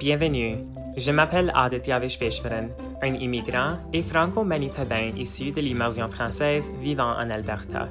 Bienvenue, 0.00 0.56
je 0.96 1.10
m'appelle 1.10 1.52
Aditya 1.54 1.98
Vishveshwaran, 1.98 2.68
un 3.02 3.14
immigrant 3.16 3.76
et 3.92 4.00
franco-manitobain 4.00 5.10
issu 5.14 5.52
de 5.52 5.60
l'immersion 5.60 6.08
française 6.08 6.72
vivant 6.80 7.10
en 7.10 7.28
Alberta. 7.28 7.90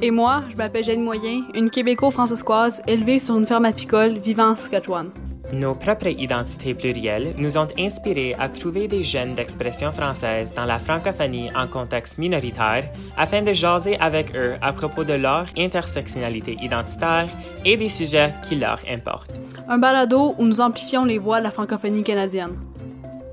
Et 0.00 0.10
moi, 0.10 0.42
je 0.50 0.56
m'appelle 0.56 0.84
Jeanne 0.84 1.02
Moyen, 1.02 1.42
une 1.52 1.68
québéco-francescoise 1.68 2.80
élevée 2.86 3.18
sur 3.18 3.36
une 3.36 3.44
ferme 3.44 3.66
apicole 3.66 4.16
vivant 4.16 4.52
en 4.52 4.56
Saskatchewan. 4.56 5.10
Nos 5.52 5.74
propres 5.74 6.08
identités 6.08 6.72
plurielles 6.72 7.34
nous 7.36 7.58
ont 7.58 7.68
inspirés 7.78 8.34
à 8.38 8.48
trouver 8.48 8.88
des 8.88 9.02
jeunes 9.02 9.34
d'expression 9.34 9.92
française 9.92 10.50
dans 10.54 10.64
la 10.64 10.78
francophonie 10.78 11.50
en 11.54 11.66
contexte 11.66 12.16
minoritaire 12.16 12.88
afin 13.18 13.42
de 13.42 13.52
jaser 13.52 13.98
avec 14.00 14.34
eux 14.34 14.52
à 14.62 14.72
propos 14.72 15.04
de 15.04 15.12
leur 15.12 15.44
intersectionnalité 15.58 16.56
identitaire 16.62 17.28
et 17.66 17.76
des 17.76 17.90
sujets 17.90 18.32
qui 18.42 18.56
leur 18.56 18.80
importent. 18.88 19.38
Un 19.68 19.76
balado 19.76 20.34
où 20.38 20.44
nous 20.46 20.60
amplifions 20.60 21.04
les 21.04 21.18
voix 21.18 21.40
de 21.40 21.44
la 21.44 21.50
francophonie 21.50 22.02
canadienne. 22.02 22.56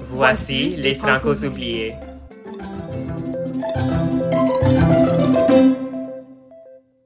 Voici 0.09 0.75
les 0.75 0.95
Francos 0.95 1.45
oubliés. 1.45 1.93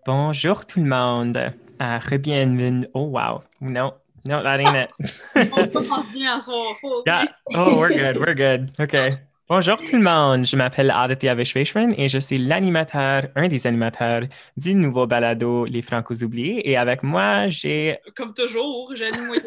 Bonjour 0.07 0.65
tout 0.65 0.79
le 0.79 0.87
monde. 0.87 1.53
Uh, 1.79 2.17
bienvenue. 2.17 2.87
Oh 2.93 3.05
wow. 3.05 3.43
No, 3.61 3.93
no, 4.25 4.41
that 4.43 4.59
ain't 4.59 4.75
it. 4.75 4.89
yeah. 7.05 7.25
Oh, 7.53 7.77
we're 7.77 7.89
good. 7.89 8.19
We're 8.19 8.35
good. 8.35 8.71
Okay. 8.79 9.17
Bonjour 9.49 9.77
tout 9.77 9.97
le 9.97 10.01
monde, 10.01 10.45
je 10.45 10.55
m'appelle 10.55 10.89
Aditya 10.89 11.35
Vishveshwaran 11.35 11.91
et 11.97 12.07
je 12.07 12.17
suis 12.17 12.37
l'animateur, 12.37 13.27
un 13.35 13.49
des 13.49 13.67
animateurs 13.67 14.23
du 14.55 14.73
nouveau 14.73 15.05
balado 15.05 15.65
Les 15.65 15.81
Francos 15.81 16.23
oubliés. 16.23 16.67
Et 16.69 16.77
avec 16.77 17.03
moi, 17.03 17.47
j'ai... 17.49 17.97
Comme 18.15 18.33
toujours, 18.33 18.95
Jenny 18.95 19.19
Moyen, 19.19 19.41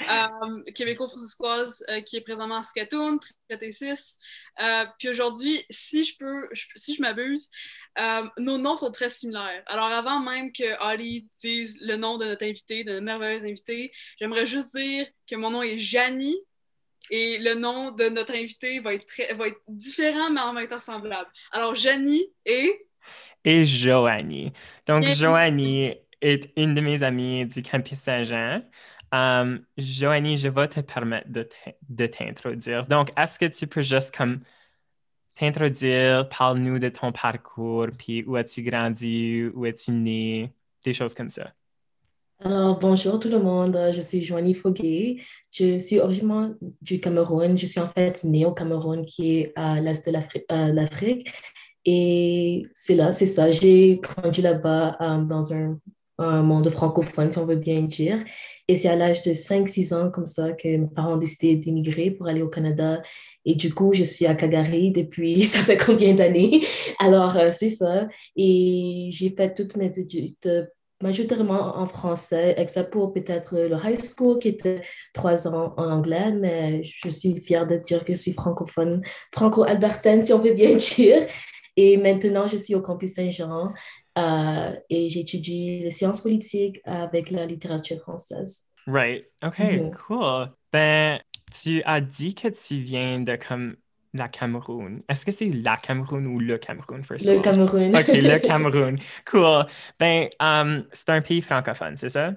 euh, 0.00 0.62
québéco-franciscoise 0.74 1.84
euh, 1.88 2.00
qui 2.00 2.16
est 2.16 2.20
présentement 2.20 2.56
à 2.56 2.62
Saskatoon, 2.62 3.18
traité 3.48 3.70
6. 3.70 4.18
Euh, 4.60 4.84
puis 4.98 5.08
aujourd'hui, 5.08 5.64
si 5.70 6.04
je 6.04 6.16
peux, 6.16 6.48
si 6.76 6.94
je 6.94 7.02
m'abuse, 7.02 7.50
euh, 7.98 8.26
nos 8.38 8.58
noms 8.58 8.76
sont 8.76 8.90
très 8.90 9.08
similaires. 9.08 9.62
Alors 9.66 9.86
avant 9.86 10.20
même 10.20 10.52
que 10.52 10.80
Ali 10.82 11.28
dise 11.38 11.78
le 11.80 11.96
nom 11.96 12.16
de 12.16 12.24
notre 12.24 12.44
invité, 12.44 12.84
de 12.84 12.92
notre 12.92 13.04
merveilleuse 13.04 13.44
invitée, 13.44 13.92
j'aimerais 14.18 14.46
juste 14.46 14.76
dire 14.76 15.06
que 15.28 15.36
mon 15.36 15.50
nom 15.50 15.62
est 15.62 15.76
Janie 15.76 16.38
et 17.10 17.38
le 17.38 17.54
nom 17.54 17.90
de 17.90 18.08
notre 18.08 18.34
invité 18.34 18.80
va 18.80 18.94
être, 18.94 19.06
très, 19.06 19.34
va 19.34 19.48
être 19.48 19.60
différent, 19.68 20.30
mais 20.30 20.40
en 20.40 20.52
même 20.52 20.68
temps 20.68 20.78
semblable. 20.78 21.28
Alors, 21.50 21.74
Janie 21.74 22.26
et... 22.46 22.86
Et 23.44 23.64
Joanie. 23.64 24.52
Donc, 24.86 25.04
Joanie 25.04 25.94
est 26.20 26.52
une 26.56 26.74
de 26.74 26.80
mes 26.80 27.02
amies 27.02 27.44
du 27.44 27.62
campus 27.62 27.98
Saint-Jean. 27.98 28.62
Um, 29.12 29.60
Joanie, 29.76 30.38
je 30.38 30.48
vais 30.48 30.68
te 30.68 30.80
permettre 30.80 31.28
de 31.30 32.06
t'introduire. 32.06 32.86
Donc, 32.86 33.10
est-ce 33.16 33.38
que 33.38 33.44
tu 33.46 33.66
peux 33.66 33.82
juste 33.82 34.16
comme 34.16 34.40
t'introduire, 35.34 36.28
parle-nous 36.28 36.78
de 36.78 36.88
ton 36.88 37.12
parcours, 37.12 37.88
puis 37.96 38.24
où 38.24 38.36
as-tu 38.36 38.62
grandi, 38.62 39.44
où 39.54 39.66
es-tu 39.66 39.92
né, 39.92 40.52
des 40.84 40.92
choses 40.92 41.14
comme 41.14 41.30
ça? 41.30 41.52
Alors, 42.44 42.78
bonjour 42.80 43.20
tout 43.20 43.28
le 43.28 43.38
monde, 43.38 43.78
je 43.92 44.00
suis 44.00 44.22
Joanie 44.22 44.54
Foguet. 44.54 45.18
Je 45.52 45.78
suis 45.78 46.00
originaire 46.00 46.50
du 46.80 46.98
Cameroun. 46.98 47.56
Je 47.56 47.66
suis 47.66 47.80
en 47.80 47.86
fait 47.86 48.24
née 48.24 48.44
au 48.44 48.52
Cameroun, 48.52 49.04
qui 49.04 49.38
est 49.38 49.52
à 49.54 49.80
l'est 49.80 50.08
de 50.08 50.16
euh, 50.16 50.72
l'Afrique. 50.72 51.32
Et 51.84 52.64
c'est 52.74 52.96
là, 52.96 53.12
c'est 53.12 53.26
ça. 53.26 53.50
J'ai 53.50 54.00
grandi 54.02 54.42
là-bas 54.42 54.96
euh, 55.00 55.24
dans 55.24 55.52
un, 55.52 55.78
un, 56.22 56.42
monde 56.42 56.68
francophone, 56.70 57.30
si 57.30 57.38
on 57.38 57.46
veut 57.46 57.56
bien 57.56 57.82
dire. 57.82 58.18
Et 58.68 58.76
c'est 58.76 58.88
à 58.88 58.96
l'âge 58.96 59.22
de 59.22 59.32
5-6 59.32 59.94
ans, 59.94 60.10
comme 60.10 60.26
ça, 60.26 60.52
que 60.52 60.68
mes 60.68 60.86
parents 60.86 61.14
ont 61.14 61.18
décidé 61.18 61.56
d'émigrer 61.56 62.10
pour 62.10 62.28
aller 62.28 62.42
au 62.42 62.48
Canada. 62.48 63.02
Et 63.44 63.54
du 63.54 63.74
coup, 63.74 63.92
je 63.92 64.04
suis 64.04 64.26
à 64.26 64.34
Calgary 64.34 64.92
depuis, 64.92 65.42
ça 65.44 65.60
fait 65.60 65.76
combien 65.76 66.14
d'années? 66.14 66.64
Alors, 66.98 67.36
euh, 67.36 67.48
c'est 67.50 67.68
ça. 67.68 68.08
Et 68.36 69.08
j'ai 69.10 69.30
fait 69.30 69.54
toutes 69.54 69.76
mes 69.76 69.90
études 69.98 70.70
majoritairement 71.02 71.76
en 71.76 71.86
français, 71.86 72.54
except 72.56 72.92
pour 72.92 73.12
peut-être 73.12 73.56
le 73.56 73.76
high 73.84 73.98
school 73.98 74.38
qui 74.38 74.48
était 74.48 74.82
trois 75.12 75.48
ans 75.48 75.74
en 75.76 75.90
anglais, 75.90 76.32
mais 76.32 76.82
je 76.84 77.08
suis 77.08 77.40
fière 77.40 77.66
de 77.66 77.76
dire 77.76 78.04
que 78.04 78.12
je 78.12 78.18
suis 78.18 78.32
francophone, 78.32 79.02
franco-albertaine, 79.34 80.22
si 80.22 80.32
on 80.32 80.38
veut 80.38 80.54
bien 80.54 80.76
dire. 80.96 81.26
Et 81.76 81.96
maintenant, 81.96 82.46
je 82.46 82.56
suis 82.56 82.74
au 82.74 82.82
campus 82.82 83.14
Saint-Jean 83.14 83.72
euh, 84.18 84.74
et 84.90 85.08
j'étudie 85.08 85.80
les 85.80 85.90
sciences 85.90 86.20
politiques 86.20 86.80
avec 86.84 87.30
la 87.30 87.46
littérature 87.46 87.98
française. 87.98 88.68
Right. 88.86 89.24
OK, 89.44 89.58
mm-hmm. 89.58 89.92
cool. 89.92 90.48
Ben, 90.72 91.20
tu 91.62 91.82
as 91.84 92.00
dit 92.00 92.34
que 92.34 92.48
tu 92.48 92.80
viens 92.80 93.20
de 93.20 93.36
comme 93.36 93.76
la 94.14 94.28
Cameroun. 94.28 95.02
Est-ce 95.08 95.24
que 95.24 95.32
c'est 95.32 95.50
la 95.50 95.76
Cameroun 95.76 96.26
ou 96.26 96.38
le 96.38 96.58
Cameroun, 96.58 97.02
first 97.02 97.24
Le 97.24 97.40
Cameroun. 97.40 97.96
OK, 97.96 98.08
le 98.08 98.38
Cameroun. 98.46 98.98
Cool. 99.24 99.64
Ben, 99.98 100.28
um, 100.40 100.84
c'est 100.92 101.10
un 101.10 101.22
pays 101.22 101.40
francophone, 101.40 101.96
c'est 101.96 102.10
ça? 102.10 102.32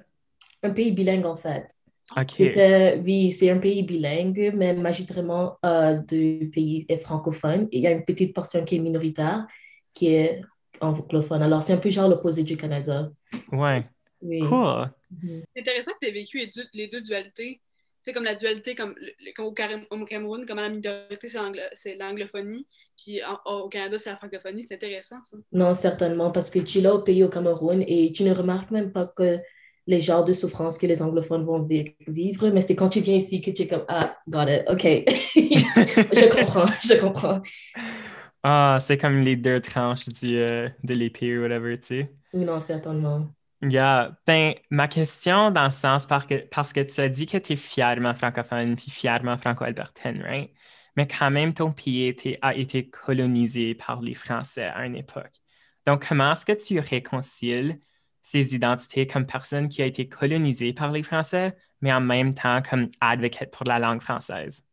Un 0.64 0.72
pays 0.72 0.92
bilingue, 0.92 1.26
en 1.26 1.36
fait. 1.36 1.68
OK. 2.16 3.04
oui, 3.04 3.32
c'est 3.32 3.50
un 3.50 3.58
pays 3.58 3.84
bilingue, 3.84 4.52
mais 4.56 4.74
majoritairement 4.74 5.58
euh, 5.66 5.98
du 5.98 6.50
pays 6.54 6.86
est 6.88 6.98
francophone. 6.98 7.68
il 7.72 7.82
y 7.82 7.88
a 7.88 7.92
une 7.92 8.06
petite 8.06 8.34
portion 8.34 8.64
qui 8.64 8.76
est 8.76 8.80
minoritaire, 8.80 9.48
qui 9.94 10.14
est 10.14 10.42
anglophone. 10.82 11.42
Alors, 11.42 11.64
c'est 11.64 11.74
un 11.74 11.78
peu 11.78 11.90
genre 11.90 12.10
l'opposé 12.10 12.44
du 12.44 12.58
Canada. 12.58 13.10
Ouais. 13.52 13.88
Oui. 14.22 14.40
Cool. 14.40 14.90
Mhm. 15.12 15.44
C'est 15.54 15.62
intéressant 15.62 15.92
que 15.94 16.00
tu 16.02 16.08
aies 16.08 16.12
vécu 16.12 16.50
les 16.74 16.88
deux 16.88 17.02
dualités 17.02 17.62
sais, 18.06 18.14
comme 18.14 18.24
la 18.24 18.36
dualité, 18.36 18.76
comme, 18.76 18.96
au, 19.40 19.52
Cameroun, 19.52 20.46
comme 20.46 20.60
à 20.60 20.62
la 20.62 20.70
minorité, 20.70 21.28
c'est 21.74 21.98
l'anglophonie, 21.98 22.68
puis 22.96 23.20
au 23.46 23.68
Canada, 23.68 23.98
c'est 23.98 24.12
la 24.12 24.18
francophonie. 24.18 24.64
C'est 24.64 24.76
intéressant, 24.76 25.18
ça. 25.26 25.38
Non, 25.52 25.74
certainement, 25.74 26.32
parce 26.32 26.52
que 26.52 26.60
tu 26.60 26.78
es 26.78 26.82
là 26.82 26.94
au 26.94 27.00
pays, 27.00 27.24
au 27.24 27.30
Cameroun, 27.30 27.84
et 27.88 28.12
tu 28.12 28.24
ne 28.24 28.34
remarques 28.34 28.72
même 28.72 28.92
pas 28.92 29.08
que 29.08 29.40
les 29.88 30.00
genres 30.00 30.26
de 30.26 30.34
souffrance 30.34 30.78
que 30.78 30.88
les 30.88 31.02
anglophones 31.02 31.46
vont 31.46 31.68
vivre, 32.08 32.50
mais 32.50 32.62
c'est 32.62 32.76
quand 32.76 32.90
tu 32.90 33.02
viens 33.02 33.16
ici 33.16 33.42
que 33.42 33.52
tu 33.52 33.64
es 33.64 33.68
comme, 33.68 33.86
ah, 33.88 34.18
got 34.28 34.48
it, 34.48 34.64
OK. 34.68 34.84
je 35.36 36.30
comprends, 36.30 36.66
je 36.84 37.00
comprends. 37.00 37.42
Ah, 38.48 38.78
c'est 38.80 39.00
comme 39.00 39.22
les 39.22 39.36
deux 39.36 39.60
tranches 39.60 40.08
du, 40.08 40.38
euh, 40.38 40.70
de 40.84 40.94
l'épée 40.94 41.36
ou 41.36 41.42
whatever, 41.42 41.80
tu 41.80 41.88
sais. 41.88 42.14
Non, 42.32 42.60
certainement. 42.60 43.28
Yeah. 43.64 44.16
Ben, 44.28 44.54
ma 44.70 44.88
question 44.88 45.50
dans 45.50 45.66
le 45.66 45.72
sens 45.72 46.06
parce 46.06 46.28
que, 46.28 46.36
parce 46.52 46.72
que 46.72 46.82
tu 46.82 47.02
as 47.02 47.10
dit 47.10 47.26
que 47.26 47.40
tu 47.40 47.54
es 47.54 47.56
fièrement 47.56 48.14
francophone 48.14 48.76
puis 48.76 48.92
fièrement 48.92 49.36
franco-albertaine, 49.40 50.22
right? 50.22 50.52
Mais 50.96 51.08
quand 51.08 51.32
même, 51.32 51.56
ton 51.56 51.72
pays 51.72 52.16
a 52.44 52.54
été 52.54 52.88
colonisé 52.88 53.74
par 53.74 54.00
les 54.04 54.14
Français 54.14 54.66
à 54.66 54.86
une 54.86 54.96
époque. 54.96 55.34
Donc, 55.88 56.08
comment 56.08 56.34
est-ce 56.34 56.46
que 56.46 56.52
tu 56.52 56.80
réconcilies 56.80 57.80
ces 58.22 58.54
identités 58.54 59.08
comme 59.08 59.26
personne 59.26 59.70
qui 59.70 59.82
a 59.82 59.88
été 59.88 60.08
colonisée 60.08 60.72
par 60.72 60.92
les 60.92 61.02
Français, 61.02 61.58
mais 61.82 61.92
en 61.92 62.00
même 62.02 62.32
temps 62.32 62.62
comme 62.62 62.90
advocate 63.02 63.50
pour 63.50 63.66
la 63.66 63.80
langue 63.80 64.04
française? 64.04 64.64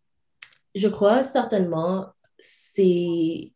Je 0.75 0.89
crois 0.89 1.23
certainement, 1.23 2.09
c'est 2.39 3.55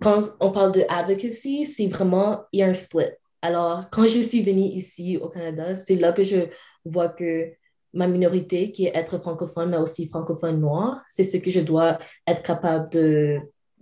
quand 0.00 0.20
on 0.40 0.52
parle 0.52 0.72
de 0.72 0.84
advocacy, 0.88 1.64
c'est 1.64 1.86
vraiment, 1.86 2.44
il 2.52 2.60
y 2.60 2.62
a 2.62 2.66
un 2.66 2.72
split 2.72 3.10
alors, 3.42 3.88
quand 3.90 4.06
je 4.06 4.18
suis 4.20 4.42
venue 4.42 4.66
ici 4.66 5.16
au 5.16 5.28
Canada, 5.28 5.74
c'est 5.74 5.94
là 5.94 6.12
que 6.12 6.22
je 6.22 6.48
vois 6.84 7.08
que 7.08 7.52
ma 7.92 8.08
minorité, 8.08 8.72
qui 8.72 8.86
est 8.86 8.92
être 8.94 9.18
francophone, 9.18 9.70
mais 9.70 9.76
aussi 9.78 10.08
francophone 10.08 10.60
noir, 10.60 11.02
c'est 11.06 11.24
ce 11.24 11.36
que 11.36 11.50
je 11.50 11.60
dois 11.60 11.98
être 12.26 12.42
capable 12.42 12.90
de 12.90 13.38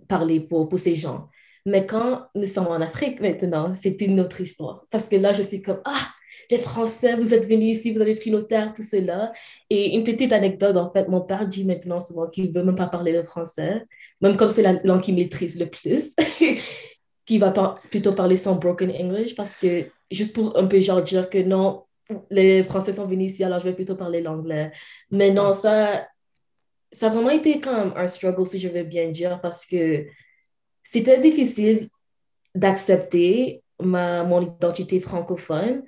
parler 0.07 0.39
pour, 0.41 0.69
pour 0.69 0.79
ces 0.79 0.95
gens. 0.95 1.29
Mais 1.65 1.85
quand 1.85 2.27
nous 2.35 2.45
sommes 2.45 2.67
en 2.67 2.81
Afrique 2.81 3.19
maintenant, 3.19 3.73
c'est 3.73 3.99
une 4.01 4.19
autre 4.21 4.39
histoire. 4.41 4.85
Parce 4.89 5.09
que 5.09 5.17
là, 5.17 5.33
je 5.33 5.41
suis 5.41 5.61
comme, 5.61 5.81
ah, 5.85 6.07
les 6.49 6.57
Français, 6.57 7.15
vous 7.15 7.33
êtes 7.33 7.47
venus 7.47 7.77
ici, 7.77 7.91
vous 7.91 8.01
avez 8.01 8.15
pris 8.15 8.31
nos 8.31 8.41
terres, 8.41 8.73
tout 8.73 8.83
cela. 8.83 9.31
Et 9.69 9.95
une 9.95 10.03
petite 10.03 10.33
anecdote, 10.33 10.77
en 10.77 10.91
fait, 10.91 11.07
mon 11.07 11.21
père 11.21 11.47
dit 11.47 11.65
maintenant 11.65 11.99
souvent 11.99 12.27
qu'il 12.27 12.49
ne 12.49 12.53
veut 12.53 12.63
même 12.63 12.75
pas 12.75 12.87
parler 12.87 13.11
le 13.11 13.23
français, 13.23 13.83
même 14.21 14.37
comme 14.37 14.49
c'est 14.49 14.61
la 14.61 14.73
langue 14.83 15.01
qu'il 15.01 15.15
maîtrise 15.15 15.59
le 15.59 15.67
plus. 15.67 16.15
qui 17.27 17.39
va 17.39 17.51
plutôt 17.91 18.13
parler 18.13 18.37
son 18.37 18.55
broken 18.55 18.89
English 18.89 19.35
parce 19.35 19.57
que, 19.57 19.85
juste 20.09 20.33
pour 20.33 20.57
un 20.57 20.65
peu 20.65 20.79
genre 20.79 21.01
dire 21.01 21.29
que 21.29 21.39
non, 21.39 21.83
les 22.29 22.63
Français 22.63 22.93
sont 22.93 23.05
venus 23.05 23.33
ici, 23.33 23.43
alors 23.43 23.59
je 23.59 23.65
vais 23.65 23.73
plutôt 23.73 23.95
parler 23.95 24.21
l'anglais. 24.21 24.71
Mais 25.11 25.31
non, 25.31 25.51
ça, 25.51 26.07
ça 26.91 27.07
a 27.07 27.09
vraiment 27.09 27.29
été 27.29 27.59
comme 27.59 27.93
un 27.97 28.07
struggle, 28.07 28.47
si 28.47 28.59
je 28.59 28.69
veux 28.69 28.83
bien 28.83 29.09
dire, 29.09 29.41
parce 29.41 29.65
que 29.65 30.05
c'était 30.83 31.19
difficile 31.19 31.89
d'accepter 32.55 33.61
mon 33.79 34.41
identité 34.41 35.01
francophone 35.01 35.83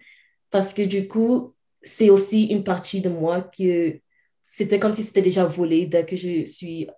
parce 0.51 0.73
que 0.73 0.81
du 0.81 1.07
coup, 1.07 1.53
c'est 1.81 2.09
aussi 2.09 2.45
une 2.45 2.63
partie 2.63 3.01
de 3.01 3.09
moi 3.09 3.41
que 3.41 3.99
c'était 4.43 4.79
comme 4.79 4.93
si 4.93 5.03
c'était 5.03 5.21
déjà 5.21 5.45
volé 5.45 5.85
dès 5.85 6.05
que 6.05 6.15
je 6.15 6.45
suis 6.45 6.89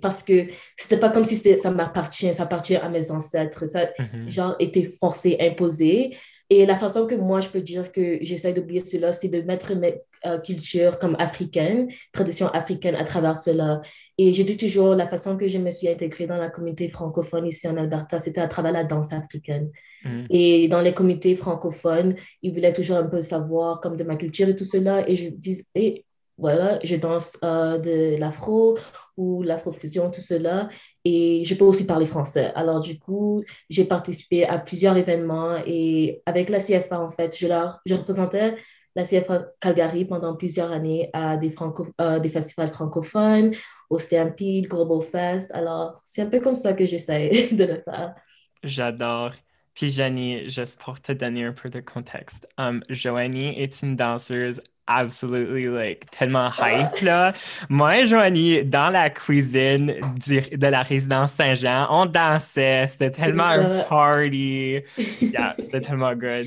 parce 0.00 0.22
que 0.22 0.46
c'était 0.76 0.98
pas 0.98 1.10
comme 1.10 1.24
si 1.24 1.36
ça 1.36 1.70
m'appartient, 1.70 2.32
ça 2.34 2.42
appartient 2.44 2.76
à 2.76 2.88
mes 2.88 3.10
ancêtres. 3.10 3.66
Ça, 3.66 3.84
mm-hmm. 3.84 4.28
genre, 4.28 4.56
été 4.58 4.82
forcé, 4.82 5.36
imposé. 5.40 6.16
Et 6.50 6.66
la 6.66 6.76
façon 6.76 7.06
que 7.06 7.14
moi, 7.14 7.40
je 7.40 7.48
peux 7.48 7.62
dire 7.62 7.90
que 7.90 8.18
j'essaie 8.20 8.52
d'oublier 8.52 8.80
cela, 8.80 9.12
c'est 9.12 9.28
de 9.28 9.40
mettre 9.40 9.74
mes 9.74 10.02
euh, 10.26 10.38
cultures 10.38 10.98
comme 10.98 11.16
africaines, 11.18 11.88
traditions 12.12 12.48
africaines 12.48 12.96
à 12.96 13.04
travers 13.04 13.36
cela. 13.36 13.80
Et 14.18 14.32
je 14.32 14.42
dis 14.42 14.56
toujours, 14.56 14.94
la 14.94 15.06
façon 15.06 15.36
que 15.36 15.48
je 15.48 15.58
me 15.58 15.70
suis 15.70 15.88
intégrée 15.88 16.26
dans 16.26 16.36
la 16.36 16.50
communauté 16.50 16.88
francophone 16.88 17.46
ici 17.46 17.66
en 17.66 17.76
Alberta, 17.76 18.18
c'était 18.18 18.42
à 18.42 18.48
travers 18.48 18.72
la 18.72 18.84
danse 18.84 19.12
africaine. 19.12 19.70
Mm. 20.04 20.24
Et 20.30 20.68
dans 20.68 20.82
les 20.82 20.92
comités 20.92 21.34
francophones, 21.34 22.14
ils 22.42 22.52
voulaient 22.52 22.72
toujours 22.72 22.98
un 22.98 23.08
peu 23.08 23.22
savoir 23.22 23.80
comme 23.80 23.96
de 23.96 24.04
ma 24.04 24.16
culture 24.16 24.48
et 24.48 24.56
tout 24.56 24.64
cela. 24.64 25.08
Et 25.08 25.14
je 25.14 25.30
dis, 25.30 25.62
et 25.74 26.04
voilà, 26.36 26.78
je 26.82 26.96
danse 26.96 27.38
euh, 27.42 27.78
de 27.78 28.16
l'afro 28.18 28.76
ou 29.16 29.42
l'afrofusion, 29.42 30.10
tout 30.10 30.20
cela. 30.20 30.68
Et 31.04 31.42
je 31.44 31.54
peux 31.54 31.64
aussi 31.64 31.86
parler 31.86 32.06
français. 32.06 32.52
Alors, 32.54 32.80
du 32.80 32.98
coup, 32.98 33.42
j'ai 33.68 33.84
participé 33.84 34.44
à 34.44 34.58
plusieurs 34.58 34.96
événements 34.96 35.58
et 35.66 36.22
avec 36.26 36.48
la 36.48 36.58
CFA, 36.58 37.00
en 37.00 37.10
fait, 37.10 37.36
je, 37.36 37.46
leur, 37.46 37.80
je 37.86 37.94
représentais 37.94 38.54
la 38.96 39.04
CFA 39.04 39.46
Calgary 39.60 40.04
pendant 40.04 40.36
plusieurs 40.36 40.72
années 40.72 41.10
à 41.12 41.36
des, 41.36 41.50
franco, 41.50 41.88
euh, 42.00 42.18
des 42.20 42.28
festivals 42.28 42.68
francophones, 42.68 43.52
au 43.90 43.98
Stampede, 43.98 44.68
Global 44.68 45.02
Fest. 45.02 45.50
Alors, 45.52 46.00
c'est 46.04 46.22
un 46.22 46.26
peu 46.26 46.40
comme 46.40 46.54
ça 46.54 46.72
que 46.72 46.86
j'essaie 46.86 47.48
de 47.52 47.64
le 47.64 47.82
faire. 47.82 48.14
J'adore. 48.62 49.32
Puis, 49.74 49.88
Jenny, 49.88 50.48
juste 50.48 50.80
pour 50.80 51.00
te 51.00 51.10
donner 51.10 51.44
un 51.44 51.52
peu 51.52 51.68
de 51.68 51.80
contexte, 51.80 52.46
um, 52.58 52.82
Joanie 52.88 53.60
est 53.60 53.82
une 53.82 53.96
danseuse 53.96 54.60
absolutely 54.86 55.66
like 55.66 56.10
tellement 56.10 56.50
hype 56.50 57.00
là. 57.00 57.32
Moi 57.68 58.00
et 58.00 58.06
Joanie, 58.06 58.64
dans 58.64 58.90
la 58.90 59.10
cuisine 59.10 59.86
de 59.86 60.66
la 60.66 60.82
résidence 60.82 61.32
Saint-Jean, 61.32 61.86
on 61.90 62.06
dansait, 62.06 62.86
c'était 62.88 63.10
tellement 63.10 63.44
un 63.44 63.82
party. 63.82 64.80
Yeah, 65.20 65.54
c'était 65.58 65.80
tellement 65.80 66.14
good. 66.14 66.46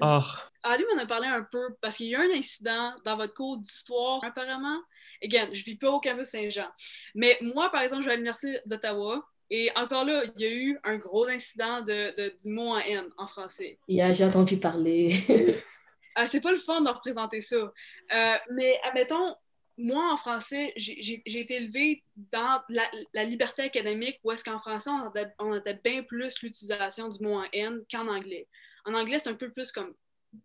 Oh. 0.00 0.20
Ali 0.62 0.84
m'en 0.94 1.02
a 1.02 1.06
parlé 1.06 1.26
un 1.26 1.46
peu 1.50 1.74
parce 1.80 1.96
qu'il 1.96 2.06
y 2.06 2.14
a 2.14 2.18
eu 2.18 2.30
un 2.30 2.38
incident 2.38 2.92
dans 3.04 3.16
votre 3.16 3.34
cours 3.34 3.58
d'histoire 3.58 4.22
apparemment. 4.24 4.78
Again, 5.22 5.48
je 5.52 5.64
vis 5.64 5.76
pas 5.76 5.90
au 5.90 6.00
campus 6.00 6.28
Saint-Jean. 6.28 6.68
Mais 7.14 7.36
moi, 7.40 7.70
par 7.70 7.82
exemple, 7.82 8.02
je 8.02 8.06
vais 8.06 8.14
à 8.14 8.16
l'Université 8.16 8.58
d'Ottawa. 8.66 9.22
Et 9.52 9.70
encore 9.74 10.04
là, 10.04 10.22
il 10.36 10.42
y 10.42 10.46
a 10.46 10.52
eu 10.52 10.78
un 10.84 10.96
gros 10.96 11.28
incident 11.28 11.80
de, 11.80 12.14
de 12.16 12.32
du 12.40 12.50
mot 12.50 12.68
en 12.68 12.78
N 12.78 13.04
en 13.18 13.26
français. 13.26 13.78
Yeah, 13.88 14.12
j'ai 14.12 14.24
entendu 14.24 14.58
parler. 14.58 15.24
Ah, 16.14 16.26
c'est 16.26 16.40
pas 16.40 16.52
le 16.52 16.58
fun 16.58 16.80
de 16.80 16.88
représenter 16.88 17.40
ça. 17.40 17.56
Euh, 17.56 18.34
mais 18.50 18.78
admettons, 18.84 19.34
moi, 19.78 20.12
en 20.12 20.16
français, 20.16 20.72
j'ai 20.76 21.22
été 21.26 21.54
élevée 21.54 22.04
dans 22.16 22.62
la, 22.68 23.24
liberté 23.24 23.62
académique 23.62 24.18
où 24.22 24.30
est-ce 24.30 24.44
qu'en 24.44 24.58
français, 24.58 24.90
on 25.38 25.52
a, 25.54 25.72
bien 25.72 26.02
plus 26.02 26.42
l'utilisation 26.42 27.08
du 27.08 27.22
mot 27.24 27.34
en 27.34 27.46
N 27.52 27.82
qu'en 27.90 28.06
anglais. 28.08 28.46
En 28.84 28.94
anglais, 28.94 29.18
c'est 29.18 29.30
un 29.30 29.34
peu 29.34 29.50
plus 29.50 29.72
comme 29.72 29.94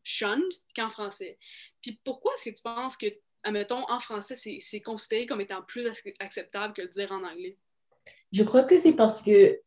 shunned 0.03 0.51
qu'en 0.75 0.89
français. 0.89 1.37
Puis 1.81 1.99
pourquoi 2.03 2.33
est-ce 2.33 2.49
que 2.49 2.55
tu 2.55 2.63
penses 2.63 2.95
que, 2.97 3.07
admettons, 3.43 3.83
en 3.89 3.99
français, 3.99 4.35
c'est 4.35 4.81
considéré 4.81 5.25
comme 5.25 5.41
étant 5.41 5.61
plus 5.63 5.87
acceptable 6.19 6.73
que 6.73 6.81
le 6.83 6.87
dire 6.87 7.11
en 7.11 7.23
anglais? 7.23 7.57
Je 8.31 8.43
crois 8.43 8.63
que 8.63 8.77
c'est 8.77 8.95
parce 8.95 9.21
que 9.21 9.59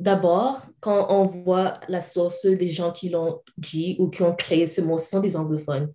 D'abord, 0.00 0.60
quand 0.80 1.06
on 1.10 1.26
voit 1.26 1.80
la 1.88 2.00
source 2.00 2.46
des 2.46 2.70
gens 2.70 2.92
qui 2.92 3.08
l'ont 3.08 3.40
dit 3.56 3.96
ou 3.98 4.08
qui 4.08 4.22
ont 4.22 4.34
créé 4.34 4.66
ce 4.66 4.80
mot, 4.80 4.98
ce 4.98 5.10
sont 5.10 5.20
des 5.20 5.36
anglophones. 5.36 5.92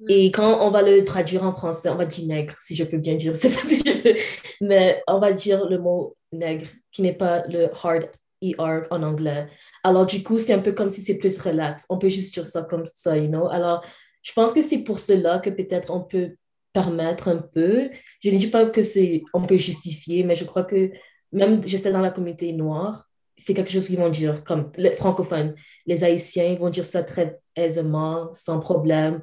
Mm. 0.00 0.06
Et 0.08 0.30
quand 0.30 0.66
on 0.66 0.70
va 0.70 0.82
le 0.82 1.04
traduire 1.04 1.44
en 1.44 1.52
français, 1.52 1.88
on 1.88 1.96
va 1.96 2.06
dire 2.06 2.26
nègre, 2.26 2.54
si 2.60 2.74
je 2.74 2.84
peux 2.84 2.98
bien 2.98 3.14
dire, 3.14 3.36
c'est 3.36 3.50
pas 3.50 3.62
si 3.62 3.82
je 3.86 4.02
peux, 4.02 4.16
mais 4.60 5.02
on 5.06 5.18
va 5.18 5.32
dire 5.32 5.66
le 5.68 5.78
mot 5.78 6.16
nègre, 6.32 6.66
qui 6.90 7.02
n'est 7.02 7.12
pas 7.12 7.46
le 7.46 7.70
hard 7.82 8.08
ER 8.42 8.82
en 8.90 9.02
anglais. 9.02 9.46
Alors, 9.82 10.06
du 10.06 10.22
coup, 10.22 10.38
c'est 10.38 10.52
un 10.52 10.58
peu 10.58 10.72
comme 10.72 10.90
si 10.90 11.00
c'est 11.00 11.18
plus 11.18 11.38
relax. 11.38 11.86
On 11.88 11.98
peut 11.98 12.08
juste 12.08 12.34
dire 12.34 12.44
ça 12.44 12.62
comme 12.64 12.84
ça, 12.94 13.16
you 13.16 13.28
know. 13.28 13.48
Alors, 13.48 13.84
je 14.22 14.32
pense 14.32 14.52
que 14.52 14.62
c'est 14.62 14.82
pour 14.82 14.98
cela 14.98 15.38
que 15.38 15.50
peut-être 15.50 15.92
on 15.92 16.02
peut 16.02 16.36
permettre 16.72 17.28
un 17.28 17.38
peu. 17.38 17.90
Je 18.20 18.30
ne 18.30 18.38
dis 18.38 18.48
pas 18.48 18.66
que 18.66 18.82
c'est, 18.82 19.22
on 19.32 19.42
peut 19.42 19.56
justifier, 19.56 20.24
mais 20.24 20.34
je 20.34 20.44
crois 20.44 20.64
que 20.64 20.90
même, 21.32 21.66
j'étais 21.66 21.92
dans 21.92 22.00
la 22.00 22.10
communauté 22.10 22.52
noire, 22.52 23.08
c'est 23.36 23.54
quelque 23.54 23.70
chose 23.70 23.86
qu'ils 23.86 23.98
vont 23.98 24.10
dire, 24.10 24.44
comme 24.44 24.70
les 24.76 24.92
francophones, 24.92 25.54
les 25.86 26.04
Haïtiens 26.04 26.56
vont 26.56 26.70
dire 26.70 26.84
ça 26.84 27.02
très 27.02 27.40
aisément, 27.56 28.30
sans 28.32 28.60
problème. 28.60 29.20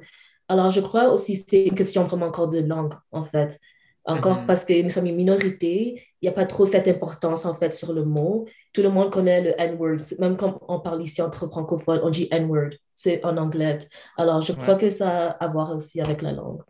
Alors, 0.48 0.70
je 0.70 0.80
crois 0.80 1.08
aussi 1.10 1.34
que 1.34 1.50
c'est 1.50 1.66
une 1.66 1.74
question 1.74 2.04
vraiment 2.04 2.26
encore 2.26 2.48
de 2.48 2.60
langue, 2.60 2.92
en 3.10 3.24
fait. 3.24 3.58
Encore 4.04 4.40
mm-hmm. 4.40 4.46
parce 4.46 4.64
que 4.64 4.82
nous 4.82 4.90
sommes 4.90 5.06
une 5.06 5.16
minorité, 5.16 6.02
il 6.20 6.24
n'y 6.24 6.28
a 6.28 6.32
pas 6.32 6.44
trop 6.44 6.66
cette 6.66 6.88
importance, 6.88 7.44
en 7.46 7.54
fait, 7.54 7.72
sur 7.72 7.92
le 7.92 8.04
mot. 8.04 8.46
Tout 8.72 8.82
le 8.82 8.90
monde 8.90 9.10
connaît 9.10 9.42
le 9.42 9.60
N-word. 9.60 10.00
Même 10.18 10.36
quand 10.36 10.58
on 10.68 10.80
parle 10.80 11.02
ici 11.02 11.22
entre 11.22 11.48
francophones, 11.48 12.00
on 12.02 12.10
dit 12.10 12.28
N-word. 12.30 12.70
C'est 12.94 13.24
en 13.24 13.36
anglais. 13.36 13.78
Alors, 14.16 14.42
je 14.42 14.52
crois 14.52 14.74
que 14.74 14.90
ça 14.90 15.30
a 15.30 15.44
à 15.44 15.48
voir 15.48 15.74
aussi 15.74 16.00
avec 16.00 16.20
la 16.20 16.32
langue. 16.32 16.62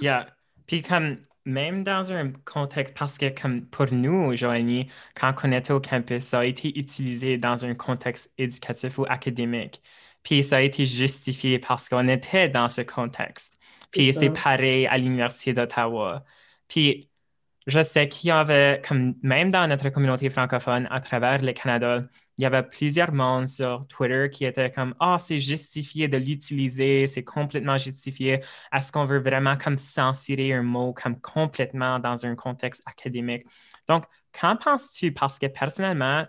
Yeah. 0.00 0.26
Puis 0.68 0.82
comme 0.82 1.16
même 1.44 1.82
dans 1.82 2.12
un 2.12 2.30
contexte, 2.44 2.94
parce 2.96 3.18
que 3.18 3.28
comme 3.30 3.66
pour 3.66 3.92
nous, 3.92 4.36
Joanie, 4.36 4.88
quand 5.16 5.34
on 5.44 5.52
était 5.52 5.72
au 5.72 5.80
campus, 5.80 6.24
ça 6.24 6.40
a 6.40 6.44
été 6.44 6.78
utilisé 6.78 7.38
dans 7.38 7.64
un 7.64 7.74
contexte 7.74 8.32
éducatif 8.38 8.98
ou 8.98 9.06
académique. 9.08 9.82
Puis 10.22 10.44
ça 10.44 10.58
a 10.58 10.60
été 10.60 10.86
justifié 10.86 11.58
parce 11.58 11.88
qu'on 11.88 12.06
était 12.08 12.48
dans 12.48 12.68
ce 12.68 12.82
contexte. 12.82 13.58
Puis 13.90 14.12
c'est 14.14 14.30
pareil 14.30 14.86
à 14.86 14.98
l'Université 14.98 15.54
d'Ottawa. 15.54 16.24
Puis 16.68 17.10
je 17.66 17.82
sais 17.82 18.08
qu'il 18.08 18.28
y 18.28 18.30
avait, 18.30 18.82
comme 18.86 19.14
même 19.22 19.50
dans 19.50 19.66
notre 19.68 19.88
communauté 19.90 20.30
francophone 20.30 20.88
à 20.90 21.00
travers 21.00 21.42
le 21.42 21.52
Canada, 21.52 22.02
il 22.38 22.42
y 22.42 22.46
avait 22.46 22.62
plusieurs 22.62 23.12
mondes 23.12 23.48
sur 23.48 23.86
Twitter 23.88 24.30
qui 24.30 24.44
étaient 24.44 24.70
comme 24.70 24.94
Ah, 25.00 25.16
oh, 25.16 25.18
c'est 25.18 25.40
justifié 25.40 26.06
de 26.06 26.16
l'utiliser, 26.16 27.08
c'est 27.08 27.24
complètement 27.24 27.76
justifié. 27.76 28.40
Est-ce 28.72 28.92
qu'on 28.92 29.04
veut 29.04 29.18
vraiment 29.18 29.56
comme 29.56 29.76
censurer 29.76 30.52
un 30.52 30.62
mot 30.62 30.92
comme 30.92 31.20
complètement 31.20 31.98
dans 31.98 32.24
un 32.24 32.36
contexte 32.36 32.82
académique? 32.86 33.44
Donc, 33.88 34.04
qu'en 34.38 34.56
penses-tu? 34.56 35.12
Parce 35.12 35.38
que 35.40 35.46
personnellement, 35.46 36.26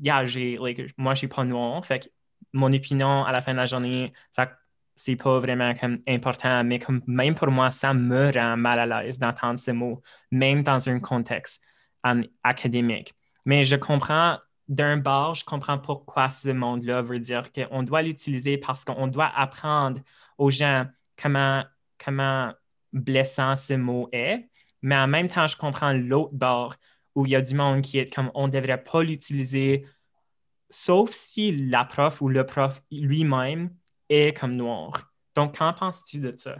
yeah, 0.00 0.24
j'ai, 0.24 0.58
moi, 0.96 1.14
je 1.14 1.18
suis 1.18 1.28
pas 1.28 1.44
noir, 1.44 1.84
fait 1.84 2.00
que 2.00 2.08
mon 2.54 2.72
opinion 2.72 3.24
à 3.24 3.32
la 3.32 3.42
fin 3.42 3.52
de 3.52 3.58
la 3.58 3.66
journée, 3.66 4.12
ça 4.30 4.50
c'est 4.94 5.16
pas 5.16 5.38
vraiment 5.40 5.74
comme 5.74 5.98
important, 6.08 6.64
mais 6.64 6.78
comme 6.78 7.02
même 7.06 7.34
pour 7.34 7.50
moi, 7.50 7.70
ça 7.70 7.92
me 7.92 8.32
rend 8.32 8.56
mal 8.56 8.78
à 8.78 9.02
l'aise 9.02 9.18
d'entendre 9.18 9.58
ce 9.58 9.70
mot, 9.70 10.00
même 10.30 10.62
dans 10.62 10.88
un 10.88 10.98
contexte 11.00 11.62
um, 12.02 12.24
académique. 12.42 13.12
Mais 13.44 13.64
je 13.64 13.76
comprends 13.76 14.38
d'un 14.68 14.96
bord, 14.96 15.34
je 15.34 15.44
comprends 15.44 15.78
pourquoi 15.78 16.28
ce 16.28 16.48
monde-là 16.48 17.02
veut 17.02 17.20
dire 17.20 17.52
qu'on 17.52 17.82
doit 17.82 18.02
l'utiliser 18.02 18.58
parce 18.58 18.84
qu'on 18.84 19.06
doit 19.06 19.30
apprendre 19.34 20.00
aux 20.38 20.50
gens 20.50 20.86
comment, 21.20 21.64
comment 22.04 22.52
blessant 22.92 23.56
ce 23.56 23.74
mot 23.74 24.08
est. 24.12 24.48
Mais 24.82 24.96
en 24.96 25.06
même 25.06 25.28
temps, 25.28 25.46
je 25.46 25.56
comprends 25.56 25.92
l'autre 25.92 26.34
bord 26.34 26.74
où 27.14 27.26
il 27.26 27.32
y 27.32 27.36
a 27.36 27.42
du 27.42 27.54
monde 27.54 27.82
qui 27.82 27.98
est 27.98 28.12
comme 28.12 28.30
on 28.34 28.46
ne 28.46 28.52
devrait 28.52 28.82
pas 28.82 29.02
l'utiliser, 29.02 29.86
sauf 30.68 31.10
si 31.12 31.56
la 31.56 31.84
prof 31.84 32.20
ou 32.20 32.28
le 32.28 32.44
prof 32.44 32.82
lui-même 32.90 33.70
est 34.08 34.38
comme 34.38 34.56
noir. 34.56 35.12
Donc, 35.34 35.58
qu'en 35.58 35.72
penses-tu 35.72 36.18
de 36.18 36.34
ça? 36.36 36.56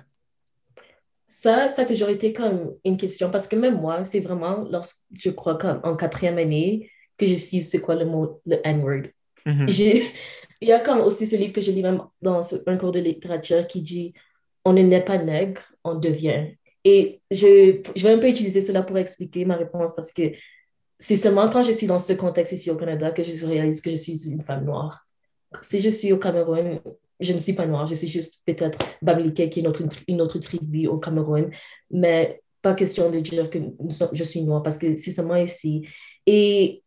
Ça, 1.26 1.68
ça 1.68 1.82
a 1.82 1.84
toujours 1.84 2.08
été 2.08 2.32
comme 2.32 2.76
une 2.84 2.96
question 2.96 3.30
parce 3.30 3.48
que 3.48 3.56
même 3.56 3.80
moi, 3.80 4.04
c'est 4.04 4.20
vraiment, 4.20 4.64
lorsque 4.70 5.02
je 5.12 5.30
crois 5.30 5.58
comme 5.58 5.80
en 5.82 5.96
quatrième 5.96 6.38
année, 6.38 6.90
que 7.16 7.26
je 7.26 7.34
suis, 7.34 7.62
c'est 7.62 7.80
quoi 7.80 7.94
le 7.94 8.04
mot, 8.04 8.40
le 8.46 8.58
N-word. 8.64 9.02
Mm-hmm. 9.46 10.02
Il 10.60 10.68
y 10.68 10.72
a 10.72 10.80
comme 10.80 11.00
aussi 11.00 11.26
ce 11.26 11.36
livre 11.36 11.52
que 11.52 11.60
je 11.60 11.70
lis 11.70 11.82
même 11.82 12.02
dans 12.22 12.40
un 12.66 12.76
cours 12.76 12.92
de 12.92 13.00
littérature 13.00 13.66
qui 13.66 13.82
dit 13.82 14.14
On 14.64 14.72
ne 14.72 14.82
naît 14.82 15.04
pas 15.04 15.18
nègre, 15.18 15.60
on 15.84 15.94
devient. 15.94 16.54
Et 16.84 17.20
je, 17.30 17.80
je 17.94 18.02
vais 18.06 18.14
un 18.14 18.18
peu 18.18 18.28
utiliser 18.28 18.60
cela 18.60 18.82
pour 18.82 18.96
expliquer 18.96 19.44
ma 19.44 19.56
réponse 19.56 19.94
parce 19.94 20.12
que 20.12 20.32
c'est 20.98 21.16
seulement 21.16 21.48
quand 21.50 21.62
je 21.62 21.72
suis 21.72 21.86
dans 21.86 21.98
ce 21.98 22.12
contexte 22.14 22.52
ici 22.52 22.70
au 22.70 22.76
Canada 22.76 23.10
que 23.10 23.22
je 23.22 23.44
réalise 23.44 23.80
que 23.80 23.90
je 23.90 23.96
suis 23.96 24.28
une 24.30 24.40
femme 24.40 24.64
noire. 24.64 25.06
Si 25.62 25.80
je 25.80 25.90
suis 25.90 26.12
au 26.12 26.18
Cameroun, 26.18 26.80
je 27.20 27.32
ne 27.32 27.38
suis 27.38 27.52
pas 27.52 27.66
noire, 27.66 27.86
je 27.86 27.94
suis 27.94 28.08
juste 28.08 28.42
peut-être 28.46 28.78
Bamileke, 29.02 29.50
qui 29.50 29.58
est 29.58 29.62
une 29.62 29.68
autre, 29.68 29.82
une 30.08 30.20
autre 30.20 30.38
tribu 30.38 30.86
au 30.86 30.98
Cameroun, 30.98 31.50
mais 31.90 32.40
pas 32.62 32.74
question 32.74 33.10
de 33.10 33.20
dire 33.20 33.50
que 33.50 33.58
je 34.12 34.24
suis 34.24 34.42
noire 34.42 34.62
parce 34.62 34.78
que 34.78 34.96
c'est 34.96 35.10
seulement 35.10 35.36
ici. 35.36 35.86
Et 36.26 36.82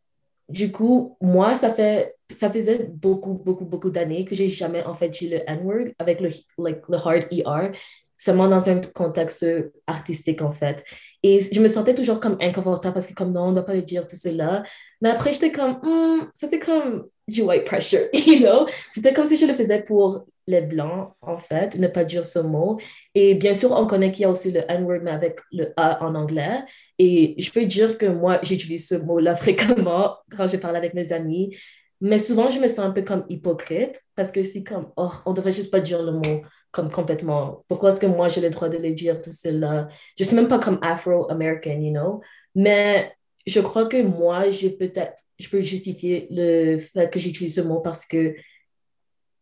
du 0.50 0.72
coup, 0.72 1.18
moi, 1.22 1.56
ça, 1.56 1.72
fait, 1.72 2.16
ça 2.36 2.50
faisait 2.50 2.90
beaucoup, 2.92 3.34
beaucoup, 3.34 3.66
beaucoup 3.66 3.90
d'années 3.90 4.26
que 4.26 4.36
j'ai 4.36 4.48
jamais 4.48 4.84
en 4.84 4.96
fait 4.96 5.10
dit 5.10 5.30
le 5.30 5.40
N-word 5.48 5.90
avec 6.00 6.20
le, 6.20 6.30
like, 6.58 6.82
le 6.90 6.98
hard 6.98 7.28
ER, 7.32 7.72
seulement 8.18 8.50
dans 8.50 8.70
un 8.70 8.82
contexte 8.82 9.46
artistique 9.88 10.42
en 10.42 10.52
fait. 10.52 10.84
Et 11.24 11.40
je 11.40 11.62
me 11.62 11.68
sentais 11.68 11.94
toujours 11.94 12.20
comme 12.20 12.38
inconfortable 12.42 12.94
parce 12.94 13.08
que 13.08 13.14
comme 13.14 13.32
non, 13.32 13.44
on 13.44 13.50
ne 13.50 13.56
doit 13.56 13.66
pas 13.66 13.74
le 13.74 13.82
dire 13.82 14.08
tout 14.08 14.16
cela. 14.16 14.64
Mais 15.02 15.10
après, 15.10 15.34
j'étais 15.34 15.52
comme, 15.52 15.80
hmm, 15.84 16.30
ça 16.34 16.48
c'est 16.48 16.60
comme 16.60 17.08
du 17.30 17.42
white 17.42 17.66
pressure, 17.66 18.08
you 18.14 18.40
know? 18.40 18.68
C'était 18.92 19.14
comme 19.14 19.26
si 19.26 19.38
je 19.38 19.46
le 19.46 19.54
faisais 19.54 19.82
pour 19.82 20.26
les 20.48 20.62
blancs, 20.62 21.14
en 21.22 21.38
fait, 21.38 21.78
ne 21.78 21.88
pas 21.88 22.04
dire 22.04 22.26
ce 22.26 22.40
mot. 22.40 22.80
Et 23.14 23.36
bien 23.36 23.54
sûr, 23.54 23.72
on 23.72 23.86
connaît 23.86 24.12
qu'il 24.12 24.24
y 24.24 24.26
a 24.26 24.30
aussi 24.30 24.52
le 24.52 24.62
N-word, 24.68 25.02
mais 25.04 25.12
avec 25.12 25.40
le 25.52 25.74
A 25.78 26.04
en 26.04 26.16
anglais. 26.16 26.60
Et 26.98 27.36
je 27.38 27.52
peux 27.52 27.66
dire 27.66 27.98
que 27.98 28.08
moi, 28.08 28.40
j'utilise 28.42 28.88
ce 28.88 28.96
mot-là 28.96 29.36
fréquemment 29.38 30.18
quand 30.36 30.48
je 30.48 30.58
parle 30.58 30.76
avec 30.76 30.94
mes 30.94 31.14
amis. 31.14 31.56
Mais 32.02 32.18
souvent, 32.18 32.50
je 32.50 32.60
me 32.60 32.68
sens 32.68 32.80
un 32.80 32.92
peu 32.92 33.04
comme 33.04 33.26
hypocrite 33.30 34.02
parce 34.16 34.32
que 34.32 34.42
c'est 34.42 34.64
comme, 34.64 34.92
oh, 34.98 35.12
on 35.26 35.34
devrait 35.34 35.52
juste 35.52 35.72
pas 35.72 35.82
dire 35.82 36.02
le 36.02 36.14
mot 36.14 36.42
comme 36.72 36.92
complètement. 36.92 37.66
Pourquoi 37.68 37.90
est-ce 37.90 38.00
que 38.00 38.06
moi, 38.06 38.28
j'ai 38.28 38.42
le 38.42 38.50
droit 38.50 38.70
de 38.70 38.78
le 38.78 38.94
dire, 38.94 39.22
tout 39.22 39.32
cela? 39.32 39.88
Je 40.18 40.24
suis 40.24 40.36
même 40.36 40.48
pas 40.48 40.60
comme 40.60 40.80
Afro-American, 40.82 41.80
you 41.82 41.92
know? 41.92 42.22
Mais 42.56 43.12
je 43.50 43.60
crois 43.60 43.86
que 43.88 44.02
moi, 44.02 44.50
je 44.50 44.68
peut-être, 44.68 45.24
je 45.40 45.50
peux 45.50 45.62
justifier 45.62 46.28
le 46.32 46.78
fait 46.78 47.10
que 47.12 47.20
j'utilise 47.20 47.56
ce 47.56 47.62
mot 47.62 47.80
parce 47.80 48.06
que 48.06 48.36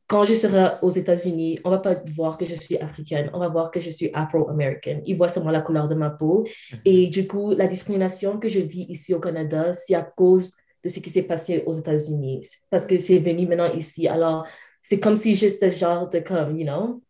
quand 0.08 0.24
je 0.24 0.34
serai 0.34 0.78
aux 0.82 0.90
États-Unis, 0.90 1.60
on 1.66 1.70
va 1.70 1.80
pas 1.80 2.02
voir 2.16 2.38
que 2.38 2.46
je 2.46 2.56
suis 2.56 2.78
africaine, 2.78 3.30
on 3.34 3.40
va 3.40 3.50
voir 3.50 3.72
que 3.72 3.82
je 3.82 3.90
suis 3.90 4.10
afro-américaine. 4.14 5.02
Ils 5.06 5.18
voient 5.18 5.28
seulement 5.28 5.52
la 5.52 5.62
couleur 5.62 5.90
de 5.90 5.96
ma 5.96 6.10
peau. 6.10 6.48
Mhm. 6.72 6.80
Et 6.86 7.08
du 7.08 7.28
coup, 7.28 7.52
la 7.52 7.68
discrimination 7.68 8.40
que 8.40 8.48
je 8.48 8.62
vis 8.62 8.86
ici 8.88 9.14
au 9.14 9.20
Canada, 9.20 9.74
c'est 9.74 9.96
à 9.96 10.04
cause 10.04 10.54
de 10.84 10.88
ce 10.90 11.02
qui 11.02 11.10
s'est 11.10 11.24
passé 11.24 11.64
aux 11.66 11.74
États-Unis. 11.74 12.48
Parce 12.70 12.86
que 12.86 12.98
c'est 12.98 13.18
venu 13.18 13.48
maintenant 13.48 13.74
ici. 13.74 14.08
Alors, 14.08 14.48
c'est 14.82 15.00
comme 15.00 15.18
si 15.18 15.36
j'étais 15.36 15.72
genre 15.72 16.08
de 16.10 16.20
comme, 16.20 16.58
you 16.58 16.66
know, 16.66 17.02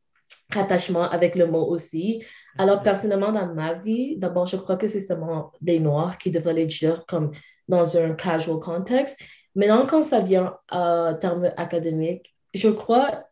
rattachement 0.53 1.03
avec 1.03 1.35
le 1.35 1.45
mot 1.47 1.65
aussi. 1.65 2.23
Alors, 2.57 2.81
personnellement, 2.81 3.31
dans 3.31 3.53
ma 3.53 3.73
vie, 3.73 4.17
d'abord, 4.17 4.45
je 4.45 4.55
crois 4.55 4.77
que 4.77 4.87
c'est 4.87 4.99
seulement 4.99 5.51
des 5.61 5.79
Noirs 5.79 6.17
qui 6.17 6.31
devraient 6.31 6.53
le 6.53 6.65
dire 6.65 7.05
comme 7.05 7.31
dans 7.67 7.97
un 7.97 8.13
casual 8.13 8.59
context. 8.59 9.19
Maintenant, 9.55 9.85
quand 9.85 10.03
ça 10.03 10.19
vient 10.19 10.55
à 10.69 11.15
termes 11.19 11.51
académiques, 11.57 12.33
je 12.53 12.69
crois 12.69 13.25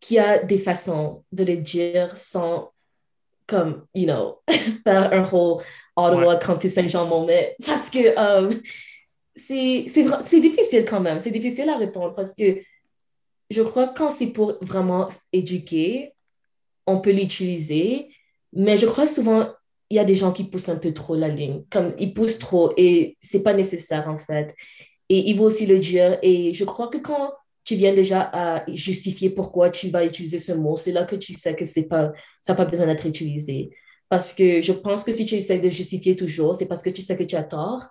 qu'il 0.00 0.16
y 0.16 0.20
a 0.20 0.42
des 0.42 0.58
façons 0.58 1.24
de 1.32 1.44
le 1.44 1.56
dire 1.58 2.16
sans, 2.16 2.70
comme, 3.46 3.86
you 3.94 4.06
know, 4.06 4.40
faire 4.84 5.12
un 5.12 5.24
whole 5.30 5.62
Ottawa 5.96 6.36
Campus 6.36 6.72
Saint-Jean 6.72 7.06
moment. 7.06 7.32
Parce 7.66 7.90
que 7.90 8.16
um, 8.18 8.60
c'est 9.36 10.40
difficile 10.40 10.84
quand 10.84 11.00
même. 11.00 11.20
C'est 11.20 11.30
difficile 11.30 11.68
à 11.68 11.76
répondre 11.76 12.14
parce 12.14 12.34
que 12.34 12.60
je 13.50 13.62
crois 13.62 13.88
que 13.88 13.98
quand 13.98 14.10
c'est 14.10 14.28
pour 14.28 14.56
vraiment 14.60 15.08
éduquer, 15.32 16.13
on 16.86 17.00
peut 17.00 17.12
l'utiliser. 17.12 18.08
Mais 18.52 18.76
je 18.76 18.86
crois 18.86 19.06
souvent, 19.06 19.48
il 19.90 19.96
y 19.96 20.00
a 20.00 20.04
des 20.04 20.14
gens 20.14 20.32
qui 20.32 20.44
poussent 20.44 20.68
un 20.68 20.78
peu 20.78 20.92
trop 20.92 21.14
la 21.14 21.28
ligne. 21.28 21.62
Comme 21.70 21.94
ils 21.98 22.14
poussent 22.14 22.38
trop 22.38 22.72
et 22.76 23.16
c'est 23.20 23.42
pas 23.42 23.54
nécessaire 23.54 24.08
en 24.08 24.18
fait. 24.18 24.54
Et 25.08 25.30
il 25.30 25.36
faut 25.36 25.44
aussi 25.44 25.66
le 25.66 25.78
dire. 25.78 26.18
Et 26.22 26.54
je 26.54 26.64
crois 26.64 26.88
que 26.88 26.98
quand 26.98 27.32
tu 27.64 27.76
viens 27.76 27.94
déjà 27.94 28.30
à 28.32 28.64
justifier 28.70 29.30
pourquoi 29.30 29.70
tu 29.70 29.88
vas 29.88 30.04
utiliser 30.04 30.38
ce 30.38 30.52
mot. 30.52 30.76
C'est 30.76 30.92
là 30.92 31.04
que 31.04 31.16
tu 31.16 31.32
sais 31.32 31.56
que 31.56 31.64
c'est 31.64 31.88
pas, 31.88 32.12
ça 32.42 32.52
n'a 32.52 32.56
pas 32.56 32.66
besoin 32.66 32.86
d'être 32.86 33.06
utilisé. 33.06 33.70
Parce 34.08 34.32
que 34.32 34.60
je 34.60 34.72
pense 34.72 35.02
que 35.02 35.10
si 35.10 35.24
tu 35.24 35.34
essaies 35.34 35.58
de 35.58 35.70
justifier 35.70 36.14
toujours, 36.14 36.54
c'est 36.54 36.66
parce 36.66 36.82
que 36.82 36.90
tu 36.90 37.00
sais 37.00 37.16
que 37.16 37.24
tu 37.24 37.36
as 37.36 37.42
tort. 37.42 37.86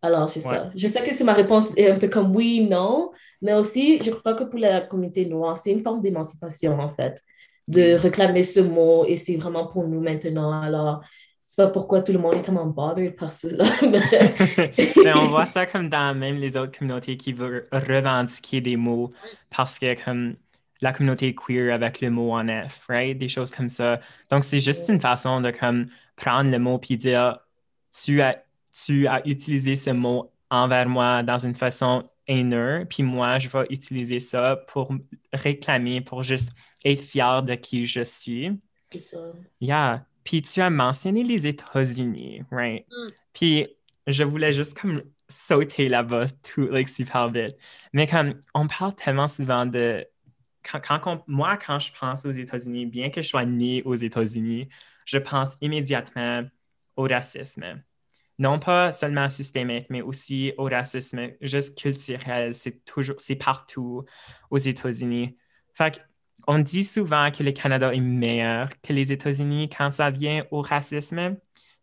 Alors, 0.00 0.28
c'est 0.28 0.40
ça. 0.40 0.70
Je 0.74 0.86
sais 0.86 1.02
que 1.02 1.12
c'est 1.12 1.24
ma 1.24 1.32
réponse 1.32 1.68
est 1.76 1.88
un 1.88 1.98
peu 1.98 2.08
comme 2.08 2.34
oui, 2.34 2.60
non, 2.60 3.10
mais 3.40 3.54
aussi, 3.54 4.00
je 4.02 4.10
crois 4.10 4.34
que 4.34 4.44
pour 4.44 4.58
la 4.58 4.80
communauté 4.80 5.26
noire, 5.26 5.58
c'est 5.58 5.70
une 5.70 5.82
forme 5.82 6.00
d'émancipation, 6.00 6.78
en 6.80 6.88
fait, 6.88 7.20
de 7.68 7.94
réclamer 7.94 8.42
ce 8.42 8.60
mot 8.60 9.04
et 9.06 9.16
c'est 9.16 9.36
vraiment 9.36 9.66
pour 9.66 9.86
nous 9.86 10.00
maintenant. 10.00 10.62
Alors, 10.62 11.02
c'est 11.40 11.56
pas 11.56 11.68
pourquoi 11.68 12.02
tout 12.02 12.12
le 12.12 12.18
monde 12.18 12.34
est 12.34 12.42
tellement 12.42 12.66
bothered 12.66 13.14
par 13.14 13.30
cela. 13.30 13.64
mais 15.02 15.12
on 15.14 15.28
voit 15.28 15.46
ça 15.46 15.66
comme 15.66 15.88
dans 15.88 16.16
même 16.16 16.36
les 16.36 16.56
autres 16.56 16.78
communautés 16.78 17.16
qui 17.16 17.32
veulent 17.32 17.68
revendiquer 17.72 18.60
des 18.60 18.76
mots 18.76 19.12
parce 19.50 19.78
que 19.78 20.02
comme 20.02 20.36
la 20.80 20.92
communauté 20.92 21.34
queer 21.34 21.72
avec 21.72 22.00
le 22.00 22.10
mot 22.10 22.32
en 22.32 22.48
F, 22.48 22.86
right? 22.88 23.16
Des 23.16 23.28
choses 23.28 23.52
comme 23.52 23.68
ça. 23.68 24.00
Donc, 24.30 24.44
c'est 24.44 24.60
juste 24.60 24.88
une 24.88 25.00
façon 25.00 25.40
de 25.40 25.50
comme 25.50 25.86
prendre 26.16 26.50
le 26.50 26.58
mot 26.58 26.78
puis 26.78 26.96
dire 26.96 27.38
tu 27.92 28.20
as, 28.20 28.42
tu 28.72 29.06
as 29.06 29.26
utilisé 29.26 29.76
ce 29.76 29.90
mot 29.90 30.32
envers 30.50 30.88
moi 30.88 31.22
dans 31.22 31.38
une 31.38 31.54
façon 31.54 32.02
haineuse, 32.26 32.86
puis 32.88 33.02
moi, 33.02 33.38
je 33.38 33.48
vais 33.48 33.66
utiliser 33.70 34.20
ça 34.20 34.56
pour 34.68 34.92
réclamer, 35.32 36.00
pour 36.00 36.22
juste 36.22 36.50
être 36.84 37.02
fier 37.02 37.42
de 37.42 37.54
qui 37.54 37.86
je 37.86 38.02
suis. 38.02 38.50
C'est 38.70 38.98
ça. 38.98 39.32
Yeah. 39.60 40.06
Puis 40.24 40.42
tu 40.42 40.60
as 40.60 40.70
mentionné 40.70 41.22
les 41.24 41.46
États-Unis, 41.46 42.42
right? 42.50 42.86
Mm. 42.90 43.08
Puis 43.32 43.66
je 44.06 44.24
voulais 44.24 44.52
juste 44.52 44.78
comme 44.78 45.02
sauter 45.28 45.88
là-bas 45.88 46.26
tout 46.42 46.68
like, 46.68 46.88
super 46.88 47.30
vite. 47.30 47.56
Mais 47.92 48.06
comme 48.06 48.34
on 48.54 48.66
parle 48.66 48.94
tellement 48.94 49.28
souvent 49.28 49.66
de 49.66 50.06
quand, 50.62 51.24
moi, 51.26 51.56
quand 51.56 51.78
je 51.78 51.90
pense 51.98 52.24
aux 52.24 52.30
États-Unis, 52.30 52.86
bien 52.86 53.10
que 53.10 53.20
je 53.20 53.28
sois 53.28 53.44
né 53.44 53.82
aux 53.84 53.94
États-Unis, 53.94 54.68
je 55.06 55.18
pense 55.18 55.56
immédiatement 55.60 56.44
au 56.96 57.02
racisme. 57.02 57.82
Non 58.38 58.58
pas 58.58 58.92
seulement 58.92 59.28
systémique, 59.28 59.86
mais 59.90 60.02
aussi 60.02 60.52
au 60.58 60.64
racisme 60.64 61.30
juste 61.40 61.78
culturel. 61.78 62.54
C'est 62.54 62.84
toujours, 62.84 63.16
c'est 63.18 63.36
partout 63.36 64.04
aux 64.50 64.58
États-Unis. 64.58 65.36
Fait 65.74 65.96
que 65.96 66.00
on 66.46 66.58
dit 66.58 66.84
souvent 66.84 67.30
que 67.30 67.42
le 67.42 67.52
Canada 67.52 67.94
est 67.94 68.00
meilleur 68.00 68.68
que 68.82 68.92
les 68.92 69.12
États-Unis 69.12 69.68
quand 69.68 69.90
ça 69.90 70.10
vient 70.10 70.44
au 70.50 70.60
racisme, 70.62 71.36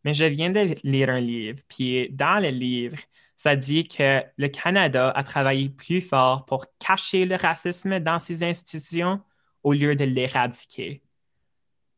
mais 0.03 0.13
je 0.13 0.25
viens 0.25 0.49
de 0.49 0.75
lire 0.83 1.09
un 1.09 1.19
livre, 1.19 1.59
puis 1.67 2.09
dans 2.11 2.41
le 2.41 2.49
livre, 2.49 2.97
ça 3.35 3.55
dit 3.55 3.87
que 3.87 4.23
le 4.37 4.47
Canada 4.49 5.11
a 5.11 5.23
travaillé 5.23 5.69
plus 5.69 6.01
fort 6.01 6.45
pour 6.45 6.65
cacher 6.79 7.25
le 7.25 7.35
racisme 7.35 7.99
dans 7.99 8.19
ses 8.19 8.43
institutions 8.43 9.21
au 9.63 9.73
lieu 9.73 9.95
de 9.95 10.03
l'éradiquer. 10.05 11.03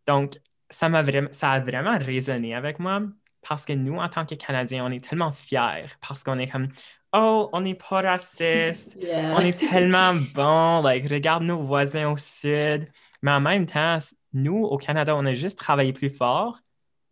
Donc, 0.08 0.40
ça, 0.70 0.90
m'a 0.90 1.04
vraiment, 1.04 1.30
ça 1.32 1.52
a 1.52 1.60
vraiment 1.60 1.98
résonné 1.98 2.56
avec 2.56 2.80
moi 2.80 3.02
parce 3.48 3.66
que 3.66 3.74
nous, 3.74 3.98
en 3.98 4.10
tant 4.10 4.26
que 4.26 4.36
Canadiens, 4.36 4.86
on 4.86 4.92
est 4.92 5.04
tellement 5.04 5.32
fiers 5.32 5.88
parce 6.00 6.24
qu'on 6.24 6.38
est 6.40 6.48
comme, 6.48 6.68
oh, 7.14 7.50
on 7.54 7.62
n'est 7.62 7.76
pas 7.76 8.02
raciste, 8.02 8.98
on 9.14 9.40
est 9.40 9.58
tellement 9.58 10.14
bon, 10.34 10.82
like, 10.82 11.08
regarde 11.10 11.44
nos 11.44 11.62
voisins 11.62 12.10
au 12.12 12.18
sud. 12.18 12.88
Mais 13.22 13.32
en 13.32 13.42
même 13.42 13.66
temps, 13.66 14.00
nous, 14.34 14.64
au 14.64 14.78
Canada, 14.78 15.16
on 15.16 15.26
a 15.26 15.34
juste 15.34 15.58
travaillé 15.58 15.94
plus 15.94 16.10
fort, 16.10 16.60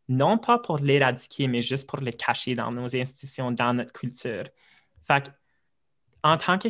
non 0.07 0.37
pas 0.37 0.57
pour 0.57 0.79
l'éradiquer, 0.79 1.47
mais 1.47 1.61
juste 1.61 1.87
pour 1.87 1.99
le 1.99 2.11
cacher 2.11 2.55
dans 2.55 2.71
nos 2.71 2.95
institutions, 2.95 3.51
dans 3.51 3.73
notre 3.73 3.93
culture. 3.93 4.45
Fait 5.07 5.31
en 6.23 6.37
tant 6.37 6.57
que 6.57 6.67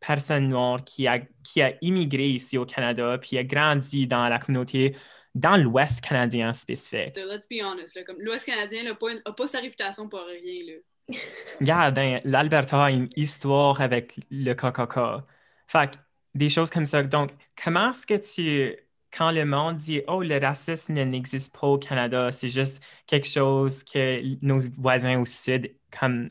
personne 0.00 0.48
noire 0.48 0.84
qui 0.84 1.06
a, 1.06 1.20
qui 1.42 1.62
a 1.62 1.72
immigré 1.80 2.28
ici 2.28 2.58
au 2.58 2.66
Canada, 2.66 3.18
puis 3.18 3.38
a 3.38 3.44
grandi 3.44 4.06
dans 4.06 4.28
la 4.28 4.38
communauté 4.38 4.94
dans 5.36 5.62
l'Ouest 5.62 6.00
canadien 6.00 6.52
spécifique. 6.54 7.14
Let's 7.16 7.46
be 7.48 7.62
honest, 7.62 8.00
l'Ouest 8.18 8.46
canadien 8.46 8.84
n'a 8.84 8.94
pas, 8.94 9.08
pas, 9.36 9.46
sa 9.46 9.60
réputation 9.60 10.08
pour 10.08 10.20
rien. 10.20 10.64
Là. 10.66 10.72
Regarde, 11.60 11.94
ben, 11.94 12.20
l'Alberta 12.24 12.84
a 12.84 12.90
une 12.90 13.08
histoire 13.16 13.80
avec 13.80 14.18
le 14.30 14.54
KKK. 14.54 15.24
Fait 15.66 15.90
des 16.34 16.48
choses 16.48 16.70
comme 16.70 16.86
ça. 16.86 17.02
Donc, 17.02 17.30
comment 17.62 17.90
est-ce 17.90 18.06
que 18.06 18.14
tu, 18.14 18.76
quand 19.16 19.30
le 19.30 19.44
monde 19.44 19.76
dit 19.76 20.02
Oh, 20.08 20.22
le 20.22 20.38
racisme 20.38 20.94
n'existe 20.94 21.56
pas 21.58 21.66
au 21.66 21.78
Canada, 21.78 22.32
c'est 22.32 22.48
juste 22.48 22.80
quelque 23.06 23.28
chose 23.28 23.84
que 23.84 24.44
nos 24.44 24.60
voisins 24.78 25.20
au 25.20 25.26
Sud 25.26 25.74
comme, 25.98 26.30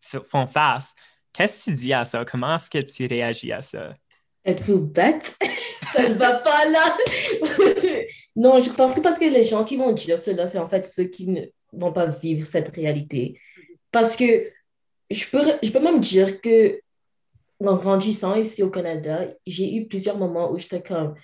font 0.00 0.46
face, 0.46 0.94
qu'est-ce 1.32 1.66
que 1.66 1.70
tu 1.70 1.76
dis 1.76 1.92
à 1.92 2.04
ça? 2.04 2.24
Comment 2.24 2.56
est-ce 2.56 2.70
que 2.70 2.78
tu 2.78 3.06
réagis 3.06 3.52
à 3.52 3.62
ça? 3.62 3.94
Êtes-vous 4.44 4.78
bête? 4.78 5.36
ça 5.80 6.08
ne 6.08 6.14
va 6.14 6.34
pas 6.34 6.64
là! 6.66 6.96
Non, 8.34 8.60
je 8.60 8.70
pense 8.70 8.94
que 8.94 9.00
parce 9.00 9.18
que 9.18 9.24
les 9.24 9.44
gens 9.44 9.64
qui 9.64 9.76
vont 9.76 9.92
dire 9.92 10.18
cela, 10.18 10.46
c'est 10.46 10.58
en 10.58 10.68
fait 10.68 10.86
ceux 10.86 11.04
qui 11.04 11.26
ne 11.26 11.42
vont 11.72 11.92
pas 11.92 12.06
vivre 12.06 12.46
cette 12.46 12.74
réalité. 12.74 13.40
Parce 13.90 14.16
que 14.16 14.50
je 15.10 15.24
peux, 15.30 15.42
je 15.62 15.70
peux 15.70 15.80
même 15.80 16.00
dire 16.00 16.40
que 16.40 16.80
en 17.64 17.76
grandissant 17.76 18.34
ici 18.34 18.62
au 18.62 18.70
Canada, 18.70 19.28
j'ai 19.46 19.74
eu 19.76 19.86
plusieurs 19.86 20.18
moments 20.18 20.50
où 20.52 20.58
j'étais 20.58 20.82
comme, 20.82 21.14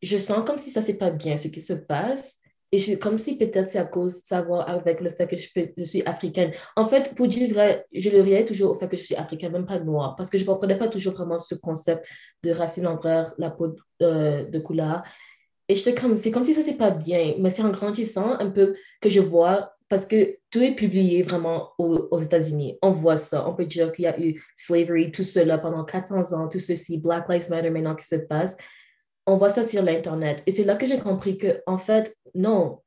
je 0.00 0.16
sens 0.16 0.44
comme 0.46 0.58
si 0.58 0.70
ça 0.70 0.80
c'est 0.82 0.98
pas 0.98 1.10
bien 1.10 1.36
ce 1.36 1.48
qui 1.48 1.60
se 1.60 1.72
passe. 1.72 2.38
Et 2.74 2.78
c'est 2.78 2.98
comme 2.98 3.18
si 3.18 3.36
peut-être 3.36 3.68
c'est 3.68 3.78
à 3.78 3.84
cause 3.84 4.22
de 4.22 4.26
savoir 4.26 4.66
avec 4.66 5.02
le 5.02 5.10
fait 5.10 5.26
que 5.26 5.36
je, 5.36 5.46
je, 5.76 5.84
suis 5.84 6.02
africaine. 6.06 6.52
En 6.74 6.86
fait, 6.86 7.14
pour 7.14 7.28
dire 7.28 7.52
vrai, 7.52 7.86
je 7.92 8.08
le 8.08 8.22
riais 8.22 8.46
toujours 8.46 8.70
au 8.70 8.78
fait 8.78 8.88
que 8.88 8.96
je 8.96 9.02
suis 9.02 9.14
africaine, 9.14 9.52
même 9.52 9.66
pas 9.66 9.78
noire, 9.78 10.16
parce 10.16 10.30
que 10.30 10.38
je 10.38 10.44
ne 10.44 10.48
comprenais 10.48 10.78
pas 10.78 10.88
toujours 10.88 11.12
vraiment 11.12 11.38
ce 11.38 11.54
concept 11.54 12.08
de 12.42 12.50
racine 12.50 12.86
envers 12.86 13.34
la 13.36 13.50
peau 13.50 13.76
euh, 14.00 14.44
de 14.44 14.58
couleur. 14.58 15.02
Et 15.72 15.74
j'étais 15.74 15.94
comme, 15.94 16.18
c'est 16.18 16.30
comme 16.30 16.44
si 16.44 16.52
ça 16.52 16.60
c'est 16.60 16.74
pas 16.74 16.90
bien, 16.90 17.32
mais 17.38 17.48
c'est 17.48 17.62
en 17.62 17.70
grandissant 17.70 18.38
un 18.38 18.50
peu 18.50 18.76
que 19.00 19.08
je 19.08 19.20
vois 19.20 19.72
parce 19.88 20.04
que 20.04 20.36
tout 20.50 20.60
est 20.60 20.74
publié 20.74 21.22
vraiment 21.22 21.70
aux, 21.78 22.18
États-Unis. 22.18 22.76
On 22.82 22.90
voit 22.90 23.16
ça. 23.16 23.48
On 23.48 23.54
peut 23.54 23.64
dire 23.64 23.90
qu'il 23.90 24.04
y 24.04 24.06
a 24.06 24.20
eu 24.20 24.44
slavery, 24.54 25.12
tout 25.12 25.24
cela 25.24 25.56
pendant 25.56 25.82
400 25.82 26.34
ans, 26.34 26.48
tout 26.48 26.58
ceci, 26.58 26.98
Black 26.98 27.26
Lives 27.30 27.48
Matter 27.48 27.70
maintenant 27.70 27.94
qui 27.94 28.04
se 28.04 28.16
passe. 28.16 28.58
On 29.26 29.38
voit 29.38 29.48
ça 29.48 29.64
sur 29.64 29.82
l'Internet. 29.82 30.42
Et 30.46 30.50
c'est 30.50 30.64
là 30.64 30.76
que 30.76 30.84
j'ai 30.84 30.98
compris 30.98 31.38
que, 31.38 31.62
en 31.66 31.78
fait, 31.78 32.14
non. 32.34 32.80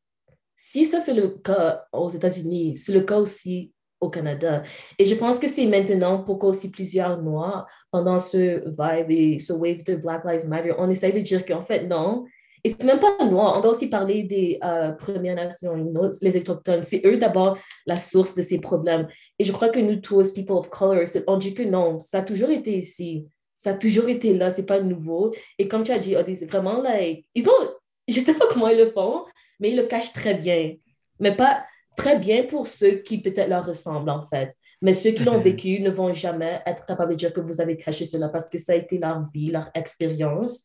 Si 0.53 0.85
ça, 0.85 0.99
c'est 0.99 1.15
le 1.15 1.29
cas 1.29 1.85
aux 1.91 2.09
États-Unis, 2.09 2.77
c'est 2.77 2.93
le 2.93 3.01
cas 3.01 3.17
aussi 3.17 3.73
au 3.99 4.11
Canada. 4.11 4.61
Et 4.99 5.05
je 5.05 5.15
pense 5.15 5.39
que 5.39 5.47
c'est 5.47 5.65
maintenant 5.65 6.23
pourquoi 6.23 6.49
aussi 6.49 6.69
plusieurs 6.69 7.19
Noirs, 7.19 7.67
pendant 7.89 8.19
ce 8.19 8.61
vibe 8.69 9.09
et 9.09 9.39
ce 9.39 9.53
wave 9.53 9.83
de 9.83 9.95
Black 9.95 10.23
Lives 10.23 10.47
Matter, 10.47 10.73
on 10.77 10.87
essaie 10.87 11.11
de 11.11 11.21
dire 11.21 11.45
qu'en 11.45 11.63
fait, 11.63 11.87
non, 11.87 12.25
Et 12.65 12.69
c'est 12.69 12.84
même 12.84 13.00
pas 13.00 13.24
noir. 13.24 13.55
On 13.55 13.62
doit 13.62 13.69
aussi 13.69 13.89
parler 13.89 14.24
des 14.24 14.57
euh, 14.63 14.91
Premières 14.93 15.36
Nations, 15.36 15.75
les 16.19 16.36
Autochtones. 16.36 16.81
C'est 16.81 17.05
eux 17.05 17.17
d'abord 17.17 17.60
la 17.86 17.95
source 17.95 18.34
de 18.34 18.41
ces 18.41 18.57
problèmes. 18.57 19.07
Et 19.38 19.43
je 19.43 19.51
crois 19.51 19.69
que 19.69 19.77
nous 19.77 19.98
tous, 19.98 20.31
people 20.31 20.55
of 20.55 20.67
color, 20.72 21.03
on 21.27 21.38
dit 21.38 21.53
que 21.53 21.62
non, 21.62 22.00
ça 22.00 22.17
a 22.17 22.22
toujours 22.24 22.50
été 22.50 22.75
ici. 22.75 23.27
Ça 23.55 23.69
a 23.69 23.74
toujours 23.75 24.10
été 24.10 24.34
là, 24.34 24.50
c'est 24.50 24.65
pas 24.65 24.81
nouveau. 24.81 25.31
Et 25.60 25.67
comme 25.67 25.84
tu 25.84 25.91
as 25.91 26.00
dit, 26.00 26.15
c'est 26.34 26.50
vraiment 26.50 26.81
là, 26.81 27.00
ils 27.36 27.48
ont, 27.48 27.69
je 28.07 28.19
sais 28.19 28.34
pas 28.34 28.48
comment 28.50 28.69
ils 28.69 28.79
le 28.79 28.89
font, 28.89 29.25
mais 29.60 29.69
ils 29.69 29.77
le 29.77 29.84
cachent 29.84 30.13
très 30.13 30.34
bien. 30.34 30.74
Mais 31.19 31.36
pas 31.36 31.63
très 31.95 32.17
bien 32.17 32.45
pour 32.45 32.65
ceux 32.65 32.95
qui 32.95 33.22
peut-être 33.22 33.48
leur 33.48 33.63
ressemblent, 33.63 34.10
en 34.10 34.24
fait. 34.24 34.51
Mais 34.81 34.95
ceux 34.95 35.12
qui 35.12 35.24
l'ont 35.24 35.38
mhm. 35.38 35.43
vécu 35.43 35.79
ne 35.81 35.91
vont 35.91 36.13
jamais 36.13 36.63
être 36.65 36.88
capables 36.88 37.12
de 37.12 37.17
dire 37.17 37.31
que 37.31 37.41
vous 37.41 37.62
avez 37.62 37.77
caché 37.77 38.05
cela 38.05 38.29
parce 38.29 38.50
que 38.50 38.57
ça 38.57 38.74
a 38.74 38.75
été 38.75 38.98
leur 38.98 39.24
vie, 39.31 39.51
leur 39.51 39.69
expérience. 39.75 40.63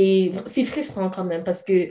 Et 0.00 0.30
c'est 0.46 0.62
frustrant 0.62 1.10
quand 1.10 1.24
même 1.24 1.42
parce 1.42 1.64
que 1.64 1.88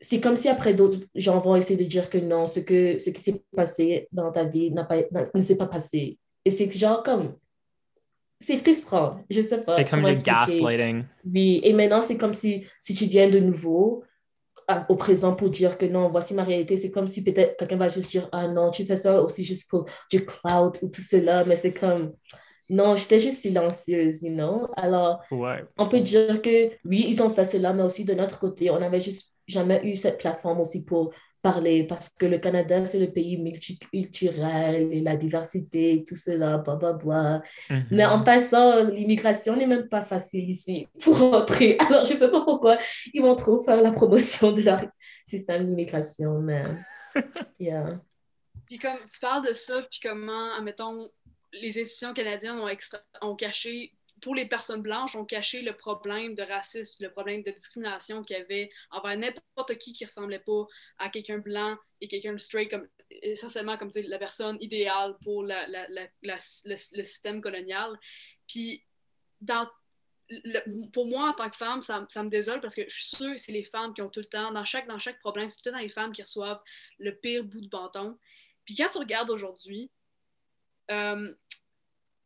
c'est 0.00 0.18
comme 0.18 0.34
si 0.34 0.48
après 0.48 0.72
d'autres 0.72 0.98
gens 1.14 1.40
vont 1.40 1.56
essayer 1.56 1.78
de 1.78 1.86
dire 1.86 2.08
que 2.08 2.16
non, 2.16 2.46
ce, 2.46 2.60
que, 2.60 2.98
ce 2.98 3.10
qui 3.10 3.20
s'est 3.20 3.42
passé 3.54 4.08
dans 4.12 4.32
ta 4.32 4.44
vie 4.44 4.70
n'a 4.70 4.84
pas, 4.84 4.96
ne 5.34 5.40
s'est 5.42 5.58
pas 5.58 5.66
passé. 5.66 6.18
Et 6.46 6.50
c'est 6.50 6.70
genre 6.70 7.02
comme. 7.02 7.36
C'est 8.40 8.56
frustrant, 8.56 9.20
je 9.28 9.42
sais 9.42 9.60
pas. 9.60 9.76
C'est 9.76 9.84
comme 9.84 10.06
le 10.06 10.14
gaslighting. 10.14 11.04
Oui, 11.30 11.60
et 11.62 11.74
maintenant 11.74 12.00
c'est 12.00 12.16
comme 12.16 12.32
si, 12.32 12.64
si 12.80 12.94
tu 12.94 13.04
viens 13.04 13.28
de 13.28 13.38
nouveau 13.40 14.02
au 14.88 14.96
présent 14.96 15.34
pour 15.34 15.50
dire 15.50 15.76
que 15.76 15.84
non, 15.84 16.08
voici 16.08 16.32
ma 16.32 16.44
réalité. 16.44 16.78
C'est 16.78 16.90
comme 16.90 17.08
si 17.08 17.22
peut-être 17.22 17.58
quelqu'un 17.58 17.76
va 17.76 17.88
juste 17.88 18.10
dire, 18.10 18.26
ah 18.32 18.48
non, 18.48 18.70
tu 18.70 18.86
fais 18.86 18.96
ça 18.96 19.22
aussi 19.22 19.44
juste 19.44 19.68
pour 19.68 19.84
du 20.10 20.24
cloud 20.24 20.78
ou 20.80 20.88
tout 20.88 21.02
cela, 21.02 21.44
mais 21.44 21.56
c'est 21.56 21.74
comme, 21.74 22.14
non, 22.72 22.96
j'étais 22.96 23.18
juste 23.18 23.42
silencieuse, 23.42 24.22
you 24.22 24.32
know? 24.32 24.68
Alors, 24.76 25.22
on 25.30 25.88
peut 25.88 26.00
dire 26.00 26.40
que 26.40 26.70
oui, 26.86 27.04
ils 27.06 27.22
ont 27.22 27.28
fait 27.28 27.44
cela, 27.44 27.74
mais 27.74 27.82
aussi 27.82 28.04
de 28.04 28.14
notre 28.14 28.38
côté, 28.38 28.70
on 28.70 28.80
n'avait 28.80 29.00
juste 29.00 29.36
jamais 29.46 29.80
eu 29.84 29.94
cette 29.94 30.18
plateforme 30.18 30.60
aussi 30.60 30.82
pour 30.82 31.12
parler 31.42 31.84
parce 31.84 32.08
que 32.08 32.24
le 32.24 32.38
Canada, 32.38 32.84
c'est 32.86 33.00
le 33.00 33.12
pays 33.12 33.36
multiculturel 33.36 34.90
et 34.90 35.00
la 35.00 35.16
diversité 35.16 35.94
et 35.96 36.04
tout 36.04 36.16
cela, 36.16 36.58
bla, 36.58 36.76
bla, 36.76 36.92
bla. 36.94 37.42
Mm-hmm. 37.68 37.84
Mais 37.90 38.06
en 38.06 38.22
passant, 38.24 38.84
l'immigration 38.84 39.54
n'est 39.54 39.66
même 39.66 39.88
pas 39.88 40.02
facile 40.02 40.48
ici 40.48 40.88
pour 41.02 41.20
entrer. 41.20 41.76
Alors, 41.86 42.04
je 42.04 42.14
ne 42.14 42.18
sais 42.18 42.30
pas 42.30 42.40
pourquoi 42.42 42.78
ils 43.12 43.20
vont 43.20 43.34
trop 43.34 43.62
faire 43.62 43.82
la 43.82 43.90
promotion 43.90 44.52
de 44.52 44.62
leur 44.62 44.82
système 45.26 45.66
d'immigration, 45.66 46.40
mais... 46.40 46.64
Yeah. 47.58 48.00
Puis 48.66 48.78
comme 48.78 48.96
tu 49.06 49.20
parles 49.20 49.46
de 49.46 49.52
ça, 49.52 49.82
puis 49.82 50.00
comment, 50.02 50.54
admettons, 50.56 51.06
les 51.52 51.78
institutions 51.78 52.14
canadiennes 52.14 52.60
ont, 53.20 53.36
caché 53.36 53.92
pour 54.20 54.34
les 54.34 54.46
personnes 54.46 54.82
blanches, 54.82 55.16
ont 55.16 55.24
caché 55.24 55.62
le 55.62 55.76
problème 55.76 56.34
de 56.34 56.42
racisme, 56.42 56.94
le 57.00 57.10
problème 57.10 57.42
de 57.42 57.50
discrimination 57.50 58.22
qu'il 58.22 58.36
y 58.36 58.40
avait 58.40 58.70
envers 58.90 59.16
n'importe 59.16 59.76
qui 59.78 59.92
qui 59.92 60.04
ressemblait 60.04 60.38
pas 60.38 60.66
à 60.98 61.10
quelqu'un 61.10 61.38
blanc 61.38 61.76
et 62.00 62.08
quelqu'un 62.08 62.38
straight, 62.38 62.70
comme, 62.70 62.88
essentiellement 63.10 63.76
comme 63.76 63.90
la 63.94 64.18
personne 64.18 64.56
idéale 64.60 65.16
pour 65.22 65.44
le, 65.44 66.76
système 66.76 67.40
colonial. 67.40 67.98
Puis, 68.46 68.84
pour 70.92 71.06
moi, 71.06 71.30
en 71.30 71.32
tant 71.34 71.50
que 71.50 71.56
femme, 71.56 71.82
ça, 71.82 72.06
ça, 72.08 72.22
me 72.22 72.30
désole 72.30 72.60
parce 72.60 72.74
que 72.74 72.88
je 72.88 72.94
suis 72.94 73.16
sûre 73.16 73.32
que 73.32 73.38
c'est 73.38 73.52
les 73.52 73.64
femmes 73.64 73.92
qui 73.92 74.02
ont 74.02 74.08
tout 74.08 74.20
le 74.20 74.26
temps, 74.26 74.52
dans 74.52 74.64
chaque, 74.64 74.86
dans 74.86 74.98
chaque 74.98 75.18
problème, 75.18 75.50
c'est 75.50 75.56
tout 75.56 75.62
le 75.66 75.72
temps 75.72 75.78
les 75.78 75.88
femmes 75.88 76.12
qui 76.12 76.22
reçoivent 76.22 76.62
le 76.98 77.14
pire 77.16 77.44
bout 77.44 77.60
de 77.60 77.68
bâton. 77.68 78.18
Puis 78.64 78.76
quand 78.76 78.88
tu 78.88 78.98
regardes 78.98 79.30
aujourd'hui, 79.30 79.90
euh, 80.90 81.34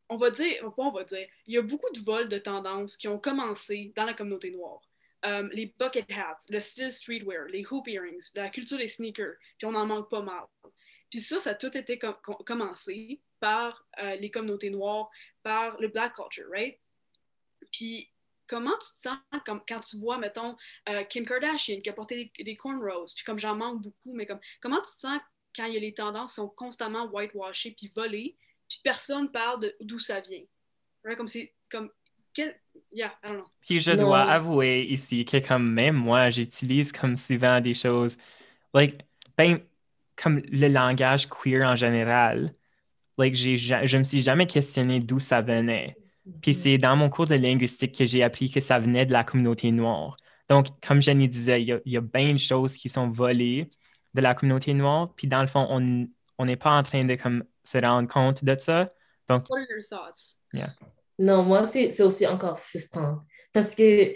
on 0.09 0.17
va 0.17 0.31
dire, 0.31 0.73
on 0.77 0.91
va 0.91 1.05
dire, 1.05 1.29
il 1.47 1.55
y 1.55 1.59
a 1.59 1.63
beaucoup 1.63 1.91
de 1.93 2.01
vols 2.01 2.29
de 2.29 2.39
tendances 2.39 2.97
qui 2.97 3.09
ont 3.09 3.19
commencé 3.19 3.93
dans 3.97 4.05
la 4.05 4.15
communauté 4.15 4.51
noire. 4.51 4.81
Euh, 5.25 5.49
les 5.53 5.75
bucket 5.79 6.07
hats, 6.13 6.39
le 6.49 6.61
style 6.61 6.93
streetwear, 6.93 7.47
les 7.47 7.67
hoop 7.69 7.89
earrings, 7.89 8.31
la 8.35 8.51
culture 8.51 8.79
des 8.79 8.89
sneakers, 8.89 9.35
puis 9.59 9.67
on 9.67 9.75
en 9.75 9.87
manque 9.87 10.09
pas 10.11 10.23
mal. 10.23 10.45
Puis 11.11 11.21
ça, 11.21 11.41
ça 11.41 11.51
a 11.51 11.55
tout 11.55 11.77
été 11.77 11.99
commencé 12.45 13.21
par 13.41 13.87
euh, 14.01 14.17
les 14.17 14.31
communautés 14.31 14.71
noires, 14.71 15.11
par 15.43 15.81
le 15.81 15.89
black 15.89 16.15
culture, 16.15 16.49
right? 16.51 16.79
Puis 17.73 18.13
comment 18.47 18.75
tu 18.79 18.93
te 18.93 19.09
sens 19.09 19.19
quand 19.45 19.81
tu 19.81 19.97
vois, 19.99 20.19
mettons, 20.19 20.57
Kim 21.09 21.25
Kardashian 21.25 21.81
qui 21.81 21.89
a 21.89 21.93
porté 21.93 22.31
des, 22.37 22.45
des 22.45 22.57
cornrows, 22.57 23.07
puis 23.15 23.25
comme 23.25 23.39
j'en 23.41 23.57
manque 23.57 23.83
beaucoup, 23.83 24.15
mais 24.15 24.27
comme 24.27 24.39
comment 24.61 24.77
tu 24.77 24.93
te 24.93 24.99
sens 24.99 25.21
quand 25.57 25.65
il 25.65 25.75
y 25.75 25.77
a 25.77 25.81
les 25.81 25.95
tendances 25.95 26.35
sont 26.35 26.49
constamment 26.49 27.07
whitewashées 27.07 27.75
puis 27.77 27.91
volées, 27.95 28.37
puis 28.69 28.81
personne 28.85 29.31
parle 29.31 29.73
d'où 29.81 29.99
ça 29.99 30.21
vient. 30.21 30.43
Comme 31.17 31.29
c'est 31.29 31.55
comme 31.71 31.91
Yeah, 32.93 33.13
I 33.23 33.29
don't 33.29 33.37
know. 33.39 33.47
Puis 33.61 33.81
je 33.81 33.93
dois 33.93 34.21
avouer 34.21 34.83
ici 34.83 35.25
que 35.25 35.39
comme 35.39 35.73
même 35.73 35.97
moi, 35.97 36.31
j'utilise 36.31 36.93
comme 36.93 37.17
souvent 37.17 37.61
des 37.61 37.75
choses, 37.75 38.17
like, 38.75 39.01
ben, 39.37 39.61
comme 40.17 40.43
le 40.51 40.69
langage 40.69 41.29
queer 41.29 41.67
en 41.67 41.75
général, 41.75 42.53
like, 43.19 43.35
j'ai, 43.35 43.57
je 43.57 43.97
me 43.97 44.05
suis 44.05 44.23
jamais 44.23 44.47
questionné 44.47 45.01
d'où 45.01 45.19
ça 45.19 45.41
venait. 45.41 45.97
Puis 46.43 46.53
mm-hmm. 46.53 46.55
c'est 46.55 46.79
dans 46.79 46.97
mon 46.97 47.09
cours 47.09 47.27
de 47.27 47.35
linguistique 47.35 47.97
que 47.97 48.05
j'ai 48.05 48.23
appris 48.23 48.51
que 48.51 48.61
ça 48.61 48.79
venait 48.79 49.07
de 49.07 49.13
la 49.13 49.25
communauté 49.25 49.71
noire. 49.73 50.17
Donc, 50.49 50.67
comme 50.87 51.03
Jenny 51.03 51.29
disait, 51.29 51.63
il 51.63 51.69
y 51.69 51.73
a, 51.73 51.81
il 51.85 51.93
y 51.93 51.97
a 51.97 52.01
bien 52.01 52.33
de 52.33 52.39
choses 52.39 52.77
qui 52.77 52.89
sont 52.89 53.09
volées 53.09 53.69
de 54.17 54.21
la 54.23 54.35
communauté 54.35 54.75
noire. 54.75 55.13
Puis 55.15 55.29
dans 55.29 55.41
le 55.41 55.47
fond, 55.47 55.67
on 55.71 56.45
n'est 56.45 56.57
pas 56.57 56.71
en 56.71 56.83
train 56.83 57.05
de 57.05 57.15
comme, 57.15 57.45
se 57.65 57.79
rendre 57.79 58.09
compte 58.09 58.45
de 58.45 58.57
ça. 58.59 58.89
Donc, 59.29 59.45
What 59.51 59.59
are 59.59 59.67
your 59.71 59.85
thoughts? 59.89 60.37
Yeah. 60.53 60.75
Non, 61.19 61.43
moi, 61.43 61.65
c'est 61.65 62.03
aussi 62.03 62.27
encore 62.27 62.59
frustrant. 62.59 63.21
Parce 63.53 63.75
que 63.75 64.15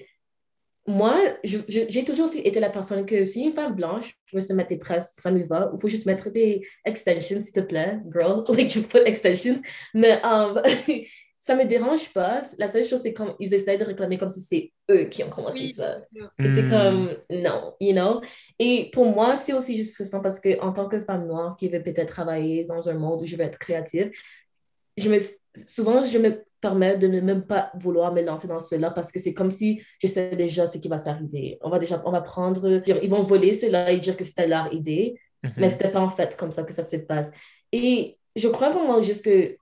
moi, 0.87 1.17
j'ai 1.45 2.05
toujours 2.05 2.29
été 2.35 2.59
la 2.61 2.71
personne 2.71 3.07
que 3.07 3.25
si 3.25 3.43
une 3.43 3.53
femme 3.53 3.75
blanche 3.75 4.15
veut 4.33 4.41
se 4.41 4.53
mettre 4.53 4.71
des 4.71 4.79
tresses, 4.79 5.13
ça 5.15 5.31
me 5.31 5.45
va. 5.47 5.71
Il 5.75 5.81
faut 5.81 5.89
juste 5.89 6.07
mettre 6.07 6.31
des 6.31 6.67
extensions, 6.85 7.41
s'il 7.41 7.53
te 7.53 7.61
plaît, 7.61 8.01
girl. 8.13 8.45
Like, 8.49 8.71
just 8.71 8.91
put 8.91 9.03
extensions. 9.07 9.61
Mais 9.95 10.21
um, 10.25 10.61
ça 11.41 11.57
me 11.57 11.65
dérange 11.65 12.13
pas. 12.13 12.43
La 12.59 12.69
seule 12.69 12.85
chose, 12.85 13.01
c'est 13.01 13.15
quand 13.15 13.35
ils 13.41 13.55
essaient 13.55 13.79
de 13.79 13.85
réclamer 13.85 14.19
comme 14.19 14.29
si 14.29 14.41
c'est 14.41 14.73
eux 14.91 15.05
qui 15.05 15.25
ont 15.25 15.31
commencé 15.31 15.69
ça. 15.69 15.99
Et 16.39 16.49
c'est 16.49 16.63
hmm. 16.63 16.71
comme, 16.71 17.17
non, 17.31 17.75
you 17.81 17.93
know? 17.93 18.21
Et 18.59 18.91
pour 18.93 19.07
moi, 19.07 19.37
c'est 19.37 19.55
aussi 19.55 19.75
juste 19.75 19.95
frustrant 19.95 20.21
parce 20.21 20.39
que 20.39 20.61
en 20.61 20.71
tant 20.73 20.87
que 20.87 21.01
femme 21.01 21.27
noire 21.27 21.57
qui 21.57 21.71
veut 21.71 21.83
peut-être 21.83 22.13
travailler 22.13 22.65
dans 22.65 22.91
un 22.91 22.95
monde 22.95 23.23
où 23.23 23.27
je 23.27 23.37
vais 23.37 23.45
être 23.45 23.59
créative, 23.59 24.11
je 24.99 25.09
me, 25.09 25.19
souvent, 25.55 26.05
je 26.05 26.19
me 26.19 26.45
permets 26.61 26.99
de 26.99 27.07
ne 27.07 27.23
même 27.23 27.47
pas 27.47 27.73
vouloir 27.81 28.13
me 28.13 28.21
lancer 28.21 28.47
dans 28.47 28.61
cela 28.61 28.91
parce 28.91 29.11
que 29.11 29.19
c'est 29.19 29.33
comme 29.33 29.51
si 29.51 29.81
je 29.99 30.07
sais 30.09 30.37
déjà 30.37 30.67
ce 30.67 30.77
qui 30.77 30.89
va 30.89 30.99
s'arriver. 30.99 31.57
On 31.63 31.71
va 31.71 31.79
déjà, 31.79 32.03
on 32.05 32.11
va 32.11 32.21
prendre, 32.21 32.83
ils 32.87 33.11
vont 33.11 33.23
voler 33.23 33.55
cela 33.55 33.91
et 33.91 33.99
dire 33.99 34.15
que 34.15 34.25
c'était 34.25 34.47
leur 34.47 34.71
idée, 34.75 35.19
mm-hmm. 35.43 35.53
mais 35.57 35.71
c'était 35.71 35.91
pas 35.91 36.01
en 36.01 36.11
fait 36.11 36.37
comme 36.37 36.53
ça 36.53 36.65
que 36.65 36.73
ça 36.75 36.83
se 36.83 36.97
passe. 36.97 37.33
Et 37.73 38.19
je 38.37 38.49
crois 38.49 38.69
vraiment 38.69 39.01
juste 39.01 39.25
que 39.25 39.57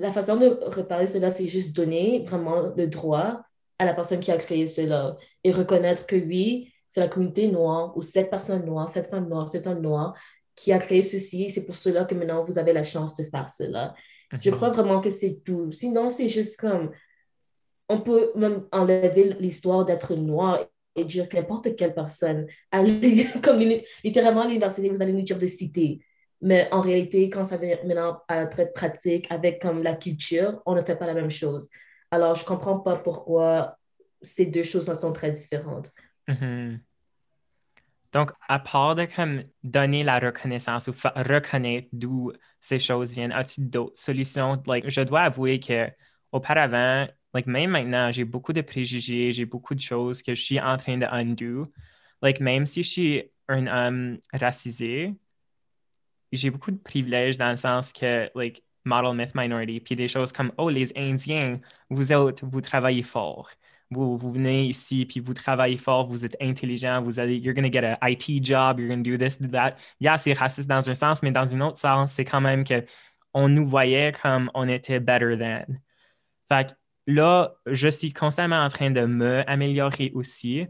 la 0.00 0.10
façon 0.10 0.36
de 0.36 0.58
réparer 0.62 1.06
cela, 1.06 1.30
c'est 1.30 1.46
juste 1.46 1.76
donner 1.76 2.24
vraiment 2.26 2.72
le 2.74 2.86
droit 2.86 3.42
à 3.78 3.84
la 3.84 3.94
personne 3.94 4.20
qui 4.20 4.30
a 4.30 4.36
créé 4.36 4.66
cela 4.66 5.16
et 5.44 5.52
reconnaître 5.52 6.06
que 6.06 6.16
oui, 6.16 6.72
c'est 6.88 7.00
la 7.00 7.08
communauté 7.08 7.48
noire 7.48 7.96
ou 7.96 8.02
cette 8.02 8.30
personne 8.30 8.64
noire, 8.64 8.88
cette 8.88 9.06
femme 9.06 9.28
noire, 9.28 9.48
cet 9.48 9.66
homme 9.66 9.80
noir 9.80 10.14
qui 10.56 10.72
a 10.72 10.78
créé 10.78 11.02
ceci. 11.02 11.50
C'est 11.50 11.66
pour 11.66 11.76
cela 11.76 12.04
que 12.04 12.14
maintenant 12.14 12.44
vous 12.44 12.58
avez 12.58 12.72
la 12.72 12.82
chance 12.82 13.14
de 13.14 13.24
faire 13.24 13.48
cela. 13.48 13.94
Je 14.40 14.50
mhm. 14.50 14.56
crois 14.56 14.70
vraiment 14.70 15.00
que 15.00 15.10
c'est 15.10 15.42
tout. 15.44 15.70
Sinon, 15.70 16.08
c'est 16.08 16.28
juste 16.28 16.58
comme 16.58 16.90
on 17.88 18.00
peut 18.00 18.32
même 18.36 18.66
enlever 18.72 19.36
l'histoire 19.38 19.84
d'être 19.84 20.14
noir 20.14 20.64
et 20.96 21.04
dire 21.04 21.28
qu'importe 21.28 21.76
quelle 21.76 21.94
personne, 21.94 22.46
allez, 22.70 23.26
comme 23.42 23.60
littéralement 24.02 24.42
à 24.42 24.46
l'université, 24.46 24.88
vous 24.88 25.02
allez 25.02 25.12
nous 25.12 25.22
dire 25.22 25.38
de 25.38 25.46
citer 25.46 26.00
mais 26.40 26.68
en 26.72 26.80
réalité, 26.80 27.28
quand 27.28 27.44
ça 27.44 27.56
vient 27.56 27.76
maintenant 27.84 28.22
à 28.28 28.42
être 28.42 28.72
pratique 28.72 29.30
avec 29.30 29.60
comme 29.60 29.82
la 29.82 29.94
culture, 29.94 30.62
on 30.66 30.74
ne 30.74 30.82
fait 30.82 30.96
pas 30.96 31.06
la 31.06 31.14
même 31.14 31.30
chose. 31.30 31.68
Alors, 32.10 32.34
je 32.34 32.42
ne 32.42 32.46
comprends 32.46 32.80
pas 32.80 32.96
pourquoi 32.96 33.76
ces 34.22 34.46
deux 34.46 34.62
choses 34.62 34.92
sont 34.98 35.12
très 35.12 35.30
différentes. 35.32 35.90
Mm-hmm. 36.28 36.78
Donc, 38.12 38.32
à 38.48 38.58
part 38.58 38.96
de 38.96 39.04
comme 39.04 39.44
donner 39.62 40.02
la 40.02 40.18
reconnaissance 40.18 40.88
ou 40.88 40.92
reconnaître 41.14 41.88
d'où 41.92 42.32
ces 42.58 42.78
choses 42.78 43.14
viennent, 43.14 43.32
as-tu 43.32 43.60
d'autres 43.60 43.98
solutions? 43.98 44.60
Like, 44.66 44.88
je 44.88 45.02
dois 45.02 45.20
avouer 45.22 45.60
que 45.60 45.88
auparavant, 46.32 47.06
like, 47.34 47.46
même 47.46 47.70
maintenant, 47.70 48.10
j'ai 48.10 48.24
beaucoup 48.24 48.52
de 48.52 48.62
préjugés, 48.62 49.30
j'ai 49.30 49.44
beaucoup 49.44 49.74
de 49.74 49.80
choses 49.80 50.22
que 50.22 50.34
je 50.34 50.42
suis 50.42 50.60
en 50.60 50.76
train 50.76 50.98
de 50.98 51.06
undo. 51.06 51.72
Like, 52.22 52.40
même 52.40 52.66
si 52.66 52.82
je 52.82 52.88
suis 52.88 53.30
un 53.48 53.66
homme 53.66 54.18
racisé, 54.32 55.14
j'ai 56.32 56.50
beaucoup 56.50 56.70
de 56.70 56.78
privilèges 56.78 57.38
dans 57.38 57.50
le 57.50 57.56
sens 57.56 57.92
que, 57.92 58.30
like, 58.34 58.62
model 58.84 59.14
myth 59.14 59.34
minority, 59.34 59.80
puis 59.80 59.96
des 59.96 60.08
choses 60.08 60.32
comme, 60.32 60.52
oh, 60.56 60.70
les 60.70 60.92
Indiens, 60.96 61.60
vous 61.90 62.12
autres, 62.12 62.46
vous 62.46 62.60
travaillez 62.60 63.02
fort. 63.02 63.50
Vous, 63.90 64.16
vous 64.16 64.32
venez 64.32 64.66
ici, 64.66 65.04
puis 65.04 65.18
vous 65.20 65.34
travaillez 65.34 65.76
fort, 65.76 66.06
vous 66.06 66.24
êtes 66.24 66.36
intelligent, 66.40 67.02
vous 67.02 67.18
allez, 67.18 67.36
you're 67.36 67.54
going 67.54 67.68
to 67.68 67.72
get 67.72 67.84
an 67.84 67.96
IT 68.02 68.44
job, 68.44 68.78
you're 68.78 68.88
going 68.88 69.02
to 69.02 69.10
do 69.10 69.18
this, 69.18 69.40
do 69.40 69.48
that. 69.48 69.76
Yeah, 69.98 70.16
c'est 70.16 70.32
raciste 70.32 70.68
dans 70.68 70.88
un 70.88 70.94
sens, 70.94 71.22
mais 71.22 71.32
dans 71.32 71.54
un 71.54 71.60
autre 71.60 71.78
sens, 71.78 72.12
c'est 72.12 72.24
quand 72.24 72.40
même 72.40 72.64
que 72.64 72.84
on 73.34 73.48
nous 73.48 73.64
voyait 73.64 74.12
comme 74.12 74.50
on 74.54 74.68
était 74.68 75.00
better 75.00 75.36
than. 75.38 75.74
Fait 76.48 76.68
que 76.70 76.74
là, 77.06 77.54
je 77.66 77.88
suis 77.88 78.12
constamment 78.12 78.64
en 78.64 78.68
train 78.68 78.90
de 78.90 79.04
me 79.06 79.48
améliorer 79.48 80.12
aussi. 80.14 80.66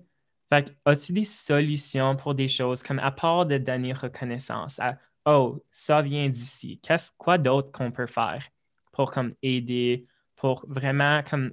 Fait 0.52 0.74
as-tu 0.84 1.12
des 1.12 1.24
solutions 1.24 2.16
pour 2.16 2.34
des 2.34 2.48
choses 2.48 2.82
comme 2.82 2.98
à 2.98 3.10
part 3.12 3.46
de 3.46 3.58
donner 3.58 3.92
reconnaissance 3.92 4.78
à 4.80 4.98
Oh, 5.32 5.62
ça 5.70 6.02
vient 6.02 6.28
d'ici. 6.28 6.80
Qu'est-ce 6.82 7.12
quoi 7.16 7.38
d'autre 7.38 7.70
qu'on 7.70 7.92
peut 7.92 8.06
faire 8.06 8.42
pour 8.92 9.12
comme 9.12 9.32
aider, 9.44 10.08
pour 10.34 10.64
vraiment 10.66 11.22
comme 11.22 11.52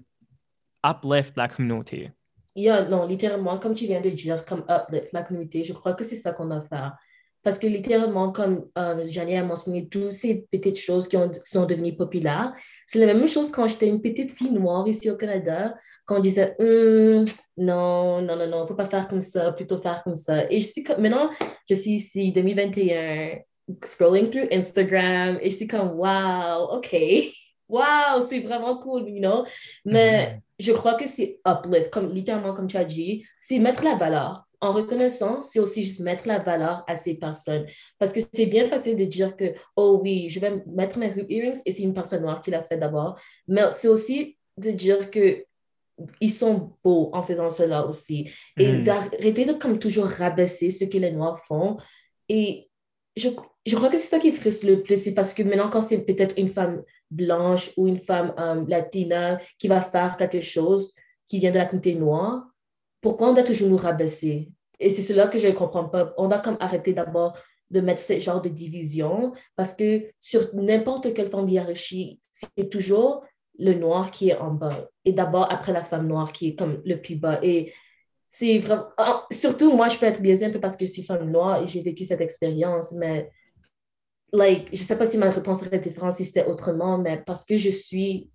uplift 0.83 1.37
la 1.37 1.47
communauté? 1.47 2.11
Yeah, 2.55 2.87
non, 2.87 3.05
littéralement, 3.05 3.59
comme 3.59 3.75
tu 3.75 3.85
viens 3.85 4.01
de 4.01 4.09
dire, 4.09 4.45
comme 4.45 4.65
uplift 4.67 5.13
la 5.13 5.21
communauté, 5.21 5.63
je 5.63 5.73
crois 5.73 5.93
que 5.93 6.03
c'est 6.03 6.15
ça 6.15 6.33
qu'on 6.33 6.47
doit 6.47 6.61
faire. 6.61 6.97
Parce 7.43 7.59
que 7.59 7.67
littéralement, 7.67 8.31
comme 8.31 8.65
euh, 8.79 9.03
a 9.05 9.43
mentionné, 9.43 9.87
toutes 9.87 10.11
ces 10.11 10.47
petites 10.51 10.79
choses 10.79 11.07
qui, 11.07 11.15
ont, 11.15 11.31
sont 11.45 11.67
devenues 11.67 11.95
populaires, 11.95 12.53
c'est 12.87 13.05
la 13.05 13.13
même 13.13 13.27
chose 13.27 13.51
quand 13.51 13.67
j'étais 13.67 13.87
une 13.87 14.01
petite 14.01 14.31
fille 14.31 14.51
noire 14.51 14.87
ici 14.87 15.11
au 15.11 15.15
Canada, 15.15 15.75
quand 16.05 16.17
on 16.17 16.19
disait 16.19 16.55
hum, 16.57 17.25
non, 17.57 18.21
non, 18.23 18.35
non, 18.35 18.47
non, 18.47 18.59
il 18.59 18.61
ne 18.63 18.65
faut 18.65 18.73
pas 18.73 18.87
faire 18.87 19.07
comme 19.07 19.21
ça, 19.21 19.51
plutôt 19.51 19.77
faire 19.77 20.01
comme 20.03 20.15
ça. 20.15 20.51
Et 20.51 20.59
je 20.61 20.67
suis 20.67 20.83
maintenant, 20.97 21.29
je 21.69 21.75
suis 21.75 21.91
ici, 21.91 22.31
2021, 22.31 23.37
scrolling 23.83 24.29
through 24.29 24.47
Instagram, 24.51 25.39
et 25.41 25.49
je 25.49 25.55
suis 25.55 25.67
comme, 25.67 25.91
wow, 25.91 26.77
OK, 26.77 26.95
wow, 27.69 28.21
c'est 28.27 28.39
vraiment 28.39 28.77
cool, 28.77 29.09
you 29.09 29.19
know? 29.19 29.45
Mais 29.85 30.25
mm-hmm. 30.25 30.39
je 30.59 30.71
crois 30.71 30.95
que 30.95 31.05
c'est 31.05 31.39
uplift, 31.45 31.89
comme 31.89 32.13
littéralement, 32.13 32.53
comme 32.53 32.67
tu 32.67 32.77
as 32.77 32.85
dit, 32.85 33.25
c'est 33.39 33.59
mettre 33.59 33.83
la 33.83 33.95
valeur. 33.95 34.43
En 34.59 34.71
reconnaissance, 34.71 35.49
c'est 35.51 35.59
aussi 35.59 35.83
juste 35.83 35.99
mettre 35.99 36.27
la 36.27 36.39
valeur 36.39 36.83
à 36.87 36.95
ces 36.95 37.13
personnes. 37.15 37.67
Parce 37.99 38.11
que 38.11 38.19
c'est 38.33 38.47
bien 38.47 38.67
facile 38.67 38.95
de 38.95 39.05
dire 39.05 39.35
que, 39.35 39.53
oh 39.75 39.99
oui, 40.01 40.29
je 40.29 40.39
vais 40.39 40.63
mettre 40.65 40.97
mes 40.97 41.11
hoop 41.11 41.29
earrings 41.29 41.61
et 41.63 41.71
c'est 41.71 41.83
une 41.83 41.93
personne 41.93 42.23
noire 42.23 42.41
qui 42.41 42.49
l'a 42.49 42.63
fait 42.63 42.77
d'abord. 42.77 43.19
Mais 43.47 43.61
c'est 43.69 43.87
aussi 43.87 44.35
de 44.57 44.71
dire 44.71 45.11
que 45.11 45.45
ils 46.21 46.31
sont 46.31 46.73
beaux 46.83 47.09
en 47.13 47.21
faisant 47.21 47.49
cela 47.49 47.85
aussi. 47.85 48.29
Et 48.57 48.71
mm. 48.71 48.83
d'arrêter 48.83 49.45
de 49.45 49.53
comme 49.53 49.79
toujours 49.79 50.05
rabaisser 50.05 50.69
ce 50.69 50.85
que 50.85 50.97
les 50.97 51.11
Noirs 51.11 51.39
font. 51.45 51.77
Et 52.29 52.69
je, 53.17 53.29
je 53.65 53.75
crois 53.75 53.89
que 53.89 53.97
c'est 53.97 54.07
ça 54.07 54.19
qui 54.19 54.31
frustre 54.31 54.65
le 54.65 54.81
plus, 54.81 55.01
c'est 55.01 55.13
parce 55.13 55.33
que 55.33 55.43
maintenant, 55.43 55.69
quand 55.69 55.81
c'est 55.81 56.05
peut-être 56.05 56.37
une 56.37 56.49
femme 56.49 56.83
blanche 57.09 57.71
ou 57.75 57.87
une 57.87 57.99
femme 57.99 58.33
euh, 58.39 58.63
latina 58.67 59.39
qui 59.57 59.67
va 59.67 59.81
faire 59.81 60.17
quelque 60.17 60.39
chose 60.39 60.93
qui 61.27 61.39
vient 61.39 61.51
de 61.51 61.57
la 61.57 61.65
communauté 61.65 61.95
noire, 61.95 62.45
pourquoi 63.01 63.29
on 63.29 63.33
doit 63.33 63.43
toujours 63.43 63.69
nous 63.69 63.77
rabaisser? 63.77 64.51
Et 64.79 64.89
c'est 64.89 65.01
cela 65.01 65.27
que 65.27 65.37
je 65.37 65.47
ne 65.47 65.53
comprends 65.53 65.85
pas. 65.85 66.13
On 66.17 66.27
doit 66.27 66.39
comme 66.39 66.57
arrêter 66.59 66.93
d'abord 66.93 67.37
de 67.69 67.81
mettre 67.81 68.01
ce 68.01 68.19
genre 68.19 68.41
de 68.41 68.49
division 68.49 69.33
parce 69.55 69.73
que 69.73 70.05
sur 70.19 70.53
n'importe 70.53 71.13
quelle 71.13 71.29
forme 71.29 71.47
de 71.47 71.51
hiérarchie, 71.51 72.19
c'est 72.31 72.69
toujours 72.69 73.25
le 73.59 73.73
noir 73.73 74.11
qui 74.11 74.29
est 74.29 74.37
en 74.37 74.51
bas 74.51 74.87
et 75.03 75.13
d'abord 75.13 75.51
après 75.51 75.73
la 75.73 75.83
femme 75.83 76.07
noire 76.07 76.31
qui 76.31 76.49
est 76.49 76.55
comme 76.55 76.81
le 76.85 77.01
plus 77.01 77.15
bas. 77.15 77.39
C'est 78.29 78.59
vraiment, 78.59 78.87
ah, 78.97 79.25
surtout 79.31 79.73
moi, 79.73 79.87
je 79.87 79.97
peux 79.97 80.05
être 80.05 80.21
biaisée 80.21 80.45
un 80.45 80.51
peu 80.51 80.59
parce 80.59 80.77
que 80.77 80.85
je 80.85 80.91
suis 80.91 81.03
femme 81.03 81.29
noire 81.29 81.63
et 81.63 81.67
j'ai 81.67 81.81
vécu 81.81 82.03
cette 82.03 82.21
expérience, 82.21 82.91
mais 82.93 83.31
like, 84.33 84.69
je 84.71 84.81
sais 84.83 84.97
pas 84.97 85.05
si 85.05 85.17
ma 85.17 85.29
réponse 85.29 85.61
serait 85.61 85.79
différente 85.79 86.13
si 86.13 86.25
c'était 86.25 86.45
autrement, 86.45 86.97
mais 86.97 87.17
parce 87.25 87.45
que 87.45 87.57
je 87.57 87.69
suis 87.69 88.29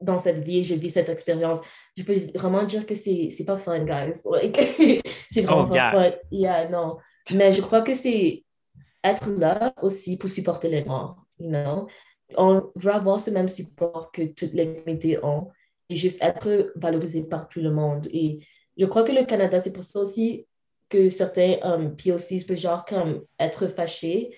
dans 0.00 0.18
cette 0.18 0.38
vie, 0.38 0.64
je 0.64 0.74
vis 0.74 0.90
cette 0.90 1.10
expérience, 1.10 1.60
je 1.96 2.02
peux 2.02 2.14
vraiment 2.34 2.64
dire 2.64 2.86
que 2.86 2.94
c'est, 2.94 3.28
pas 3.46 3.58
fun, 3.58 3.84
guys. 3.84 4.22
c'est 5.30 5.42
vraiment 5.42 5.66
oh, 5.68 5.72
pas 5.72 5.90
fun. 5.90 6.12
Yeah, 6.30 6.68
non. 6.68 6.96
Mais 7.34 7.52
je 7.52 7.60
crois 7.60 7.82
que 7.82 7.92
c'est 7.92 8.44
être 9.04 9.30
là 9.30 9.74
aussi 9.82 10.16
pour 10.16 10.30
supporter 10.30 10.68
les 10.68 10.84
Noirs, 10.84 11.16
you 11.38 11.48
know? 11.48 11.86
On 12.36 12.70
veut 12.76 12.92
avoir 12.92 13.18
ce 13.18 13.30
même 13.30 13.48
support 13.48 14.12
que 14.12 14.22
toutes 14.22 14.52
les 14.52 14.76
communautés 14.76 15.22
ont 15.24 15.48
et 15.88 15.96
juste 15.96 16.22
être 16.22 16.72
valorisé 16.76 17.24
par 17.24 17.48
tout 17.48 17.60
le 17.60 17.72
monde. 17.72 18.08
Et 18.12 18.40
je 18.80 18.86
crois 18.86 19.02
que 19.02 19.12
le 19.12 19.24
Canada, 19.24 19.58
c'est 19.58 19.74
pour 19.74 19.82
ça 19.82 20.00
aussi 20.00 20.46
que 20.88 21.10
certains 21.10 21.58
um, 21.62 21.94
POCs 21.94 22.46
peuvent 22.48 22.56
genre 22.56 22.84
comme 22.86 23.22
être 23.38 23.68
fâchés 23.68 24.34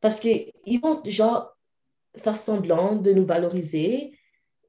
parce 0.00 0.18
qu'ils 0.18 0.80
vont 0.82 1.00
genre 1.04 1.56
faire 2.16 2.36
semblant 2.36 2.96
de 2.96 3.12
nous 3.12 3.24
valoriser 3.24 4.18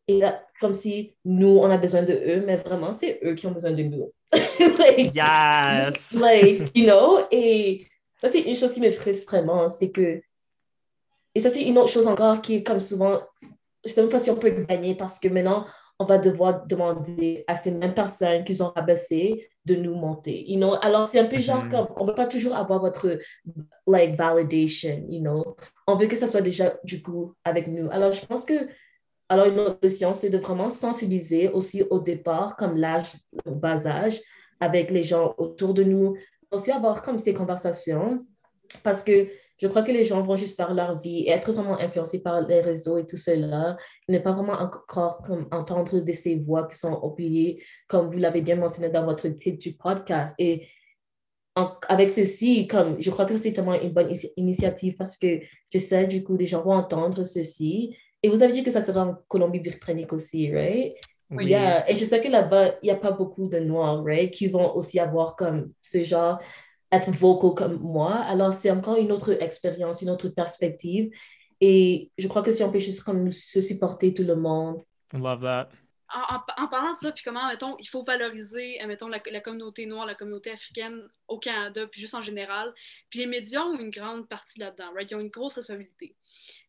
et 0.08 0.22
comme 0.62 0.76
si 0.76 1.16
nous, 1.26 1.58
on 1.58 1.72
a 1.72 1.78
besoin 1.78 2.04
de 2.04 2.14
eux, 2.14 2.44
mais 2.46 2.58
vraiment, 2.58 2.94
c'est 2.94 3.20
eux 3.24 3.34
qui 3.34 3.48
ont 3.48 3.52
besoin 3.52 3.72
de 3.72 3.82
nous. 3.82 4.14
like, 4.78 5.16
yes! 5.16 6.14
Like, 6.22 6.72
you 6.76 6.86
know? 6.86 7.26
Et 7.32 7.88
ça, 8.22 8.32
c'est 8.32 8.42
une 8.42 8.54
chose 8.54 8.74
qui 8.74 8.80
me 8.80 8.92
frustre 8.92 9.32
vraiment, 9.32 9.68
c'est 9.68 9.90
que... 9.90 10.22
Et 11.34 11.40
ça, 11.40 11.50
c'est 11.50 11.64
une 11.64 11.80
autre 11.80 11.92
chose 11.92 12.06
encore 12.06 12.42
qui 12.42 12.58
est 12.58 12.64
comme 12.64 12.80
souvent... 12.80 13.22
Je 13.42 13.90
ne 13.90 13.94
sais 13.94 14.02
même 14.02 14.12
pas 14.12 14.20
si 14.20 14.30
on 14.30 14.36
peut 14.36 14.52
gagner 14.70 14.94
parce 14.94 15.20
que 15.20 15.28
maintenant, 15.28 15.66
on 16.00 16.06
va 16.06 16.18
devoir 16.18 16.66
demander 16.68 17.44
à 17.48 17.56
ces 17.56 17.72
mêmes 17.72 17.94
personnes 17.94 18.44
qu'ils 18.44 18.62
ont 18.62 18.72
rabaissé 18.76 19.48
de 19.66 19.76
nous 19.76 19.96
monter, 19.96 20.50
you 20.50 20.58
know? 20.58 20.76
Alors, 20.82 21.08
c'est 21.08 21.20
un 21.20 21.26
peu 21.26 21.40
genre 21.40 21.66
mm-hmm. 21.66 21.72
comme, 21.72 21.88
on 21.96 22.04
ne 22.04 22.10
veut 22.10 22.16
pas 22.16 22.26
toujours 22.26 22.56
avoir 22.56 22.80
votre, 22.80 23.18
like, 23.88 24.16
validation, 24.18 25.06
you 25.10 25.22
know? 25.22 25.56
On 25.88 25.96
veut 25.96 26.08
que 26.08 26.16
ça 26.16 26.28
soit 26.28 26.42
déjà, 26.42 26.78
du 26.84 27.02
coup, 27.02 27.34
avec 27.44 27.68
nous. 27.68 27.90
Alors, 27.92 28.12
je 28.12 28.26
pense 28.26 28.46
que, 28.46 28.68
alors, 29.30 29.48
une 29.48 29.60
autre 29.60 29.78
solution, 29.82 30.14
c'est 30.14 30.30
de 30.30 30.38
vraiment 30.38 30.70
sensibiliser 30.70 31.50
aussi 31.50 31.84
au 31.90 32.00
départ, 32.00 32.58
comme 32.58 32.76
l'âge, 32.76 33.14
le 33.46 33.52
bas 33.52 33.88
âge, 33.88 34.22
avec 34.60 34.92
les 34.92 35.04
gens 35.04 35.34
autour 35.38 35.74
de 35.74 35.84
nous, 35.84 36.16
aussi 36.52 36.72
avoir 36.72 37.02
comme 37.02 37.18
ces 37.18 37.34
conversations, 37.34 38.26
parce 38.84 39.02
que 39.02 39.28
je 39.58 39.68
crois 39.68 39.84
que 39.84 39.92
les 39.92 40.04
gens 40.04 40.22
vont 40.22 40.36
juste 40.36 40.58
faire 40.58 40.74
leur 40.74 41.00
vie 41.00 41.22
et 41.22 41.30
être 41.30 41.52
vraiment 41.54 41.80
influencés 41.80 42.22
par 42.22 42.42
les 42.42 42.62
réseaux 42.62 42.98
et 42.98 43.06
tout 43.06 43.18
cela. 43.18 43.78
Ne 44.10 44.20
pas 44.20 44.34
vraiment 44.34 44.54
encore 44.54 45.20
comme, 45.20 45.48
entendre 45.52 46.00
de 46.00 46.14
ces 46.14 46.38
voix 46.40 46.68
qui 46.68 46.78
sont 46.78 47.00
oubliées, 47.02 47.64
comme 47.88 48.10
vous 48.10 48.20
l'avez 48.20 48.42
bien 48.42 48.56
mentionné 48.56 48.90
dans 48.90 49.06
votre 49.06 49.28
titre 49.30 49.60
du 49.60 49.74
podcast. 49.74 50.36
Et 50.40 50.68
avec 51.88 52.10
ceci, 52.10 52.68
comme, 52.68 53.02
je 53.02 53.10
crois 53.10 53.26
que 53.26 53.38
c'est 53.38 53.54
tellement 53.54 53.80
une 53.80 53.94
bonne 53.94 54.14
initiative 54.36 54.96
parce 54.98 55.18
que 55.18 55.40
je 55.72 55.78
sais, 55.78 56.06
du 56.06 56.22
coup, 56.24 56.36
les 56.36 56.46
gens 56.46 56.62
vont 56.62 56.74
entendre 56.74 57.24
ceci. 57.24 57.96
Et 58.22 58.30
vous 58.30 58.44
avez 58.44 58.52
dit 58.52 58.64
que 58.64 58.72
ça 58.72 58.82
sera 58.82 59.06
en 59.06 59.16
Colombie-Britannique 59.30 60.12
aussi, 60.12 60.54
right? 60.54 60.94
Oui. 61.32 61.48
Yeah. 61.48 61.90
Et 61.90 61.96
je 61.96 62.06
sais 62.06 62.22
que 62.22 62.28
là-bas, 62.28 62.76
il 62.82 62.86
n'y 62.86 62.92
a 62.92 62.96
pas 62.96 63.12
beaucoup 63.12 63.48
de 63.48 63.60
Noirs, 63.60 64.04
right, 64.04 64.32
qui 64.32 64.48
vont 64.48 64.76
aussi 64.76 65.00
avoir 65.00 65.36
comme 65.36 65.72
ce 65.82 66.04
genre 66.04 66.40
être 66.96 67.12
vocal 67.12 67.52
comme 67.56 67.80
moi. 67.80 68.16
Alors, 68.16 68.54
c'est 68.54 68.72
encore 68.72 68.98
une 68.98 69.12
autre 69.12 69.42
expérience, 69.42 70.02
une 70.02 70.10
autre 70.10 70.30
perspective. 70.30 71.12
Et 71.62 72.12
je 72.18 72.28
crois 72.28 72.42
que 72.42 72.52
si 72.52 72.64
on 72.64 72.72
peut 72.72 72.80
juste 72.80 73.04
comme 73.04 73.32
se 73.32 73.62
supporter 73.62 74.14
tout 74.14 74.24
le 74.24 74.36
monde. 74.36 74.78
Love 75.14 75.42
that. 75.42 75.70
En, 76.14 76.68
parlant 76.68 76.92
de 76.92 76.98
ça, 76.98 77.12
puis 77.12 77.24
comment, 77.24 77.48
mettons, 77.48 77.76
il 77.80 77.90
faut 77.90 78.04
valoriser, 78.04 78.82
euh, 78.82 78.88
mettons, 78.88 79.08
la, 79.08 79.20
communauté 79.20 79.86
noire, 79.86 80.06
la 80.06 80.14
communauté 80.14 80.52
africaine 80.52 81.02
au 81.28 81.40
Canada, 81.40 81.88
puis 81.88 82.00
juste 82.00 82.14
en 82.14 82.22
général. 82.22 82.74
Puis 83.10 83.20
les 83.20 83.26
médias 83.26 83.64
ont 83.64 83.78
une 83.78 83.90
grande 83.90 84.30
partie 84.30 84.60
là-dedans, 84.60 84.94
right? 84.94 85.10
Ils 85.10 85.16
ont 85.16 85.20
une 85.20 85.30
grosse 85.30 85.56
responsabilité. 85.56 86.16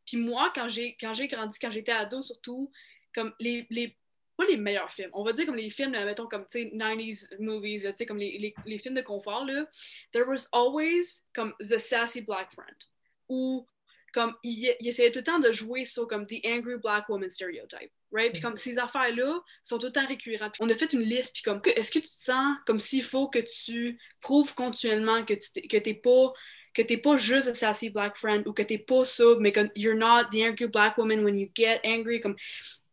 Puis 0.07 0.17
moi, 0.17 0.51
quand 0.55 0.69
j'ai 0.69 0.97
grandi, 0.99 1.59
quand 1.61 1.71
j'étais 1.71 1.93
ado, 1.93 2.23
surtout, 2.23 2.73
comme 3.15 3.35
les, 3.39 3.67
les 3.71 3.97
pas 4.37 4.45
les 4.47 4.57
meilleurs 4.57 4.93
films. 4.93 5.11
On 5.13 5.25
va 5.25 5.33
dire 5.33 5.47
comme 5.47 5.57
les 5.57 5.71
films, 5.71 5.93
mettons, 5.93 6.27
comme, 6.27 6.47
tu 6.47 6.63
sais, 6.63 6.71
90s 6.75 7.29
movies, 7.41 7.83
tu 7.83 7.93
sais, 7.97 8.07
comme 8.07 8.19
les, 8.19 8.39
les, 8.39 8.55
les, 8.67 8.79
films 8.79 8.95
de 8.95 9.03
confort, 9.03 9.45
là. 9.45 9.67
There 10.13 10.27
was 10.27 10.49
always, 10.53 11.23
comme, 11.35 11.55
the 11.61 11.79
sassy 11.79 12.21
black 12.21 12.53
friend. 12.53 12.77
Ou, 13.29 13.67
comme, 14.13 14.35
il, 14.43 14.75
il, 14.81 14.89
essayait 14.89 15.11
tout 15.11 15.21
le 15.21 15.25
temps 15.25 15.39
de 15.39 15.53
jouer 15.53 15.85
sur, 15.85 16.07
comme, 16.07 16.27
the 16.27 16.45
angry 16.45 16.77
black 16.77 17.09
woman 17.09 17.31
stereotype. 17.31 17.91
Right? 18.13 18.33
Puis, 18.33 18.41
comme, 18.41 18.57
ces 18.57 18.79
affaires-là 18.79 19.41
sont 19.63 19.79
tout 19.79 19.87
le 19.87 19.93
temps 19.93 20.07
récurrentes. 20.07 20.55
On 20.61 20.69
a 20.69 20.75
fait 20.75 20.93
une 20.93 21.03
liste, 21.03 21.35
puis, 21.35 21.43
comme, 21.43 21.61
est-ce 21.65 21.91
que 21.91 21.99
tu 21.99 22.09
te 22.09 22.23
sens 22.23 22.57
comme 22.67 22.81
s'il 22.81 23.03
faut 23.03 23.29
que 23.29 23.41
tu 23.41 23.99
prouves 24.21 24.55
continuellement 24.55 25.25
que 25.25 25.35
tu 25.35 25.67
que 25.69 25.77
t'es 25.77 25.95
pas 25.95 26.33
que 26.75 26.83
t'es 26.83 26.99
pas 26.99 27.17
juste 27.17 27.49
a 27.49 27.55
sassy 27.55 27.89
black 27.89 28.19
friend 28.19 28.47
ou 28.47 28.53
que 28.53 28.63
t'es 28.63 28.77
pas 28.77 29.07
ça, 29.07 29.25
mais 29.41 29.51
que 29.51 29.61
you're 29.75 29.97
not 29.97 30.25
the 30.31 30.43
angry 30.43 30.67
black 30.67 30.99
woman 30.99 31.25
when 31.25 31.39
you 31.39 31.49
get 31.55 31.81
angry. 31.85 32.21
Comme, 32.21 32.37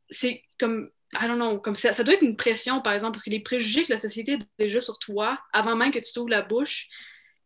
c'est 0.10 0.42
comme 0.58 0.90
I 1.22 1.28
don't 1.28 1.38
know, 1.38 1.60
comme 1.60 1.76
ça, 1.76 1.92
doit 2.04 2.14
être 2.14 2.24
une 2.24 2.36
pression, 2.36 2.82
par 2.82 2.94
exemple, 2.94 3.14
parce 3.14 3.24
que 3.24 3.30
les 3.30 3.40
préjugés 3.40 3.84
que 3.84 3.92
la 3.92 3.98
société 3.98 4.34
a 4.34 4.38
déjà 4.58 4.82
sur 4.82 4.98
toi, 5.00 5.40
avant 5.52 5.76
même 5.76 5.92
que 5.92 6.00
tu 6.00 6.12
t'ouvres 6.14 6.30
la 6.30 6.42
bouche, 6.42 6.88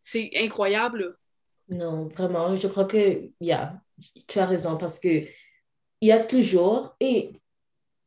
c'est 0.02 0.30
incroyable. 0.36 1.18
Non, 1.70 2.08
vraiment, 2.08 2.56
je 2.56 2.68
crois 2.68 2.86
que, 2.86 3.30
yeah, 3.42 3.82
tu 4.28 4.40
as 4.40 4.46
raison, 4.46 4.78
parce 4.78 5.00
que 5.00 5.26
il 6.00 6.10
y 6.10 6.12
a 6.12 6.24
toujours, 6.24 6.96
et 7.00 7.34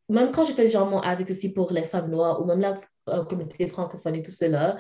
même 0.09 0.31
quand 0.31 0.45
je 0.45 0.53
fais 0.53 0.67
genre 0.67 0.89
mon 0.89 1.01
advocacy 1.01 1.53
pour 1.53 1.73
les 1.73 1.85
femmes 1.85 2.11
noires, 2.11 2.41
ou 2.41 2.45
même 2.45 2.61
la 2.61 2.79
euh, 3.09 3.25
communauté 3.25 3.67
francophone 3.67 4.15
et 4.15 4.23
tout 4.23 4.31
cela, 4.31 4.79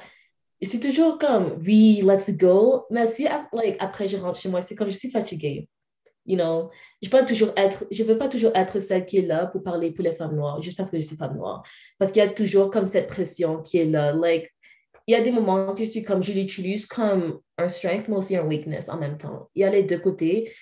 c'est 0.62 0.80
toujours 0.80 1.18
comme, 1.18 1.60
oui, 1.64 2.02
let's 2.04 2.30
go, 2.36 2.86
mais 2.90 3.06
si, 3.06 3.26
like, 3.52 3.76
après 3.80 4.06
je 4.06 4.16
rentre 4.16 4.38
chez 4.38 4.48
moi, 4.48 4.60
c'est 4.60 4.76
comme, 4.76 4.90
je 4.90 4.96
suis 4.96 5.10
fatiguée 5.10 5.68
you 6.30 6.36
know, 6.36 6.70
je 7.02 7.08
peux 7.08 7.24
toujours 7.24 7.52
être, 7.56 7.84
je 7.90 8.04
veux 8.04 8.16
pas 8.16 8.28
toujours 8.28 8.52
être 8.54 8.78
celle 8.78 9.04
qui 9.04 9.18
est 9.18 9.26
là 9.26 9.46
pour 9.46 9.62
parler 9.62 9.90
pour 9.90 10.04
les 10.04 10.12
femmes 10.12 10.36
noires, 10.36 10.62
juste 10.62 10.76
parce 10.76 10.90
que 10.90 10.96
je 10.96 11.02
suis 11.02 11.16
femme 11.16 11.36
noire. 11.36 11.62
Parce 11.98 12.12
qu'il 12.12 12.22
y 12.22 12.26
a 12.26 12.28
toujours 12.28 12.70
comme 12.70 12.86
cette 12.86 13.08
pression 13.08 13.62
qui 13.62 13.78
est 13.78 13.86
là. 13.86 14.12
Like, 14.12 14.52
il 15.06 15.12
y 15.12 15.14
a 15.16 15.22
des 15.22 15.32
moments 15.32 15.74
que 15.74 15.82
je 15.82 15.90
suis 15.90 16.02
comme, 16.02 16.22
je 16.22 16.32
l'utilise 16.32 16.86
comme 16.86 17.40
un 17.58 17.68
strength, 17.68 18.06
mais 18.08 18.16
aussi 18.16 18.36
un 18.36 18.46
weakness 18.46 18.88
en 18.88 18.98
même 18.98 19.18
temps. 19.18 19.50
Il 19.54 19.62
y 19.62 19.64
a 19.64 19.70
les 19.70 19.82
deux 19.82 19.98
côtés. 19.98 20.52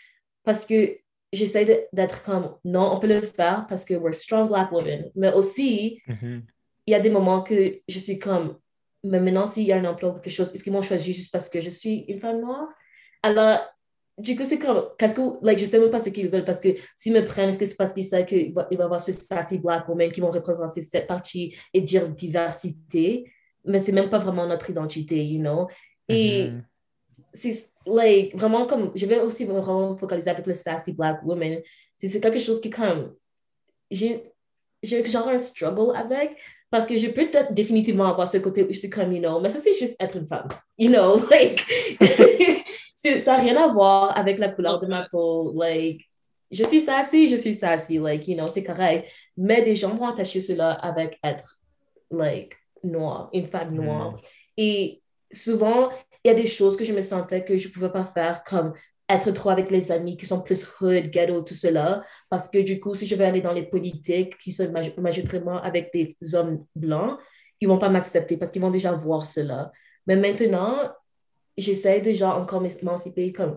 Parce 0.42 0.64
que 0.64 0.96
j'essaie 1.32 1.88
d'être 1.92 2.22
comme, 2.22 2.54
non, 2.64 2.92
on 2.92 3.00
peut 3.00 3.08
le 3.08 3.20
faire 3.20 3.66
parce 3.68 3.84
que 3.84 3.94
we're 3.94 4.14
strong 4.14 4.48
black 4.48 4.72
women. 4.72 5.10
Mais 5.14 5.32
aussi, 5.34 6.00
mm-hmm. 6.08 6.40
il 6.86 6.90
y 6.90 6.94
a 6.94 7.00
des 7.00 7.10
moments 7.10 7.42
que 7.42 7.80
je 7.86 7.98
suis 7.98 8.18
comme, 8.18 8.56
mais 9.04 9.20
maintenant, 9.20 9.46
s'il 9.46 9.64
y 9.64 9.72
a 9.72 9.76
un 9.76 9.84
emploi 9.84 10.10
ou 10.10 10.12
quelque 10.14 10.30
chose, 10.30 10.52
est-ce 10.54 10.64
qu'ils 10.64 10.72
m'ont 10.72 10.82
choisi 10.82 11.12
juste 11.12 11.30
parce 11.30 11.48
que 11.48 11.60
je 11.60 11.70
suis 11.70 12.00
une 12.08 12.18
femme 12.18 12.40
noire? 12.40 12.68
Alors, 13.22 13.60
du 14.18 14.34
coup, 14.36 14.44
c'est 14.44 14.58
comme, 14.58 14.84
qu'est-ce 14.98 15.14
que, 15.14 15.20
like, 15.44 15.58
je 15.58 15.64
sais 15.64 15.78
même 15.78 15.90
pas 15.90 16.00
ce 16.00 16.10
qu'ils 16.10 16.28
veulent 16.28 16.44
parce 16.44 16.60
que 16.60 16.68
s'ils 16.96 17.12
me 17.12 17.24
prennent, 17.24 17.50
est-ce 17.50 17.58
que 17.58 17.64
c'est 17.64 17.76
parce 17.76 17.92
qu'ils 17.92 18.04
savent 18.04 18.26
qu'il 18.26 18.52
va, 18.52 18.66
il 18.70 18.76
va 18.76 18.84
y 18.84 18.86
avoir 18.86 19.00
ce 19.00 19.12
sassy 19.12 19.58
black 19.58 19.88
woman 19.88 20.10
qui 20.10 20.20
vont 20.20 20.30
représenter 20.30 20.80
cette 20.80 21.06
partie 21.06 21.56
et 21.72 21.80
dire 21.80 22.08
diversité, 22.08 23.30
mais 23.64 23.78
c'est 23.78 23.92
même 23.92 24.10
pas 24.10 24.18
vraiment 24.18 24.46
notre 24.46 24.68
identité, 24.70 25.24
you 25.24 25.40
know? 25.40 25.68
Et 26.08 26.48
Mhm. 26.50 26.64
c'est, 27.32 27.70
like, 27.86 28.34
vraiment 28.36 28.66
comme, 28.66 28.90
je 28.94 29.06
vais 29.06 29.20
aussi 29.20 29.46
me 29.46 29.52
vraiment 29.52 29.96
focaliser 29.96 30.30
avec 30.30 30.46
le 30.46 30.54
sassy 30.54 30.92
black 30.92 31.20
woman. 31.24 31.58
C'est 31.96 32.08
c'est 32.08 32.20
quelque 32.20 32.38
chose 32.38 32.60
qui, 32.60 32.70
comme, 32.70 33.14
j'ai, 33.90 34.32
j'ai 34.82 35.04
genre 35.04 35.28
un 35.28 35.38
struggle 35.38 35.94
avec 35.96 36.36
parce 36.70 36.86
que 36.86 36.96
je 36.96 37.06
peux 37.08 37.22
peut-être 37.28 37.54
définitivement 37.54 38.06
avoir 38.06 38.28
ce 38.28 38.38
côté 38.38 38.62
où 38.62 38.68
je 38.72 38.78
suis 38.78 38.90
comme, 38.90 39.12
you 39.12 39.20
know, 39.20 39.40
mais 39.40 39.48
ça, 39.48 39.58
c'est 39.58 39.74
juste 39.78 39.96
être 40.00 40.16
une 40.16 40.26
femme, 40.26 40.48
you 40.76 40.90
know, 40.90 41.18
like, 41.30 41.64
ça 42.98 43.36
n'a 43.36 43.42
rien 43.42 43.56
à 43.56 43.72
voir 43.72 44.16
avec 44.16 44.38
la 44.38 44.48
couleur 44.48 44.78
de 44.78 44.86
ma 44.86 45.08
peau, 45.08 45.52
like, 45.56 46.04
je 46.50 46.64
suis 46.64 46.80
sassy, 46.80 47.28
je 47.28 47.36
suis 47.36 47.54
sassy, 47.54 47.98
like, 47.98 48.26
you 48.26 48.34
know, 48.34 48.48
c'est 48.48 48.64
correct, 48.64 49.08
mais 49.36 49.62
des 49.62 49.74
gens 49.74 49.94
vont 49.94 50.06
attacher 50.06 50.40
cela 50.40 50.72
avec 50.72 51.18
être, 51.22 51.60
like, 52.10 52.56
noir, 52.82 53.28
une 53.32 53.46
femme 53.46 53.74
noire. 53.74 54.16
Et 54.56 55.02
souvent, 55.30 55.90
il 56.24 56.28
y 56.28 56.30
a 56.30 56.34
des 56.34 56.46
choses 56.46 56.76
que 56.76 56.84
je 56.84 56.92
me 56.92 57.02
sentais 57.02 57.44
que 57.44 57.56
je 57.56 57.68
ne 57.68 57.72
pouvais 57.72 57.92
pas 57.92 58.04
faire, 58.04 58.42
comme 58.44 58.72
être 59.08 59.30
trop 59.30 59.50
avec 59.50 59.70
les 59.70 59.92
amis 59.92 60.16
qui 60.16 60.26
sont 60.26 60.40
plus 60.40 60.66
hood, 60.80 61.10
ghetto, 61.10 61.42
tout 61.42 61.54
cela, 61.54 62.02
parce 62.28 62.48
que 62.48 62.58
du 62.58 62.80
coup, 62.80 62.94
si 62.94 63.06
je 63.06 63.14
vais 63.14 63.24
aller 63.24 63.40
dans 63.40 63.52
les 63.52 63.64
politiques 63.64 64.36
qui 64.38 64.52
sont 64.52 64.66
maj- 64.70 64.98
majoritairement 64.98 65.62
avec 65.62 65.92
des 65.92 66.16
hommes 66.34 66.64
blancs, 66.74 67.18
ils 67.60 67.68
vont 67.68 67.78
pas 67.78 67.88
m'accepter 67.88 68.36
parce 68.36 68.50
qu'ils 68.50 68.62
vont 68.62 68.70
déjà 68.70 68.92
voir 68.92 69.24
cela. 69.26 69.72
Mais 70.06 70.16
maintenant, 70.16 70.76
j'essaie 71.58 72.00
déjà 72.00 72.34
encore 72.34 72.60
m'émanciper 72.60 73.32
comme 73.32 73.56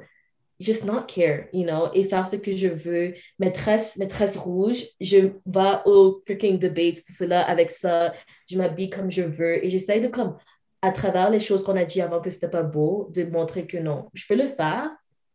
just 0.60 0.86
not 0.86 1.08
care, 1.08 1.48
you 1.54 1.64
know, 1.64 1.90
et 1.94 2.04
faire 2.04 2.26
ce 2.26 2.36
que 2.36 2.56
je 2.56 2.68
veux. 2.68 3.14
Mes 3.40 3.52
tresses, 3.52 3.98
mes 3.98 4.08
tresses 4.08 4.38
rouges, 4.38 4.86
je 5.00 5.18
vais 5.46 5.80
au 5.86 6.22
freaking 6.26 6.60
debates, 6.60 7.04
tout 7.06 7.14
cela 7.14 7.42
avec 7.42 7.72
ça. 7.72 8.14
Je 8.50 8.58
m'habille 8.58 8.90
comme 8.90 9.10
je 9.10 9.24
veux 9.24 9.64
et 9.64 9.70
j'essaie 9.70 10.00
de 10.00 10.08
comme 10.08 10.38
à 10.82 10.92
travers 10.92 11.30
les 11.30 11.40
choses 11.40 11.64
qu'on 11.64 11.76
a 11.76 11.86
dit 11.86 12.02
avant 12.02 12.22
que 12.22 12.30
c'était 12.30 12.50
pas 12.50 12.64
beau, 12.64 13.10
de 13.14 13.24
montrer 13.24 13.68
que 13.68 13.78
non, 13.78 14.10
je 14.14 14.26
peux 14.28 14.36
le 14.36 14.48
faire 14.48 14.90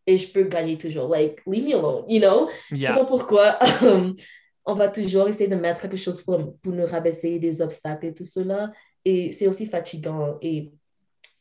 et 0.06 0.16
je 0.16 0.30
peux 0.32 0.44
gagner 0.44 0.78
toujours. 0.78 1.08
Like, 1.08 1.40
leave 1.46 1.64
me 1.64 1.74
alone, 1.74 2.04
you 2.08 2.20
know? 2.20 2.48
C'est 2.70 2.94
pas 2.94 3.04
pourquoi 3.04 3.58
um, 3.82 4.14
on 4.64 4.74
va 4.74 4.88
toujours 4.88 5.28
essayer 5.28 5.48
de 5.48 5.56
mettre 5.56 5.82
quelque 5.82 5.96
chose 5.96 6.22
pour, 6.22 6.56
pour 6.60 6.72
nous 6.72 6.86
rabaisser 6.86 7.38
des 7.38 7.62
obstacles 7.62 8.06
et 8.06 8.14
tout 8.14 8.24
cela. 8.24 8.72
Et 9.04 9.30
c'est 9.30 9.46
aussi 9.46 9.66
fatigant. 9.66 10.38
Et, 10.42 10.72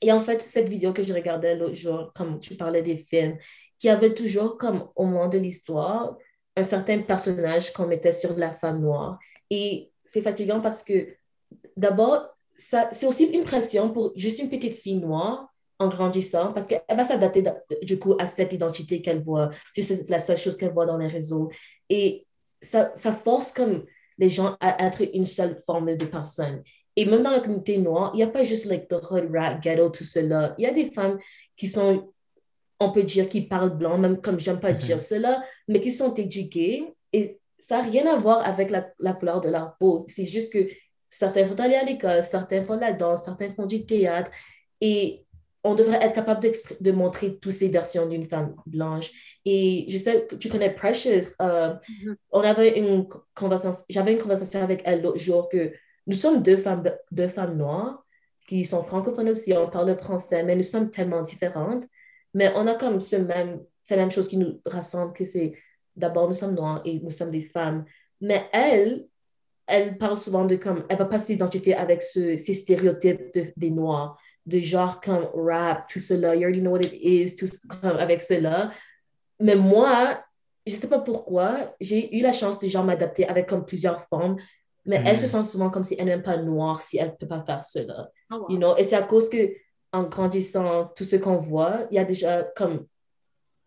et 0.01 0.11
en 0.11 0.19
fait, 0.19 0.41
cette 0.41 0.69
vidéo 0.69 0.93
que 0.93 1.03
je 1.03 1.13
regardais 1.13 1.55
l'autre 1.55 1.75
jour, 1.75 2.11
comme 2.15 2.39
tu 2.39 2.55
parlais 2.55 2.81
des 2.81 2.97
films, 2.97 3.37
qui 3.79 3.89
avait 3.89 4.13
toujours 4.13 4.57
comme 4.57 4.89
au 4.95 5.05
moment 5.05 5.27
de 5.27 5.37
l'histoire 5.37 6.17
un 6.55 6.63
certain 6.63 6.99
personnage 7.01 7.73
qu'on 7.73 7.87
mettait 7.87 8.11
sur 8.11 8.35
la 8.37 8.53
femme 8.53 8.81
noire. 8.81 9.19
Et 9.49 9.91
c'est 10.05 10.21
fatigant 10.21 10.61
parce 10.61 10.83
que 10.83 11.15
d'abord, 11.75 12.27
c'est 12.55 13.05
aussi 13.05 13.25
une 13.25 13.43
pression 13.43 13.89
pour 13.91 14.13
juste 14.15 14.39
une 14.39 14.49
petite 14.49 14.75
fille 14.75 14.95
noire 14.95 15.53
en 15.79 15.89
grandissant 15.89 16.53
parce 16.53 16.67
qu'elle 16.67 16.81
va 16.89 17.03
s'adapter 17.03 17.43
du 17.81 17.99
coup 17.99 18.15
à 18.17 18.27
cette 18.27 18.53
identité 18.53 19.01
qu'elle 19.01 19.21
voit. 19.21 19.49
Si 19.73 19.83
c'est 19.83 20.09
la 20.09 20.19
seule 20.19 20.37
chose 20.37 20.55
qu'elle 20.55 20.71
voit 20.71 20.85
dans 20.85 20.97
les 20.97 21.07
réseaux. 21.07 21.49
Et 21.89 22.25
ça, 22.61 22.91
ça 22.95 23.11
force 23.11 23.51
comme 23.51 23.85
les 24.17 24.29
gens 24.29 24.55
à 24.61 24.87
être 24.87 25.03
une 25.13 25.25
seule 25.25 25.59
forme 25.65 25.95
de 25.95 26.05
personne. 26.05 26.63
Et 26.95 27.05
même 27.05 27.23
dans 27.23 27.31
la 27.31 27.39
communauté 27.41 27.77
noire, 27.77 28.11
il 28.13 28.17
n'y 28.17 28.23
a 28.23 28.27
pas 28.27 28.43
juste 28.43 28.65
like, 28.65 28.87
the 28.87 28.95
hood 29.09 29.29
rat, 29.35 29.55
ghetto, 29.55 29.89
tout 29.89 30.03
cela. 30.05 30.55
Il 30.57 30.63
y 30.63 30.67
a 30.67 30.71
des 30.73 30.85
femmes 30.91 31.19
qui 31.57 31.67
sont, 31.67 32.13
on 32.79 32.91
peut 32.91 33.03
dire, 33.03 33.27
qui 33.29 33.41
parlent 33.41 33.75
blanc, 33.77 33.97
même 33.97 34.21
comme 34.21 34.39
j'aime 34.39 34.59
pas 34.59 34.71
Mhm. 34.71 34.77
dire 34.77 34.99
cela, 34.99 35.43
mais 35.67 35.81
qui 35.81 35.91
sont 35.91 36.13
éduquées. 36.13 36.93
Et 37.11 37.39
ça 37.59 37.77
n'a 37.81 37.89
rien 37.89 38.05
à 38.07 38.17
voir 38.17 38.45
avec 38.45 38.69
la, 38.71 38.87
la 38.99 39.13
couleur 39.13 39.41
de 39.41 39.49
leur 39.49 39.75
peau. 39.77 40.03
C'est 40.07 40.25
juste 40.25 40.51
que 40.53 40.67
certains 41.09 41.45
sont 41.45 41.59
allés 41.59 41.75
à 41.75 41.83
l'école, 41.83 42.21
certains 42.23 42.61
font 42.63 42.75
de 42.75 42.81
la 42.81 42.93
danse, 42.93 43.25
certains 43.25 43.49
font 43.49 43.65
du 43.65 43.85
théâtre. 43.85 44.31
Et 44.81 45.25
on 45.63 45.73
devrait 45.73 45.99
être 46.01 46.13
capable 46.13 46.47
de 46.79 46.91
montrer 46.91 47.37
toutes 47.39 47.51
ces 47.51 47.69
versions 47.69 48.07
d'une 48.07 48.25
femme 48.25 48.55
blanche. 48.67 49.11
Et 49.45 49.85
je 49.89 49.97
sais 49.97 50.27
que 50.29 50.35
tu 50.35 50.47
connais 50.47 50.69
Precious. 50.69 51.33
euh, 51.41 51.73
Mhm. 52.03 52.15
on 52.31 52.41
avait 52.41 52.77
une 52.79 53.07
conversation, 53.33 53.83
j'avais 53.89 54.13
une 54.13 54.19
conversation 54.21 54.61
avec 54.61 54.81
elle 54.85 55.01
l'autre 55.01 55.17
jour 55.17 55.49
que 55.49 55.71
nous 56.07 56.15
sommes 56.15 56.41
deux 56.41 56.57
femmes, 56.57 56.83
deux 57.11 57.27
femmes 57.27 57.57
noires 57.57 58.05
qui 58.47 58.63
sont 58.63 58.83
francophones 58.83 59.29
aussi, 59.29 59.53
on 59.53 59.67
parle 59.67 59.89
le 59.89 59.95
français, 59.95 60.43
mais 60.43 60.55
nous 60.55 60.63
sommes 60.63 60.91
tellement 60.91 61.21
différentes. 61.21 61.85
Mais 62.33 62.51
on 62.55 62.67
a 62.67 62.75
comme 62.75 62.99
ce 62.99 63.15
même, 63.15 63.61
c'est 63.83 63.97
même 63.97 64.11
chose 64.11 64.27
qui 64.27 64.37
nous 64.37 64.61
rassemble, 64.65 65.13
que 65.13 65.23
c'est 65.23 65.53
d'abord 65.95 66.27
nous 66.27 66.33
sommes 66.33 66.53
noirs 66.53 66.81
et 66.85 66.99
nous 66.99 67.09
sommes 67.09 67.31
des 67.31 67.41
femmes. 67.41 67.85
Mais 68.21 68.47
elle, 68.53 69.07
elle 69.65 69.97
parle 69.97 70.17
souvent 70.17 70.45
de 70.45 70.57
comme, 70.57 70.85
elle 70.89 70.97
va 70.97 71.05
pas 71.05 71.17
s'identifier 71.17 71.73
avec 71.75 72.03
ce, 72.03 72.37
ces 72.37 72.53
stéréotypes 72.53 73.33
de- 73.33 73.53
des 73.57 73.71
noirs, 73.71 74.19
de 74.45 74.59
genre 74.59 75.01
comme 75.01 75.27
rap, 75.33 75.87
tout 75.87 75.99
cela, 75.99 76.35
you 76.35 76.43
already 76.43 76.61
know 76.61 76.71
what 76.71 76.81
it 76.81 76.93
is, 76.93 77.35
tout 77.35 77.47
avec 77.83 78.21
cela. 78.21 78.71
Mais 79.39 79.55
moi, 79.55 80.23
je 80.67 80.73
sais 80.73 80.89
pas 80.89 80.99
pourquoi, 80.99 81.75
j'ai 81.79 82.15
eu 82.15 82.21
la 82.21 82.31
chance 82.31 82.59
de 82.59 82.67
genre 82.67 82.83
m'adapter 82.83 83.27
avec 83.27 83.47
comme 83.47 83.65
plusieurs 83.65 84.03
formes, 84.07 84.37
mais 84.85 84.99
Mm. 84.99 85.03
elle 85.07 85.17
se 85.17 85.27
sent 85.27 85.43
souvent 85.43 85.69
comme 85.69 85.83
si 85.83 85.95
elle 85.99 86.05
n'est 86.05 86.21
pas 86.21 86.37
noire 86.37 86.81
si 86.81 86.97
elle 86.97 87.15
peut 87.17 87.27
pas 87.27 87.43
faire 87.45 87.63
cela. 87.63 88.09
Oh, 88.31 88.35
wow. 88.35 88.45
You 88.51 88.57
know? 88.57 88.75
Et 88.77 88.83
c'est 88.83 88.95
à 88.95 89.03
cause 89.03 89.29
que 89.29 89.51
en 89.91 90.03
grandissant, 90.03 90.91
tout 90.95 91.03
ce 91.05 91.15
qu'on 91.15 91.37
voit, 91.37 91.85
il 91.91 91.95
y 91.95 91.99
a 91.99 92.05
déjà 92.05 92.43
comme... 92.55 92.85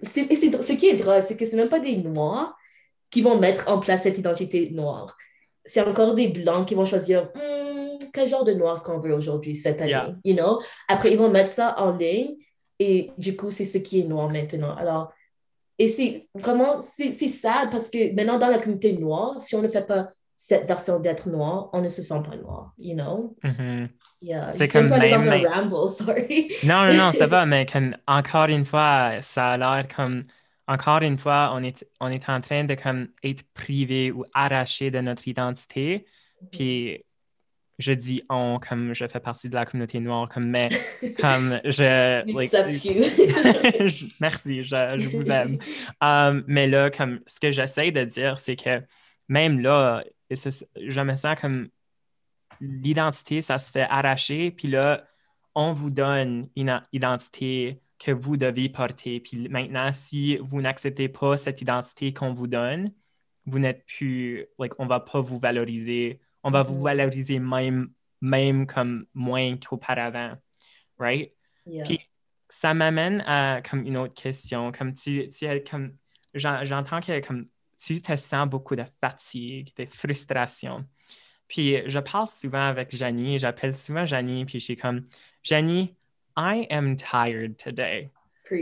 c'est- 0.03 0.27
Et 0.31 0.35
c'est, 0.35 0.63
ce 0.63 0.73
qui 0.75 0.89
est 0.89 0.97
drôle, 0.97 1.23
c'est 1.23 1.37
que 1.37 1.45
c'est 1.45 1.57
même 1.57 1.69
pas 1.71 1.81
des 1.81 1.97
noirs 1.97 2.55
qui 3.11 3.23
vont 3.23 3.39
mettre 3.39 3.69
en 3.69 3.79
place 3.81 4.03
cette 4.03 4.19
identité 4.19 4.71
noire. 4.71 5.17
C'est 5.65 5.81
encore 5.81 6.15
des 6.15 6.29
blancs 6.29 6.67
qui 6.69 6.75
vont 6.75 6.85
choisir 6.85 7.31
Hmm, 7.35 7.97
quel 8.13 8.29
genre 8.29 8.45
de 8.45 8.53
noir 8.53 8.75
est-ce 8.75 8.85
qu'on 8.85 8.99
veut 9.01 9.15
aujourd'hui, 9.15 9.55
cette 9.55 9.81
année. 9.81 9.91
Yeah. 9.91 10.15
You 10.25 10.35
know? 10.37 10.61
Après, 10.89 11.11
ils 11.11 11.19
vont 11.19 11.31
mettre 11.31 11.51
ça 11.51 11.75
en 11.79 11.97
ligne 11.97 12.37
et 12.79 13.11
du 13.19 13.35
coup, 13.37 13.51
c'est 13.51 13.65
ce 13.65 13.79
qui 13.79 14.01
est 14.01 14.05
noir 14.05 14.31
maintenant. 14.31 14.75
Alors, 14.77 15.13
et 15.79 15.89
c'est 15.89 16.29
vraiment, 16.35 16.81
c'est 16.83 17.13
c'est 17.13 17.29
sad 17.29 17.71
parce 17.71 17.89
que 17.89 18.13
maintenant, 18.15 18.39
dans 18.39 18.51
la 18.51 18.59
communauté 18.59 18.93
noire, 18.93 19.41
si 19.41 19.55
on 19.57 19.63
ne 19.63 19.69
fait 19.69 19.87
pas 19.87 20.11
cette 20.41 20.69
version 20.69 21.01
d'être 21.01 21.29
noir, 21.29 21.69
on 21.73 21.81
ne 21.83 21.89
se 21.89 22.01
sent 22.01 22.23
pas 22.25 22.37
noir, 22.37 22.73
you 22.79 22.95
know? 22.95 23.37
Mhm. 23.43 23.89
Yeah. 24.23 24.53
C'est 24.53 24.69
comme 24.69 24.87
peu 24.87 24.95
allée 24.95 25.11
dans 25.11 25.19
même- 25.25 25.45
un 25.47 25.51
ramble, 25.63 25.89
sorry. 25.93 26.53
Non, 26.63 26.87
non, 26.87 26.95
non, 26.95 27.13
ça 27.13 27.27
va, 27.27 27.45
mais 27.53 27.67
comme, 27.67 27.97
encore 28.07 28.47
une 28.47 28.65
fois, 28.65 29.21
ça 29.21 29.49
a 29.55 29.59
l'air 29.59 29.89
comme, 29.89 30.23
encore 30.69 31.03
une 31.03 31.19
fois, 31.19 31.51
on 31.55 31.65
est, 31.65 31.85
on 32.01 32.09
est 32.09 32.29
en 32.29 32.41
train 32.41 32.63
de 32.63 32.75
comme, 32.75 33.09
être 33.25 33.43
privé 33.53 34.13
ou 34.13 34.23
arraché 34.33 34.93
de 34.93 35.01
notre 35.01 35.27
identité. 35.27 36.07
Puis, 36.53 37.05
je 37.81 37.91
dis 37.93 38.23
on, 38.31 38.61
comme 38.61 38.95
je 38.95 39.07
fais 39.09 39.19
partie 39.21 39.49
de 39.49 39.57
la 39.57 39.65
communauté 39.67 39.99
noire, 39.99 40.29
comme, 40.29 40.49
mais 40.49 40.69
comme 41.21 41.61
je. 41.65 42.23
Like, 42.33 42.53
je- 43.89 44.07
Merci, 44.21 44.63
je, 44.63 44.95
je 44.99 45.09
vous 45.09 45.29
aime. 45.31 45.59
Um, 46.01 46.45
mais 46.47 46.69
là, 46.69 46.91
comme 46.91 47.19
ce 47.27 47.41
que 47.41 47.51
j'essaie 47.51 47.91
de 47.91 48.05
dire, 48.05 48.39
c'est 48.39 48.55
que 48.57 48.83
même 49.29 49.59
là, 49.61 50.05
et 50.31 50.35
je 50.37 51.01
me 51.01 51.17
sens 51.17 51.41
comme 51.41 51.69
l'identité, 52.61 53.43
ça 53.43 53.59
se 53.59 53.71
fait 53.71 53.83
arracher, 53.83 54.51
puis 54.51 54.69
là, 54.69 55.05
on 55.55 55.73
vous 55.73 55.91
donne 55.91 56.49
une 56.57 56.71
a- 56.71 56.83
identité 56.93 57.81
que 57.99 58.13
vous 58.13 58.37
devez 58.37 58.69
porter. 58.69 59.21
Puis 59.21 59.49
maintenant, 59.49 59.91
si 59.93 60.37
vous 60.39 60.61
n'acceptez 60.61 61.09
pas 61.09 61.37
cette 61.37 61.61
identité 61.63 62.13
qu'on 62.13 62.33
vous 62.33 62.47
donne, 62.47 62.93
vous 63.47 63.59
n'êtes 63.59 63.85
plus, 63.87 64.47
like, 64.59 64.73
on 64.79 64.87
va 64.87 65.01
pas 65.01 65.21
vous 65.21 65.39
valoriser. 65.39 66.21
On 66.45 66.51
va 66.51 66.63
vous 66.63 66.77
Mhm. 66.77 66.83
valoriser 66.85 67.39
même, 67.41 67.91
même 68.21 68.67
comme 68.67 69.07
moins 69.15 69.57
qu'auparavant. 69.57 70.35
Right? 70.99 71.33
Yeah. 71.67 71.85
Puis 71.85 72.01
ça 72.49 72.75
m'amène 72.75 73.23
à 73.27 73.61
comme 73.69 73.85
une 73.87 73.97
autre 73.97 74.15
question. 74.15 74.71
Comme 74.73 74.93
tu, 74.95 75.29
tu 75.31 75.47
comme 75.69 75.97
j'en- 76.35 76.65
j'entends 76.65 77.01
que 77.01 77.25
comme 77.27 77.49
tu 77.79 78.03
te 78.03 78.17
sens 78.17 78.49
beaucoup 78.49 78.77
de 78.77 78.85
fatigue, 79.01 79.73
de 79.77 79.87
frustration. 79.87 80.85
Puis 81.47 81.83
je 81.87 81.99
parle 81.99 82.29
souvent 82.29 82.69
avec 82.69 82.95
Janie, 82.95 83.39
j'appelle 83.39 83.77
souvent 83.77 84.05
Janie, 84.05 84.45
puis 84.45 84.61
je 84.61 84.65
suis 84.65 84.77
comme 84.77 85.01
Janie, 85.43 85.95
I 86.37 86.67
am 86.71 86.97
tired 86.97 87.57
today. 87.57 88.11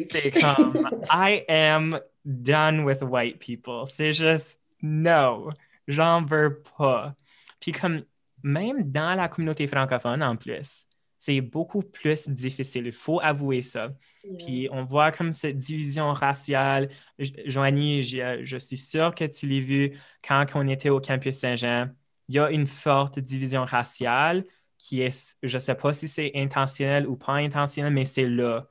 C'est 0.09 0.31
comme 0.33 0.89
I 1.11 1.45
am 1.49 1.99
done 2.25 2.85
with 2.85 3.03
white 3.03 3.39
people. 3.39 3.87
C'est 3.87 4.13
juste 4.13 4.61
no, 4.83 5.51
j'en 5.89 6.25
veux 6.25 6.63
pas. 6.77 7.15
Puis 7.61 7.73
comme 7.73 8.05
même 8.43 8.91
dans 8.91 9.17
la 9.17 9.29
communauté 9.29 9.67
francophone 9.67 10.23
en 10.23 10.37
plus, 10.37 10.87
c'est 11.27 11.41
beaucoup 11.41 11.83
plus 11.83 12.29
difficile. 12.29 12.87
Il 12.87 12.93
faut 12.93 13.21
avouer 13.21 13.63
ça. 13.63 13.91
Yeah. 14.25 14.37
Puis 14.39 14.69
on 14.71 14.85
voit 14.85 15.11
comme 15.13 15.33
cette 15.33 15.59
division 15.59 16.13
raciale. 16.13 16.89
Jo- 17.19 17.33
Joanie, 17.47 18.03
je, 18.03 18.45
je 18.45 18.57
suis 18.57 18.79
sûre 18.79 19.15
que 19.15 19.25
tu 19.25 19.47
l'as 19.47 19.61
vu 19.61 19.99
quand 20.27 20.47
on 20.55 20.69
était 20.69 20.91
au 20.91 21.01
campus 21.01 21.37
Saint-Jean. 21.39 21.89
Il 22.29 22.37
y 22.37 22.39
a 22.39 22.51
une 22.51 22.67
forte 22.67 23.19
division 23.19 23.65
raciale. 23.65 24.45
qui 24.79 25.01
est, 25.01 25.39
je 25.43 25.59
sais 25.59 25.75
pas 25.75 25.95
si 25.95 26.07
c'est 26.09 26.33
intentionnel 26.35 27.07
ou 27.07 27.17
pas 27.17 27.35
intentionnel, 27.35 27.93
mais 27.93 28.05
c'est 28.05 28.29
là. 28.29 28.69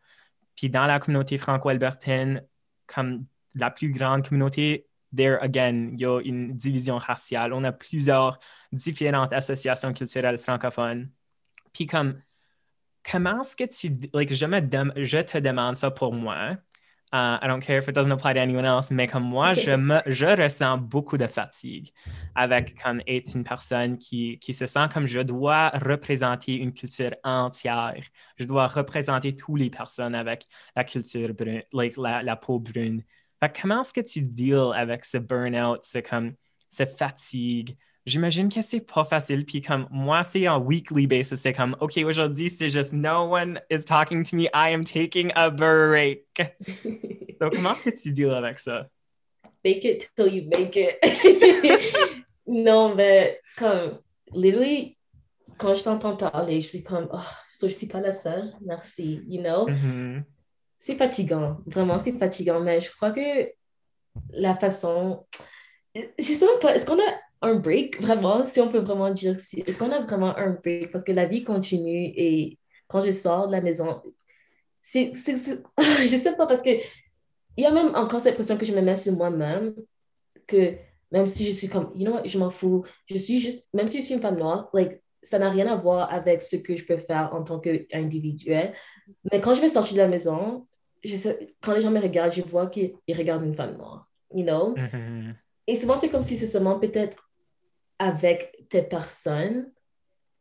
Puis 0.56 0.70
dans 0.70 0.86
la 0.86 1.00
communauté 1.00 1.38
franco-albertaine, 1.38 2.46
comme 2.88 3.24
la 3.56 3.72
plus 3.72 3.92
grande 3.92 4.28
communauté, 4.28 4.88
there 5.16 5.38
again, 5.42 5.90
il 5.94 6.00
y 6.02 6.06
a 6.06 6.20
une 6.22 6.54
division 6.56 6.98
raciale. 6.98 7.54
On 7.54 7.64
a 7.64 7.72
plusieurs 7.72 8.40
différentes 8.72 9.34
associations 9.34 9.94
culturelles 9.94 10.38
francophones. 10.38 11.10
Puis 11.74 11.88
comme, 11.88 12.22
comment 13.12 13.42
est-ce 13.42 13.56
que 13.56 13.66
tu... 13.66 14.10
Like, 14.14 14.34
je, 14.34 14.46
me 14.46 14.60
je 15.04 15.22
te 15.22 15.38
demande 15.38 15.76
ça 15.76 15.92
pour 15.92 16.14
moi. 16.14 16.58
Uh, 17.14 17.40
I 17.42 17.48
don't 17.48 17.62
care 17.62 17.78
if 17.78 17.88
it 17.88 17.96
doesn't 17.96 18.12
apply 18.12 18.34
to 18.34 18.42
anyone 18.42 18.66
else, 18.66 18.92
mais 18.92 19.08
comme 19.08 19.24
moi, 19.24 19.54
je, 19.54 19.72
me, 19.72 20.02
je 20.06 20.26
ressens 20.26 20.80
beaucoup 20.80 21.18
de 21.18 21.28
fatigue 21.28 21.94
avec 22.34 22.82
comme 22.82 23.00
être 23.08 23.36
une 23.36 23.46
personne 23.46 23.98
qui, 23.98 24.38
qui 24.40 24.54
se 24.54 24.66
sent 24.66 24.90
comme 24.92 25.08
je 25.08 25.22
dois 25.22 25.70
représenter 25.70 26.56
une 26.56 26.74
culture 26.74 27.16
entière. 27.24 28.04
Je 28.38 28.46
dois 28.46 28.68
représenter 28.68 29.34
toutes 29.34 29.60
les 29.60 29.70
personnes 29.70 30.14
avec 30.14 30.46
la 30.76 30.84
culture 30.84 31.34
brune, 31.34 31.64
like 31.72 31.96
la, 31.96 32.22
la 32.22 32.36
peau 32.36 32.60
brune. 32.60 33.02
Fait 33.40 33.62
comment 33.62 33.82
est-ce 33.82 33.94
que 33.94 34.02
tu 34.02 34.22
deals 34.22 34.74
avec 34.74 35.06
ce 35.06 35.18
burn-out, 35.18 35.86
ce, 35.86 36.00
comme, 36.00 36.34
cette 36.70 36.98
fatigue? 36.98 37.78
J'imagine 38.06 38.50
que 38.50 38.62
c'est 38.62 38.82
pas 38.82 39.04
facile. 39.04 39.46
Puis 39.46 39.62
comme 39.62 39.88
moi, 39.90 40.24
c'est 40.24 40.48
en 40.48 40.60
weekly 40.60 41.08
basis. 41.08 41.42
C'est 41.42 41.54
comme, 41.54 41.76
OK, 41.80 41.98
aujourd'hui, 41.98 42.52
c'est 42.52 42.70
juste 42.70 42.94
no 42.94 43.34
one 43.34 43.60
is 43.72 43.84
talking 43.84 44.24
to 44.24 44.36
me. 44.36 44.44
I 44.54 44.74
am 44.74 44.84
taking 44.84 45.32
a 45.36 45.50
break. 45.50 46.26
Donc, 47.42 47.56
comment 47.56 47.74
est-ce 47.74 47.84
que 47.84 48.02
tu 48.02 48.12
deals 48.14 48.32
avec 48.32 48.60
ça? 48.60 48.88
Make 49.64 49.84
it 49.84 50.12
till 50.16 50.28
you 50.28 50.48
make 50.48 50.76
it. 50.76 51.00
non, 52.48 52.94
mais 52.94 53.42
comme, 53.58 54.00
literally, 54.32 54.98
quand 55.58 55.74
je 55.74 55.84
t'entends 55.84 56.16
parler, 56.16 56.62
je 56.62 56.68
suis 56.68 56.84
comme, 56.84 57.10
oh, 57.12 57.18
je 57.60 57.68
suis 57.68 57.88
pas 57.88 58.02
la 58.02 58.12
seule. 58.12 58.54
Merci, 58.62 59.22
you 59.28 59.42
know? 59.42 59.68
Mm-hmm. 59.68 60.24
C'est 60.78 60.96
fatigant. 60.96 61.58
Vraiment, 61.66 61.98
c'est 61.98 62.12
fatigant. 62.12 62.60
Mais 62.60 62.80
je 62.80 62.92
crois 62.92 63.10
que 63.10 63.50
la 64.30 64.54
façon. 64.54 65.26
Je 65.96 66.04
sais 66.20 66.46
pas, 66.62 66.76
est-ce 66.76 66.86
qu'on 66.86 67.00
a 67.00 67.25
un 67.42 67.56
break, 67.56 68.02
vraiment, 68.02 68.44
si 68.44 68.60
on 68.60 68.70
peut 68.70 68.80
vraiment 68.80 69.12
dire, 69.12 69.36
est-ce 69.36 69.78
qu'on 69.78 69.92
a 69.92 70.02
vraiment 70.02 70.36
un 70.38 70.52
break? 70.52 70.92
Parce 70.92 71.04
que 71.04 71.12
la 71.12 71.26
vie 71.26 71.44
continue 71.44 72.12
et 72.16 72.58
quand 72.88 73.02
je 73.02 73.12
sors 73.12 73.48
de 73.48 73.52
la 73.52 73.62
maison, 73.62 74.02
c'est, 74.80 75.14
je 75.16 76.16
sais 76.16 76.36
pas, 76.36 76.48
parce 76.48 76.62
que 76.62 76.70
il 77.58 77.64
y 77.64 77.66
a 77.66 77.72
même 77.72 77.96
encore 77.96 78.20
cette 78.20 78.36
pression 78.36 78.58
que 78.58 78.66
je 78.66 78.74
me 78.74 78.82
mets 78.82 78.96
sur 78.96 79.14
moi-même, 79.14 79.74
que 80.46 80.76
même 81.12 81.26
si 81.26 81.46
je 81.46 81.52
suis 81.52 81.70
comme, 81.70 81.92
you 81.96 82.06
know, 82.06 82.20
je 82.26 82.38
m'en 82.38 82.50
fous, 82.50 82.86
je 83.06 83.18
suis 83.18 83.40
juste, 83.40 83.68
même 83.74 83.88
si 83.88 84.00
je 84.00 84.06
suis 84.06 84.14
une 84.14 84.22
femme 84.22 84.38
noire, 84.38 84.70
like, 84.74 85.02
ça 85.24 85.40
n'a 85.40 85.50
rien 85.50 85.68
à 85.68 85.76
voir 85.76 86.12
avec 86.12 86.42
ce 86.42 86.58
que 86.58 86.76
je 86.76 86.86
peux 86.86 86.98
faire 86.98 87.34
en 87.34 87.44
tant 87.44 87.60
qu'individuel. 87.60 88.74
Mais 89.32 89.40
quand 89.40 89.54
je 89.54 89.62
vais 89.62 89.70
sortir 89.70 89.96
de 89.96 90.02
la 90.02 90.08
maison, 90.08 90.68
je 91.04 91.16
sais, 91.16 91.56
quand 91.62 91.74
les 91.74 91.82
gens 91.82 91.92
me 91.92 92.00
regardent, 92.00 92.34
je 92.34 92.42
vois 92.42 92.68
qu'ils 92.68 92.94
regardent 93.10 93.46
une 93.46 93.56
femme 93.56 93.78
noire, 93.78 94.08
you 94.34 94.44
know? 94.44 94.76
Mm-hmm. 94.76 95.34
Et 95.68 95.76
souvent, 95.76 95.96
c'est 95.96 96.10
comme 96.10 96.22
si 96.22 96.36
c'est 96.36 96.48
seulement 96.48 96.80
peut-être 96.80 97.25
avec 98.00 98.52
tes 98.70 98.82
personnes, 98.82 99.72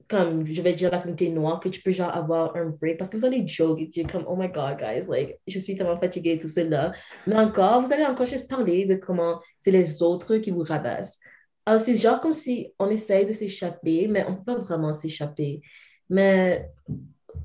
comme 0.08 0.46
je 0.46 0.60
vais 0.60 0.74
dire 0.74 0.90
la 0.90 0.98
communauté 0.98 1.28
noire, 1.30 1.60
que 1.60 1.68
tu 1.68 1.80
peux 1.80 1.90
genre 1.92 2.14
avoir 2.14 2.54
un 2.56 2.66
break 2.66 2.98
parce 2.98 3.10
que 3.10 3.16
vous 3.16 3.24
allez 3.24 3.46
joke 3.46 3.88
dire 3.88 4.06
comme 4.10 4.24
oh 4.28 4.36
my 4.36 4.48
god, 4.48 4.78
guys, 4.78 5.08
like 5.08 5.38
je 5.46 5.58
suis 5.58 5.76
tellement 5.76 5.98
fatiguée, 5.98 6.38
tout 6.38 6.48
cela. 6.48 6.92
Mais 7.26 7.36
encore, 7.36 7.80
vous 7.80 7.92
allez 7.92 8.04
encore 8.04 8.26
juste 8.26 8.50
parler 8.50 8.84
de 8.84 8.96
comment 8.96 9.40
c'est 9.60 9.70
les 9.70 10.02
autres 10.02 10.36
qui 10.38 10.50
vous 10.50 10.62
rabassent. 10.62 11.18
Alors, 11.66 11.80
c'est 11.80 11.96
genre 11.96 12.20
comme 12.20 12.34
si 12.34 12.72
on 12.78 12.90
essaye 12.90 13.24
de 13.24 13.32
s'échapper, 13.32 14.06
mais 14.08 14.24
on 14.26 14.32
ne 14.32 14.36
peut 14.36 14.44
pas 14.44 14.56
vraiment 14.56 14.92
s'échapper. 14.92 15.62
Mais 16.10 16.68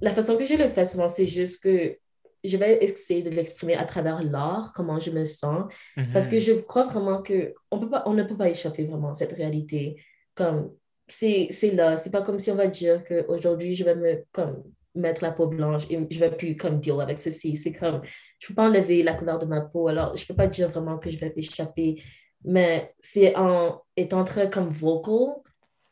la 0.02 0.12
façon 0.12 0.38
que 0.38 0.45
je 0.45 0.56
le 0.56 0.69
fais 0.69 0.86
souvent, 0.86 1.08
c'est 1.08 1.28
juste 1.28 1.63
que 1.63 1.98
je 2.43 2.58
vais 2.58 2.84
essayer 2.84 3.21
de 3.21 3.30
l'exprimer 3.30 3.75
à 3.75 3.86
travers 3.86 4.23
l'art, 4.23 4.71
comment 4.75 4.99
je 4.99 5.12
me 5.12 5.25
sens, 5.25 5.71
parce 6.13 6.28
que 6.28 6.36
mhm. 6.36 6.41
je 6.41 6.54
crois 6.54 6.86
vraiment 6.86 7.21
que 7.21 7.54
on, 7.71 7.80
peut 7.80 7.89
pas, 7.89 8.04
on 8.06 8.13
ne 8.13 8.23
peut 8.23 8.38
pas 8.38 8.49
échapper 8.49 8.86
vraiment 8.86 9.10
à 9.10 9.13
cette 9.13 9.34
réalité. 9.34 10.02
Comme, 10.36 10.71
c'est 11.08 11.49
là, 11.73 11.97
c'est 11.97 12.12
pas 12.12 12.21
comme 12.21 12.39
si 12.39 12.52
on 12.52 12.56
va 12.56 12.67
dire 12.67 13.04
qu'aujourd'hui, 13.04 13.73
je 13.73 13.84
vais 13.84 13.95
me 13.95 14.23
comme, 14.32 14.63
mettre 14.95 15.23
la 15.23 15.32
peau 15.32 15.47
blanche 15.47 15.84
et 15.89 15.99
je 16.10 16.19
vais 16.19 16.32
plus 16.32 16.56
comme 16.56 16.80
deal 16.80 16.99
avec 17.02 17.19
ceci. 17.19 17.56
C'est 17.56 17.73
comme, 17.73 18.02
je 18.39 18.47
peux 18.47 18.54
pas 18.54 18.67
enlever 18.69 19.04
la 19.04 19.13
couleur 19.13 19.39
de 19.39 19.45
ma 19.45 19.62
peau, 19.62 19.88
alors 19.88 20.15
je 20.15 20.25
peux 20.25 20.36
pas 20.36 20.47
dire 20.47 20.69
vraiment 20.69 20.97
que 20.97 21.10
je 21.10 21.19
vais 21.19 21.34
échapper, 21.36 22.02
mais 22.43 22.93
c'est 22.99 23.36
en 23.36 23.82
étant 23.95 24.23
très 24.23 24.49
comme 24.49 24.69
vocal, 24.69 25.36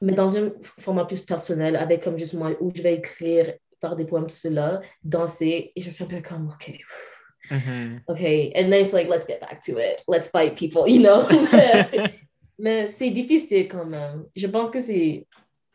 mais 0.01 0.13
dans 0.13 0.37
un 0.37 0.51
format 0.79 1.05
plus 1.05 1.21
personnel, 1.21 1.75
avec 1.75 2.03
comme 2.03 2.17
juste 2.17 2.33
moi, 2.33 2.51
où 2.59 2.71
je 2.73 2.81
vais 2.81 2.95
écrire 2.95 3.53
faire 3.79 3.95
des 3.95 4.05
poèmes, 4.05 4.27
tout 4.27 4.35
cela, 4.35 4.81
danser, 5.03 5.71
et 5.75 5.81
je 5.81 5.89
suis 5.89 6.03
un 6.03 6.07
peu 6.07 6.21
comme, 6.21 6.49
OK. 6.49 6.73
Mm-hmm. 7.49 7.99
OK. 8.07 8.51
And 8.55 8.69
then 8.69 8.81
it's 8.81 8.93
like, 8.93 9.07
let's 9.07 9.25
get 9.25 9.39
back 9.39 9.61
to 9.65 9.77
it. 9.77 10.03
Let's 10.07 10.29
fight 10.29 10.57
people, 10.57 10.87
you 10.87 11.01
know? 11.01 11.23
Mais 12.59 12.87
c'est 12.87 13.11
difficile 13.11 13.67
quand 13.67 13.85
même. 13.85 14.25
Je 14.35 14.47
pense 14.47 14.71
que 14.71 14.79
c'est 14.79 15.27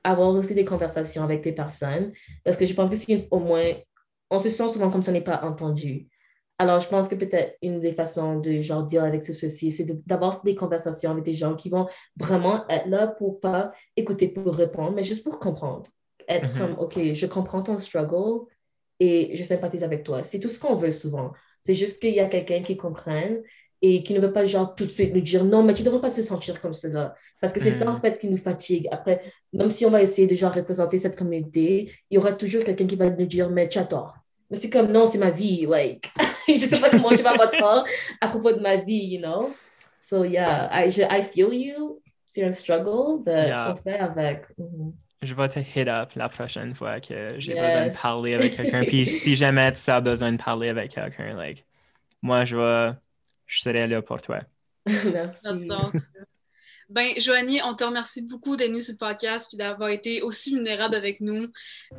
avoir 0.03 0.31
aussi 0.31 0.55
des 0.55 0.65
conversations 0.65 1.23
avec 1.23 1.43
des 1.43 1.53
personnes, 1.53 2.13
parce 2.45 2.57
que 2.57 2.65
je 2.65 2.75
pense 2.75 2.91
que 2.91 2.97
si 2.97 3.27
au 3.31 3.39
moins, 3.39 3.73
on 4.31 4.39
se 4.39 4.49
sent 4.49 4.69
souvent 4.69 4.91
comme 4.91 5.03
ça 5.03 5.13
n'est 5.13 5.21
pas 5.21 5.43
entendu. 5.45 6.09
Alors, 6.59 6.81
je 6.81 6.89
pense 6.89 7.09
que 7.09 7.15
peut-être 7.15 7.57
une 7.63 7.81
des 7.81 7.93
façons 7.93 8.39
de 8.39 8.61
genre 8.61 8.85
dire 8.85 9.03
avec 9.03 9.25
ceci, 9.25 9.71
c'est 9.71 10.07
d'avoir 10.07 10.43
des 10.43 10.55
conversations 10.55 11.11
avec 11.11 11.25
des 11.25 11.35
gens 11.35 11.57
qui 11.57 11.69
vont 11.69 11.87
vraiment 12.17 12.69
être 12.69 12.87
là 12.87 13.09
pour 13.09 13.41
pas 13.41 13.73
écouter 13.97 14.29
pour 14.29 14.55
répondre, 14.55 14.93
mais 14.93 15.03
juste 15.03 15.25
pour 15.25 15.39
comprendre 15.39 15.89
être 16.37 16.51
mm-hmm. 16.51 16.59
comme, 16.59 16.77
OK, 16.79 17.13
je 17.13 17.27
comprends 17.27 17.63
ton 17.63 17.79
struggle 17.79 18.47
et 19.01 19.37
je 19.37 19.43
sympathise 19.43 19.83
avec 19.83 20.05
toi. 20.05 20.23
C'est 20.23 20.39
tout 20.39 20.49
ce 20.49 20.59
qu'on 20.59 20.77
veut 20.77 20.91
souvent. 20.91 21.33
C'est 21.63 21.75
juste 21.75 22.01
qu'il 22.01 22.15
y 22.15 22.21
a 22.21 22.27
quelqu'un 22.27 22.63
qui 22.63 22.77
comprenne 22.77 23.43
et 23.81 24.05
qui 24.05 24.15
ne 24.15 24.21
veut 24.21 24.33
pas 24.33 24.45
genre 24.45 24.77
tout 24.77 24.87
de 24.87 24.91
suite 24.91 25.13
nous 25.13 25.21
dire 25.21 25.45
non, 25.45 25.65
mais 25.65 25.75
tu 25.75 25.83
ne 25.83 25.87
devrais 25.87 26.01
pas 26.01 26.11
se 26.11 26.23
sentir 26.23 26.61
comme 26.61 26.73
cela. 26.73 27.15
Parce 27.41 27.53
que 27.53 27.59
c'est 27.59 27.73
ça 27.73 27.91
en 27.91 27.95
mm. 27.95 28.01
fait 28.01 28.19
qui 28.19 28.29
nous 28.29 28.37
fatigue. 28.37 28.87
Après, 28.93 29.21
même 29.53 29.71
si 29.71 29.85
on 29.85 29.91
va 29.91 30.03
essayer 30.03 30.29
de 30.29 30.37
genre 30.37 30.55
représenter 30.55 30.99
cette 30.99 31.17
communauté, 31.17 31.91
il 32.11 32.15
y 32.15 32.19
aura 32.19 32.33
toujours 32.33 32.63
quelqu'un 32.63 32.87
qui 32.87 32.95
va 32.97 33.11
nous 33.11 33.27
dire 33.27 33.51
mais 33.51 33.69
tu 33.69 33.79
as 33.79 33.85
tort. 33.85 34.15
Mais 34.51 34.57
c'est 34.57 34.71
comme 34.71 34.93
non, 34.93 35.07
c'est 35.07 35.19
ma 35.19 35.31
vie. 35.31 35.67
Like, 35.67 36.09
je 36.49 36.53
ne 36.53 36.59
sais 36.59 36.81
pas 36.81 36.91
comment 36.91 37.09
tu 37.09 37.23
vas 37.25 37.31
avoir 37.31 37.51
tort 37.51 37.85
à 38.21 38.29
propos 38.29 38.53
de 38.53 38.61
ma 38.61 38.77
vie, 38.77 39.17
you 39.17 39.21
know? 39.21 39.53
So 39.99 40.25
yeah, 40.25 40.71
I, 40.73 40.89
I 41.11 41.23
feel 41.23 41.53
you. 41.53 42.01
C'est 42.27 42.45
un 42.45 42.51
struggle, 42.51 43.23
mais 43.27 43.53
on 43.53 43.75
fait 43.75 43.99
avec. 43.99 44.45
Mm-hmm 44.59 44.93
je 45.23 45.35
vais 45.35 45.49
te 45.49 45.61
hit 45.61 45.89
up 45.89 46.11
la 46.17 46.29
prochaine 46.29 46.75
fois 46.75 47.01
que 47.01 47.35
j'ai 47.39 47.55
besoin 47.55 47.89
de 47.89 47.97
parler 47.97 48.35
avec 48.35 48.57
quelqu'un. 48.57 48.85
Puis 48.85 49.07
si 49.23 49.37
jamais 49.37 49.73
tu 49.73 49.91
as 49.91 50.01
besoin 50.01 50.33
de 50.33 50.43
parler 50.43 50.69
avec 50.69 50.95
quelqu'un, 50.95 51.35
like, 51.35 51.65
moi, 52.23 52.45
je 52.45 52.57
vais, 52.57 52.97
je 53.47 53.61
serai 53.61 53.87
là 53.87 54.03
pour 54.03 54.21
toi. 54.21 54.41
Merci. 54.87 55.47
Ben, 56.93 57.15
Joanie, 57.17 57.61
on 57.65 57.75
te 57.75 57.85
remercie 57.85 58.21
beaucoup 58.21 58.55
d'être 58.55 58.69
venue 58.69 58.83
sur 58.83 58.93
le 58.93 58.99
podcast 58.99 59.49
puis 59.49 59.57
d'avoir 59.57 59.89
été 59.89 60.21
aussi 60.21 60.55
vulnérable 60.55 60.95
avec 60.95 61.23
nous, 61.23 61.47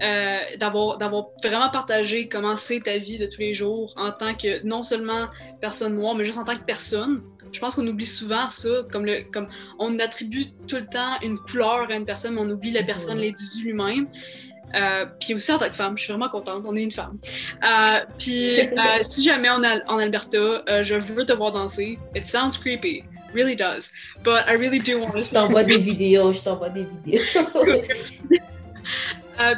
euh, 0.02 0.40
d'avoir, 0.60 1.00
d'avoir 1.00 1.30
vraiment 1.42 1.72
partagé 1.72 2.30
comment 2.30 2.58
c'est 2.58 2.80
ta 2.80 3.00
vie 3.00 3.18
de 3.18 3.26
tous 3.26 3.40
les 3.40 3.56
jours 3.56 3.96
en 3.98 4.12
tant 4.12 4.36
que 4.36 4.64
non 4.64 4.84
seulement 4.84 5.30
personne 5.60 5.96
noire, 5.96 6.14
mais 6.14 6.24
juste 6.24 6.38
en 6.38 6.44
tant 6.44 6.56
que 6.56 6.64
personne. 6.64 7.24
Je 7.54 7.60
pense 7.60 7.76
qu'on 7.76 7.88
oublie 7.88 8.06
souvent 8.06 8.50
ça, 8.50 8.70
comme, 8.92 9.06
le, 9.06 9.24
comme 9.32 9.48
on 9.80 9.98
attribue 10.00 10.48
tout 10.68 10.76
le 10.76 10.88
temps 10.88 11.20
une 11.22 11.38
couleur 11.38 11.88
à 11.90 11.94
une 11.94 12.06
personne, 12.06 12.34
mais 12.34 12.42
on 12.42 12.50
oublie 12.50 12.72
la 12.72 12.84
personne, 12.84 13.20
l'individu 13.20 13.64
lui-même. 13.64 14.08
Euh, 14.76 15.06
puis 15.20 15.36
aussi 15.36 15.52
en 15.52 15.58
tant 15.58 15.70
que 15.70 15.76
femme, 15.76 15.98
je 15.98 16.04
suis 16.04 16.12
vraiment 16.12 16.30
contente, 16.30 16.64
on 16.66 16.76
est 16.76 16.82
une 16.82 16.92
femme. 16.92 17.18
Euh, 17.64 18.00
puis 18.18 18.60
euh, 18.62 19.04
si 19.04 19.24
jamais 19.24 19.50
on 19.52 19.64
est 19.64 19.88
en 19.88 20.00
Alberta, 20.00 20.64
je 20.82 20.96
veux 20.96 21.26
te 21.26 21.34
voir 21.34 21.52
danser. 21.52 22.00
It 22.16 22.26
sounds 22.26 22.58
creepy 22.60 23.04
really 23.34 23.56
does. 23.56 23.92
But 24.24 24.48
I 24.48 24.54
really 24.54 24.80
do 24.80 25.00
want 25.00 25.12
to. 25.14 25.22
Je 25.22 25.30
t'envoie 25.30 25.64
des 25.64 25.78
vidéos, 25.78 26.34
je 26.34 26.42
t'envoie 26.42 26.70
des 26.70 26.84
vidéos. 26.84 27.24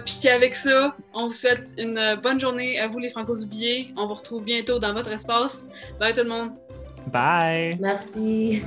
puis 0.05 0.29
avec 0.29 0.55
ça, 0.55 0.95
on 1.13 1.27
vous 1.27 1.33
souhaite 1.33 1.73
une 1.77 2.17
bonne 2.21 2.39
journée 2.39 2.79
à 2.79 2.87
vous 2.87 2.99
les 2.99 3.09
Francos 3.09 3.43
oubliés. 3.43 3.93
On 3.97 4.07
vous 4.07 4.13
retrouve 4.13 4.43
bientôt 4.43 4.79
dans 4.79 4.93
votre 4.93 5.11
espace. 5.11 5.67
Bye 5.99 6.13
tout 6.13 6.23
le 6.23 6.29
monde. 6.29 6.51
Bye. 7.11 7.77
Merci. 7.79 8.61